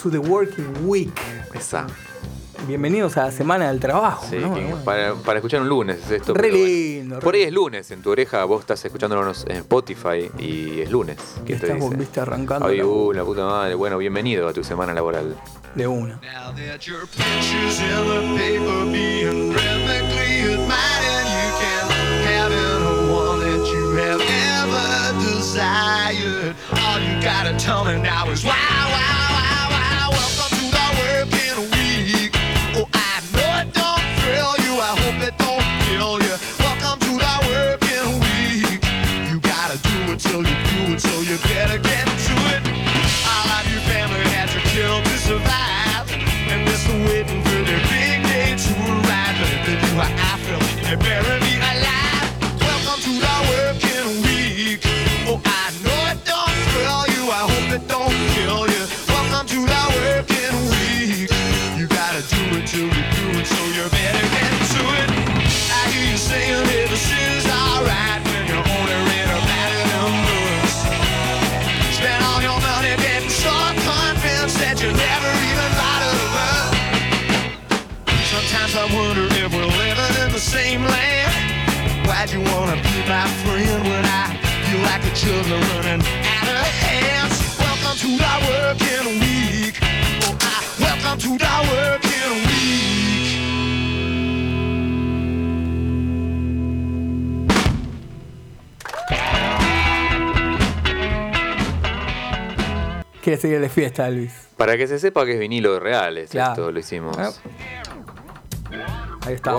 to 0.03 0.11
the 0.11 0.19
Working 0.19 0.87
Week. 0.87 1.13
Esa. 1.55 1.87
Bienvenidos 2.67 3.17
a 3.17 3.25
la 3.25 3.31
semana 3.33 3.69
del 3.69 3.81
trabajo. 3.81 4.27
Sí, 4.31 4.37
¿no? 4.37 4.55
que 4.55 4.61
Bueno. 4.61 4.85
para, 4.85 5.15
para 5.15 5.39
escuchar 5.39 5.61
un 5.63 5.69
lunes 5.69 5.99
es 6.05 6.11
esto. 6.13 6.33
Re 6.35 6.51
bueno. 6.51 6.65
lindo, 6.65 7.17
re 7.17 7.21
Por 7.23 7.35
ahí 7.35 7.43
es 7.43 7.53
lunes, 7.53 7.91
en 7.91 8.03
tu 8.03 8.11
oreja 8.11 8.45
vos 8.45 8.61
estás 8.61 8.85
escuchándonos 8.85 9.45
en 9.49 9.57
Spotify 9.59 10.31
y 10.39 10.81
es 10.81 10.91
lunes. 10.91 11.17
¿Qué 11.45 11.57
te 11.57 11.67
Estás, 11.67 11.81
dice? 11.83 11.97
viste, 11.97 12.21
arrancando 12.21 12.67
Ay, 12.69 12.79
la- 12.79 12.87
uh, 12.87 13.13
la 13.13 13.25
puta 13.25 13.45
madre. 13.45 13.75
Bueno, 13.75 13.99
bienvenido 13.99 14.47
a 14.49 14.53
tu 14.53 14.63
semana 14.63 14.95
laboral. 14.95 15.37
de 15.75 15.87
una. 15.87 16.21
All 25.65 26.99
you 27.01 27.21
gotta 27.23 27.55
tell 27.59 27.85
me 27.85 28.01
now 28.03 28.29
is 28.31 28.45
wow, 28.45 28.53
wow, 28.53 29.22
you. 34.65 34.73
I 34.81 34.97
hope 34.99 35.23
it 35.29 35.37
don't 35.39 35.63
kill 35.87 36.23
you. 36.23 36.62
Children 85.15 85.53
are 85.53 85.83
running 85.83 86.07
out 86.07 86.49
of 86.49 86.67
hands? 86.83 87.59
Welcome 87.59 87.97
to 87.99 88.09
the 88.17 88.35
working 88.49 89.21
week. 89.21 89.77
Oh, 90.25 90.37
I 90.41 90.81
welcome 90.81 91.19
to 91.21 91.39
the 91.39 91.55
working 91.71 92.33
week. 92.47 93.39
Quiere 103.23 103.39
seguir 103.41 103.61
de 103.61 103.69
fiesta, 103.69 104.09
Elvis. 104.09 104.49
Para 104.57 104.77
que 104.77 104.87
se 104.89 104.99
sepa 104.99 105.25
que 105.25 105.35
es 105.35 105.39
vinilo 105.39 105.79
real, 105.79 106.19
es 106.19 106.31
Claro. 106.31 106.53
esto 106.53 106.73
lo 106.73 106.79
hicimos. 106.81 107.17
Ah. 107.19 107.31
Ahí 109.27 109.35
está. 109.35 109.53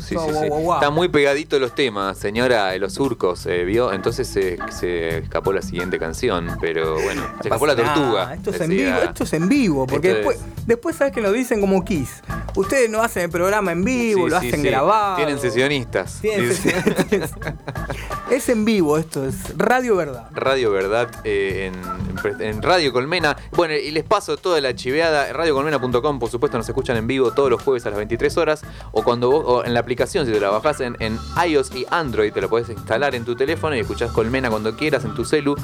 Sí, 0.00 0.16
sí, 0.16 0.16
sí. 0.42 0.48
guau. 0.48 0.74
Está 0.78 0.90
muy 0.90 1.08
pegadito 1.08 1.58
los 1.58 1.74
temas, 1.74 2.18
señora 2.18 2.68
de 2.68 2.78
los 2.78 2.94
surcos, 2.94 3.46
eh, 3.46 3.64
¿vio? 3.64 3.92
Entonces 3.92 4.28
se, 4.28 4.58
se 4.70 5.18
escapó 5.18 5.52
la 5.52 5.62
siguiente 5.62 5.98
canción, 5.98 6.56
pero 6.60 6.94
bueno, 7.02 7.22
se 7.40 7.48
escapó 7.48 7.66
la 7.66 7.76
tortuga. 7.76 8.34
Esto 8.34 8.50
es 8.50 8.60
en 8.60 8.70
vivo, 8.70 8.96
esto 9.02 9.24
es 9.24 9.32
en 9.32 9.48
vivo, 9.48 9.86
porque 9.86 10.08
Esto 10.08 10.16
después, 10.18 10.36
es- 10.38 10.66
después 10.66 10.96
sabes 10.96 11.12
que 11.12 11.20
nos 11.20 11.32
dicen 11.32 11.60
como 11.60 11.84
Kiss. 11.84 12.22
Ustedes 12.54 12.90
no 12.90 13.02
hacen 13.02 13.24
el 13.24 13.30
programa 13.30 13.72
en 13.72 13.82
vivo, 13.84 14.24
Sí, 14.26 14.30
lo 14.30 14.40
sí, 14.40 14.48
hacen 14.48 14.60
sí. 14.62 14.68
grabado. 14.68 15.16
Tienen 15.16 15.38
sesionistas. 15.38 16.18
Tienen 16.20 16.52
sesionistas. 16.54 17.32
Es 18.30 18.48
en 18.48 18.64
vivo 18.64 18.96
esto, 18.96 19.26
es 19.26 19.34
Radio 19.58 19.94
Verdad. 19.94 20.28
Radio 20.32 20.70
Verdad 20.70 21.10
eh, 21.24 21.70
en, 21.70 22.40
en 22.40 22.62
Radio 22.62 22.90
Colmena. 22.90 23.36
Bueno, 23.50 23.74
y 23.74 23.90
les 23.90 24.04
paso 24.04 24.38
toda 24.38 24.58
la 24.62 24.74
chiveada. 24.74 25.30
Radiocolmena.com, 25.34 26.18
por 26.18 26.30
supuesto, 26.30 26.56
nos 26.56 26.66
escuchan 26.66 26.96
en 26.96 27.06
vivo 27.06 27.32
todos 27.32 27.50
los 27.50 27.62
jueves 27.62 27.84
a 27.84 27.90
las 27.90 27.98
23 27.98 28.34
horas. 28.38 28.62
O 28.90 29.02
cuando 29.02 29.30
vos, 29.30 29.44
o 29.46 29.64
en 29.64 29.74
la 29.74 29.80
aplicación, 29.80 30.26
si 30.26 30.32
te 30.32 30.40
la 30.40 30.50
bajás 30.50 30.80
en, 30.80 30.96
iOS 31.46 31.74
y 31.74 31.86
Android, 31.90 32.32
te 32.32 32.40
la 32.40 32.48
podés 32.48 32.68
instalar 32.68 33.14
en 33.14 33.24
tu 33.24 33.36
teléfono 33.36 33.76
y 33.76 33.80
escuchás 33.80 34.10
Colmena 34.10 34.50
cuando 34.50 34.76
quieras 34.76 35.04
en 35.04 35.14
tu 35.14 35.24
celu 35.24 35.54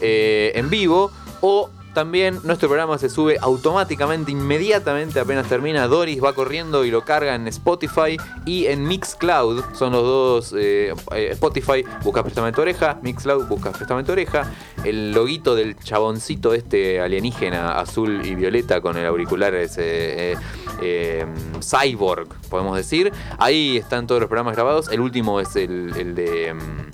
eh, 0.00 0.52
en 0.54 0.70
vivo. 0.70 1.10
O 1.40 1.70
también 1.96 2.40
nuestro 2.44 2.68
programa 2.68 2.98
se 2.98 3.08
sube 3.08 3.38
automáticamente, 3.40 4.30
inmediatamente 4.30 5.18
apenas 5.18 5.48
termina. 5.48 5.88
Doris 5.88 6.22
va 6.22 6.34
corriendo 6.34 6.84
y 6.84 6.90
lo 6.90 7.06
carga 7.06 7.34
en 7.34 7.48
Spotify 7.48 8.18
y 8.44 8.66
en 8.66 8.86
Mixcloud. 8.86 9.64
Son 9.74 9.92
los 9.92 10.02
dos. 10.02 10.54
eh, 10.54 10.92
eh, 11.14 11.28
Spotify 11.32 11.86
busca 12.04 12.22
Préstame 12.22 12.52
tu 12.52 12.60
oreja. 12.60 12.98
Mixcloud 13.00 13.46
busca 13.46 13.72
Préstame 13.72 14.04
tu 14.04 14.12
oreja. 14.12 14.52
El 14.84 15.12
loguito 15.12 15.54
del 15.54 15.74
chaboncito 15.78 16.52
este 16.52 17.00
alienígena 17.00 17.78
azul 17.78 18.20
y 18.26 18.34
violeta 18.34 18.82
con 18.82 18.98
el 18.98 19.06
auricular 19.06 19.54
ese. 19.54 20.36
eh, 20.82 21.26
cyborg, 21.62 22.28
podemos 22.50 22.76
decir. 22.76 23.10
Ahí 23.38 23.78
están 23.78 24.06
todos 24.06 24.20
los 24.20 24.28
programas 24.28 24.54
grabados. 24.54 24.88
El 24.90 25.00
último 25.00 25.40
es 25.40 25.56
el, 25.56 25.94
el 25.96 26.14
de. 26.14 26.52
mm, 26.52 26.90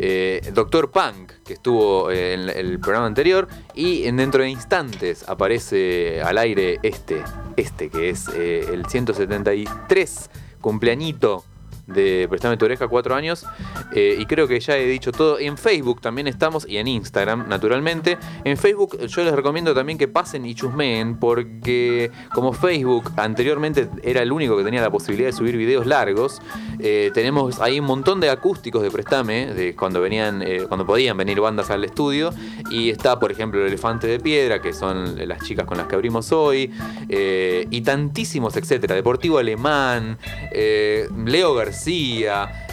eh, 0.00 0.50
Doctor 0.52 0.90
Punk, 0.90 1.31
que 1.44 1.54
estuvo 1.54 2.10
eh, 2.10 2.34
en 2.34 2.48
el 2.48 2.78
programa 2.80 3.06
anterior, 3.06 3.48
y 3.74 4.04
en 4.04 4.16
dentro 4.16 4.42
de 4.42 4.50
instantes 4.50 5.28
aparece 5.28 6.22
al 6.22 6.38
aire 6.38 6.78
este, 6.82 7.22
este 7.56 7.90
que 7.90 8.10
es 8.10 8.28
eh, 8.34 8.66
el 8.72 8.86
173 8.86 10.30
cumpleañito 10.60 11.44
de 11.86 12.26
Prestame 12.28 12.56
tu 12.56 12.64
oreja, 12.64 12.86
cuatro 12.88 13.14
años, 13.14 13.44
eh, 13.92 14.16
y 14.18 14.26
creo 14.26 14.46
que 14.46 14.58
ya 14.60 14.76
he 14.76 14.86
dicho 14.86 15.12
todo. 15.12 15.38
En 15.38 15.58
Facebook 15.58 16.00
también 16.00 16.28
estamos, 16.28 16.66
y 16.68 16.76
en 16.76 16.88
Instagram, 16.88 17.48
naturalmente. 17.48 18.18
En 18.44 18.56
Facebook 18.56 18.98
yo 19.06 19.24
les 19.24 19.34
recomiendo 19.34 19.74
también 19.74 19.98
que 19.98 20.08
pasen 20.08 20.46
y 20.46 20.54
chusmeen, 20.54 21.18
porque 21.18 22.10
como 22.34 22.52
Facebook 22.52 23.12
anteriormente 23.16 23.88
era 24.02 24.22
el 24.22 24.32
único 24.32 24.56
que 24.56 24.64
tenía 24.64 24.80
la 24.80 24.90
posibilidad 24.90 25.28
de 25.28 25.32
subir 25.32 25.56
videos 25.56 25.86
largos, 25.86 26.40
eh, 26.78 27.10
tenemos 27.14 27.60
ahí 27.60 27.80
un 27.80 27.86
montón 27.86 28.20
de 28.20 28.30
acústicos 28.30 28.82
de 28.82 28.90
Prestame, 28.90 29.52
de 29.52 29.74
cuando 29.74 30.00
venían, 30.00 30.42
eh, 30.42 30.66
cuando 30.68 30.86
podían 30.86 31.16
venir 31.16 31.40
bandas 31.40 31.70
al 31.70 31.84
estudio, 31.84 32.32
y 32.70 32.90
está, 32.90 33.18
por 33.18 33.32
ejemplo, 33.32 33.60
el 33.60 33.66
Elefante 33.66 34.06
de 34.06 34.20
Piedra, 34.20 34.62
que 34.62 34.72
son 34.72 35.16
las 35.28 35.40
chicas 35.42 35.66
con 35.66 35.78
las 35.78 35.88
que 35.88 35.96
abrimos 35.96 36.30
hoy, 36.32 36.72
y 37.08 37.80
tantísimos, 37.82 38.56
etcétera. 38.56 38.94
Deportivo 38.94 39.38
Alemán, 39.38 40.18
Leo 40.52 41.54
García, 41.54 41.71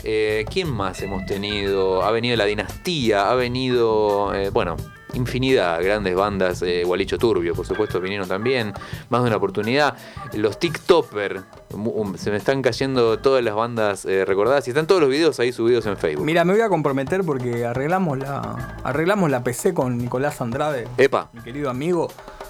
eh, 0.04 0.46
¿quién 0.50 0.70
más 0.70 1.02
hemos 1.02 1.26
tenido? 1.26 2.04
Ha 2.04 2.12
venido 2.12 2.36
La 2.38 2.46
Dinastía, 2.46 3.30
ha 3.30 3.36
venido, 3.36 4.34
eh, 4.34 4.50
bueno, 4.50 4.76
infinidad, 5.14 5.82
grandes 5.84 6.16
bandas, 6.16 6.62
eh, 6.62 6.84
Gualicho 6.86 7.18
Turbio, 7.18 7.56
por 7.56 7.66
supuesto, 7.66 8.00
vinieron 8.00 8.28
también, 8.28 8.74
más 9.10 9.22
de 9.22 9.28
una 9.28 9.38
oportunidad. 9.38 9.96
Los 10.34 10.60
TikToker, 10.60 11.42
um, 11.74 12.16
se 12.16 12.32
me 12.32 12.38
están 12.38 12.62
cayendo 12.62 13.20
todas 13.20 13.44
las 13.44 13.56
bandas 13.56 14.06
eh, 14.06 14.26
recordadas 14.26 14.68
y 14.68 14.72
están 14.72 14.88
todos 14.88 15.02
los 15.02 15.10
videos 15.10 15.40
ahí 15.40 15.52
subidos 15.52 15.86
en 15.86 15.98
Facebook. 15.98 16.26
Mira, 16.26 16.46
me 16.46 16.54
voy 16.54 16.62
a 16.62 16.70
comprometer 16.70 17.24
porque 17.24 17.66
arreglamos 17.66 18.18
la, 18.20 18.78
arreglamos 18.84 19.30
la 19.30 19.44
PC 19.44 19.74
con 19.74 19.98
Nicolás 19.98 20.42
Andrade, 20.42 20.88
Epa, 20.98 21.30
mi 21.34 21.42
querido 21.42 21.70
amigo. 21.70 22.10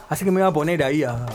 Así 0.09 0.25
que 0.25 0.31
me 0.31 0.41
voy 0.41 0.49
a 0.49 0.53
poner 0.53 0.83
ahí 0.83 1.03
a, 1.03 1.25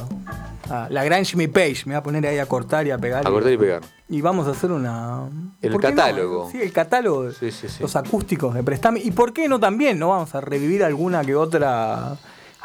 a 0.68 0.88
la 0.90 1.04
gran 1.04 1.24
Jimmy 1.24 1.46
Page, 1.46 1.82
me 1.86 1.94
voy 1.94 1.98
a 2.00 2.02
poner 2.02 2.26
ahí 2.26 2.38
a 2.38 2.46
cortar 2.46 2.86
y 2.86 2.90
a 2.90 2.98
pegar. 2.98 3.26
a 3.26 3.30
cortar 3.30 3.52
y 3.52 3.56
pegar. 3.56 3.82
Y 4.08 4.20
vamos 4.20 4.46
a 4.48 4.50
hacer 4.50 4.70
una. 4.72 5.28
El 5.62 5.78
catálogo. 5.78 6.50
Sí, 6.50 6.60
el 6.60 6.72
catálogo. 6.72 7.30
Sí, 7.32 7.50
sí, 7.50 7.68
sí. 7.68 7.82
Los 7.82 7.96
acústicos 7.96 8.52
de 8.54 8.62
Prestame. 8.62 9.00
¿Y 9.00 9.12
por 9.12 9.32
qué 9.32 9.48
no 9.48 9.58
también? 9.58 9.98
¿No 9.98 10.08
vamos 10.08 10.34
a 10.34 10.40
revivir 10.40 10.84
alguna 10.84 11.24
que 11.24 11.34
otra 11.34 12.16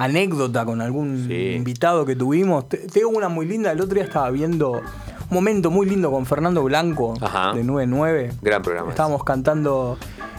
anécdota 0.03 0.65
con 0.65 0.81
algún 0.81 1.25
Sí. 1.27 1.51
invitado 1.55 2.05
que 2.05 2.15
tuvimos? 2.15 2.67
Te- 2.69 2.77
Tengo 2.77 3.09
una 3.09 3.27
muy 3.29 3.45
linda. 3.45 3.71
El 3.71 3.81
otro 3.81 3.95
día 3.95 4.03
estaba 4.05 4.29
viendo 4.31 4.71
un 4.71 4.81
momento 5.29 5.69
muy 5.69 5.85
lindo 5.87 6.09
con 6.09 6.25
Fernando 6.25 6.63
Blanco 6.63 7.13
Ajá. 7.21 7.53
de 7.53 7.63
99. 7.63 8.31
Gran 8.41 8.61
programa. 8.63 8.89
Estábamos 8.89 9.23
cantando 9.23 9.97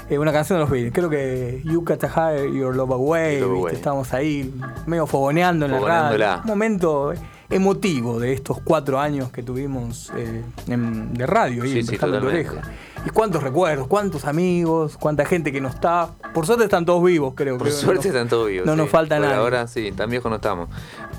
eh, 0.09 0.19
una 0.19 0.33
canción 0.33 0.59
de 0.59 0.63
los 0.63 0.71
Beatles. 0.71 0.93
Creo 0.93 1.09
que 1.11 1.63
You 1.65 1.85
Hide 1.87 2.53
Your 2.59 2.75
Love 2.75 2.93
Away. 2.93 3.41
Love. 3.41 3.73
Estábamos 3.73 4.13
ahí 4.15 4.53
medio 4.87 5.07
fogoneando 5.07 5.67
en 5.67 5.73
la 5.73 5.81
radio. 5.81 6.41
Un 6.43 6.47
momento 6.49 7.13
emotivo 7.51 8.19
de 8.21 8.33
estos 8.33 8.61
cuatro 8.63 8.99
años 9.01 9.31
que 9.33 9.43
tuvimos 9.43 10.11
eh, 10.17 10.43
en- 10.69 11.13
de 11.15 11.27
radio 11.27 11.65
ahí 11.65 11.83
Sí, 11.83 11.97
tu. 11.97 12.29
Oreja. 12.29 12.63
Y 13.05 13.11
cuántos 13.11 13.43
recuerdos, 13.43 13.87
cuántos 13.87 14.25
amigos, 14.27 14.97
cuánta 14.99 15.25
gente 15.25 15.51
que 15.53 15.61
no 15.61 15.69
está. 15.69 16.11
Por 16.35 16.47
suerte 16.47 16.65
están 16.65 16.85
todos 16.87 17.03
vivos, 17.03 17.33
creo. 17.35 17.57
Por 17.59 17.67
creo, 17.69 17.79
suerte 17.79 18.09
no, 18.09 18.15
están 18.15 18.29
todos 18.29 18.49
vivos. 18.49 18.67
No 18.67 18.73
sí. 18.73 18.79
nos 18.79 18.89
falta 18.91 19.17
Por 19.17 19.27
nada. 19.27 19.39
Ahora 19.39 19.67
sí, 19.67 19.91
tan 19.93 20.11
viejos 20.11 20.31
no 20.31 20.37
estamos. 20.37 20.69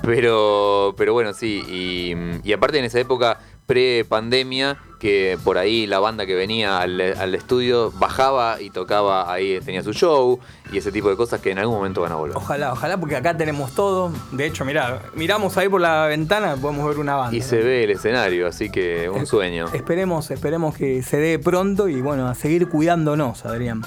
Pero, 0.02 0.94
pero 0.96 1.12
bueno, 1.12 1.32
sí. 1.32 1.62
Y, 1.68 2.48
y 2.48 2.52
aparte 2.52 2.78
en 2.78 2.84
esa 2.84 2.98
época 3.00 3.38
pre-pandemia, 3.72 4.76
que 4.98 5.38
por 5.42 5.56
ahí 5.56 5.86
la 5.86 5.98
banda 5.98 6.26
que 6.26 6.34
venía 6.34 6.78
al, 6.78 7.00
al 7.00 7.34
estudio 7.34 7.90
bajaba 7.92 8.60
y 8.60 8.68
tocaba 8.68 9.32
ahí, 9.32 9.58
tenía 9.64 9.82
su 9.82 9.94
show 9.94 10.38
y 10.70 10.76
ese 10.76 10.92
tipo 10.92 11.08
de 11.08 11.16
cosas 11.16 11.40
que 11.40 11.50
en 11.50 11.58
algún 11.58 11.76
momento 11.76 12.02
van 12.02 12.12
a 12.12 12.16
volver. 12.16 12.36
Ojalá, 12.36 12.72
ojalá, 12.72 12.98
porque 12.98 13.16
acá 13.16 13.34
tenemos 13.34 13.72
todo. 13.74 14.12
De 14.30 14.44
hecho, 14.44 14.66
mirá, 14.66 15.00
miramos 15.14 15.56
ahí 15.56 15.70
por 15.70 15.80
la 15.80 16.06
ventana, 16.06 16.56
podemos 16.56 16.86
ver 16.86 16.98
una 16.98 17.16
banda. 17.16 17.34
Y 17.34 17.40
se 17.40 17.56
ve 17.56 17.84
el 17.84 17.92
escenario, 17.92 18.46
así 18.46 18.70
que 18.70 19.08
un 19.08 19.26
sueño. 19.26 19.68
Esperemos, 19.72 20.30
esperemos 20.30 20.76
que 20.76 21.02
se 21.02 21.16
dé 21.16 21.38
pronto 21.38 21.88
y 21.88 22.02
bueno, 22.02 22.28
a 22.28 22.34
seguir 22.34 22.68
cuidándonos, 22.68 23.46
Adrián. 23.46 23.82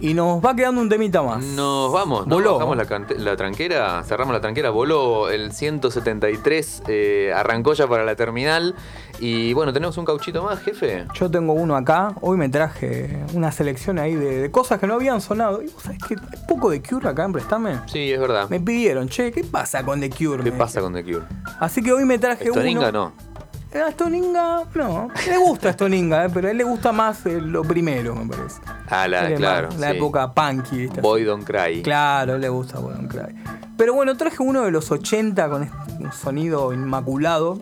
Y 0.00 0.14
nos 0.14 0.44
va 0.44 0.54
quedando 0.54 0.80
un 0.80 0.88
temita 0.88 1.22
más. 1.22 1.42
Nos 1.42 1.92
vamos, 1.92 2.26
¿no? 2.26 2.36
Voló. 2.36 2.54
Bajamos 2.54 2.76
la, 3.16 3.36
tranquera, 3.36 4.02
cerramos 4.04 4.32
la 4.32 4.40
tranquera, 4.40 4.70
voló 4.70 5.28
el 5.28 5.52
173, 5.52 6.82
eh, 6.86 7.32
arrancó 7.34 7.72
ya 7.72 7.86
para 7.88 8.04
la 8.04 8.14
terminal. 8.14 8.74
Y 9.18 9.52
bueno, 9.54 9.72
tenemos 9.72 9.98
un 9.98 10.04
cauchito 10.04 10.44
más, 10.44 10.60
jefe. 10.60 11.04
Yo 11.14 11.28
tengo 11.30 11.52
uno 11.52 11.74
acá. 11.74 12.14
Hoy 12.20 12.36
me 12.36 12.48
traje 12.48 13.24
una 13.34 13.50
selección 13.50 13.98
ahí 13.98 14.14
de, 14.14 14.42
de 14.42 14.50
cosas 14.50 14.78
que 14.78 14.86
no 14.86 14.94
habían 14.94 15.20
sonado. 15.20 15.62
Y 15.62 15.66
vos 15.66 15.82
sabés 15.82 15.98
que 16.04 16.14
hay 16.14 16.46
poco 16.46 16.70
de 16.70 16.80
Cure 16.80 17.08
acá 17.08 17.24
en 17.24 17.32
Prestame. 17.32 17.80
Sí, 17.86 18.12
es 18.12 18.20
verdad. 18.20 18.48
Me 18.48 18.60
pidieron, 18.60 19.08
che, 19.08 19.32
¿qué 19.32 19.42
pasa 19.42 19.84
con 19.84 20.00
The 20.00 20.10
Cure? 20.10 20.44
¿Qué 20.44 20.52
pasa 20.52 20.80
con 20.80 20.92
The 20.94 21.02
Cure? 21.02 21.24
Así 21.58 21.82
que 21.82 21.92
hoy 21.92 22.04
me 22.04 22.18
traje 22.18 22.48
Stoninga 22.50 22.90
uno. 22.90 22.92
no. 22.92 23.28
Eh, 23.72 23.80
A 23.80 23.90
Stoninga, 23.90 24.64
no. 24.74 25.08
Le 25.28 25.36
gusta 25.36 25.72
Stoninga, 25.72 26.24
eh, 26.24 26.30
pero 26.32 26.48
a 26.48 26.50
él 26.50 26.56
le 26.56 26.64
gusta 26.64 26.90
más 26.90 27.26
eh, 27.26 27.38
lo 27.40 27.62
primero, 27.62 28.14
me 28.14 28.26
parece. 28.26 28.60
Ah, 28.88 29.06
la, 29.06 29.34
claro. 29.34 29.68
más 29.68 29.78
La 29.78 29.90
sí. 29.90 29.96
época 29.96 30.32
punky, 30.32 30.76
¿viste? 30.78 31.00
Boy 31.02 31.24
Don't 31.24 31.44
Cry. 31.44 31.82
Claro, 31.82 32.38
le 32.38 32.48
gusta 32.48 32.78
Boy 32.78 32.94
Don't 32.94 33.10
Cry. 33.10 33.34
Pero 33.76 33.94
bueno, 33.94 34.16
traje 34.16 34.42
uno 34.42 34.62
de 34.64 34.70
los 34.70 34.90
80 34.90 35.48
con 35.50 35.70
un 36.00 36.12
sonido 36.12 36.72
inmaculado. 36.72 37.60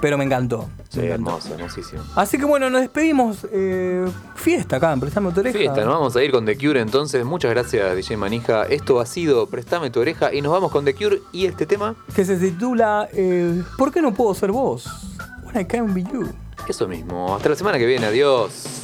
pero 0.00 0.18
me 0.18 0.24
encantó. 0.24 0.68
Sí, 0.88 0.98
me 0.98 1.06
encantó. 1.06 1.30
hermoso, 1.30 1.54
hermosísimo. 1.54 2.02
Así 2.16 2.36
que 2.36 2.44
bueno, 2.44 2.68
nos 2.68 2.80
despedimos. 2.80 3.46
eh, 3.52 4.04
fiesta 4.34 4.76
acá 4.76 4.92
en 4.92 4.98
Prestame 4.98 5.30
tu 5.30 5.38
oreja. 5.40 5.56
Fiesta, 5.56 5.84
nos 5.84 5.94
vamos 5.94 6.16
a 6.16 6.24
ir 6.24 6.32
con 6.32 6.44
The 6.44 6.58
Cure 6.58 6.80
entonces. 6.80 7.24
Muchas 7.24 7.52
gracias, 7.52 7.94
DJ 7.94 8.16
Manija. 8.16 8.64
Esto 8.64 8.98
ha 8.98 9.06
sido 9.06 9.46
Préstame 9.46 9.90
tu 9.90 10.00
oreja 10.00 10.34
y 10.34 10.42
nos 10.42 10.50
vamos 10.50 10.72
con 10.72 10.84
The 10.84 10.94
Cure 10.94 11.20
y 11.32 11.46
este 11.46 11.64
tema, 11.64 11.94
Que 12.16 12.24
se 12.24 12.36
titula 12.38 13.08
eh, 13.12 13.62
¿Por 13.78 13.92
qué 13.92 14.02
no 14.02 14.12
puedo 14.12 14.34
ser 14.34 14.50
vos? 14.50 14.86
When 15.44 15.60
I 15.60 15.64
can't 15.64 15.94
be 15.94 16.02
you. 16.02 16.28
eso 16.68 16.88
mismo. 16.88 17.36
Hasta 17.36 17.50
la 17.50 17.54
semana 17.54 17.78
que 17.78 17.86
viene, 17.86 18.06
adiós. 18.06 18.81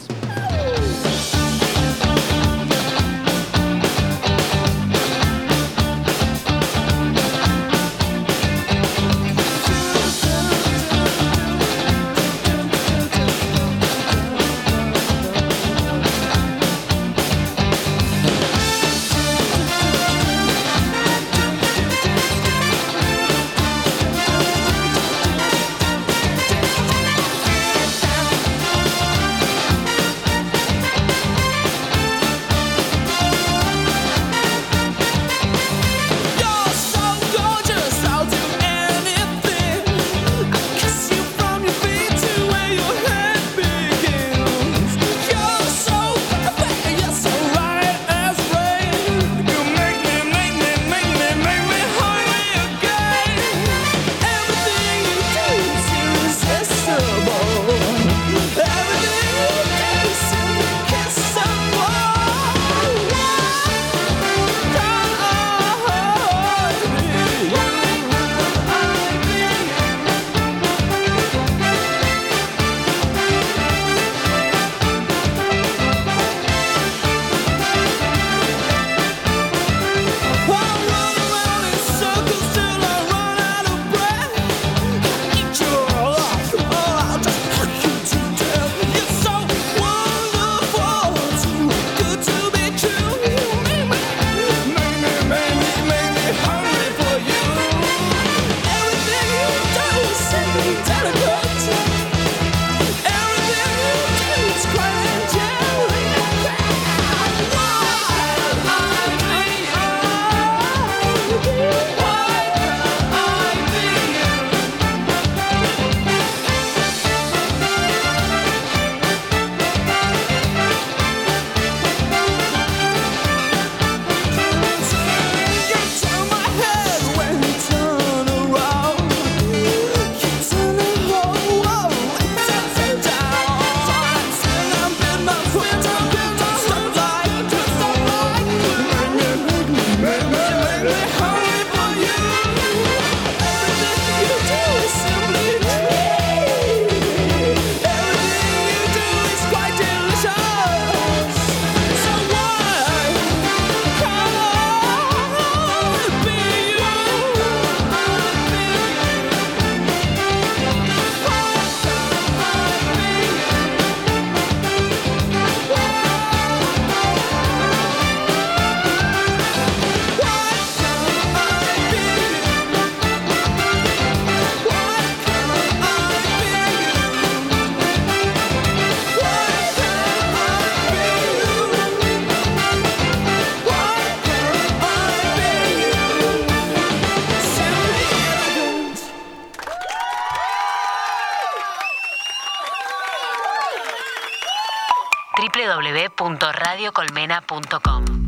www.radiocolmena.com 196.99 198.27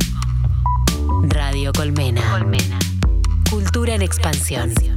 Radio 1.28 1.72
Colmena. 1.72 2.22
Colmena. 2.30 2.78
Cultura 3.50 3.94
en 3.94 4.02
expansión. 4.02 4.89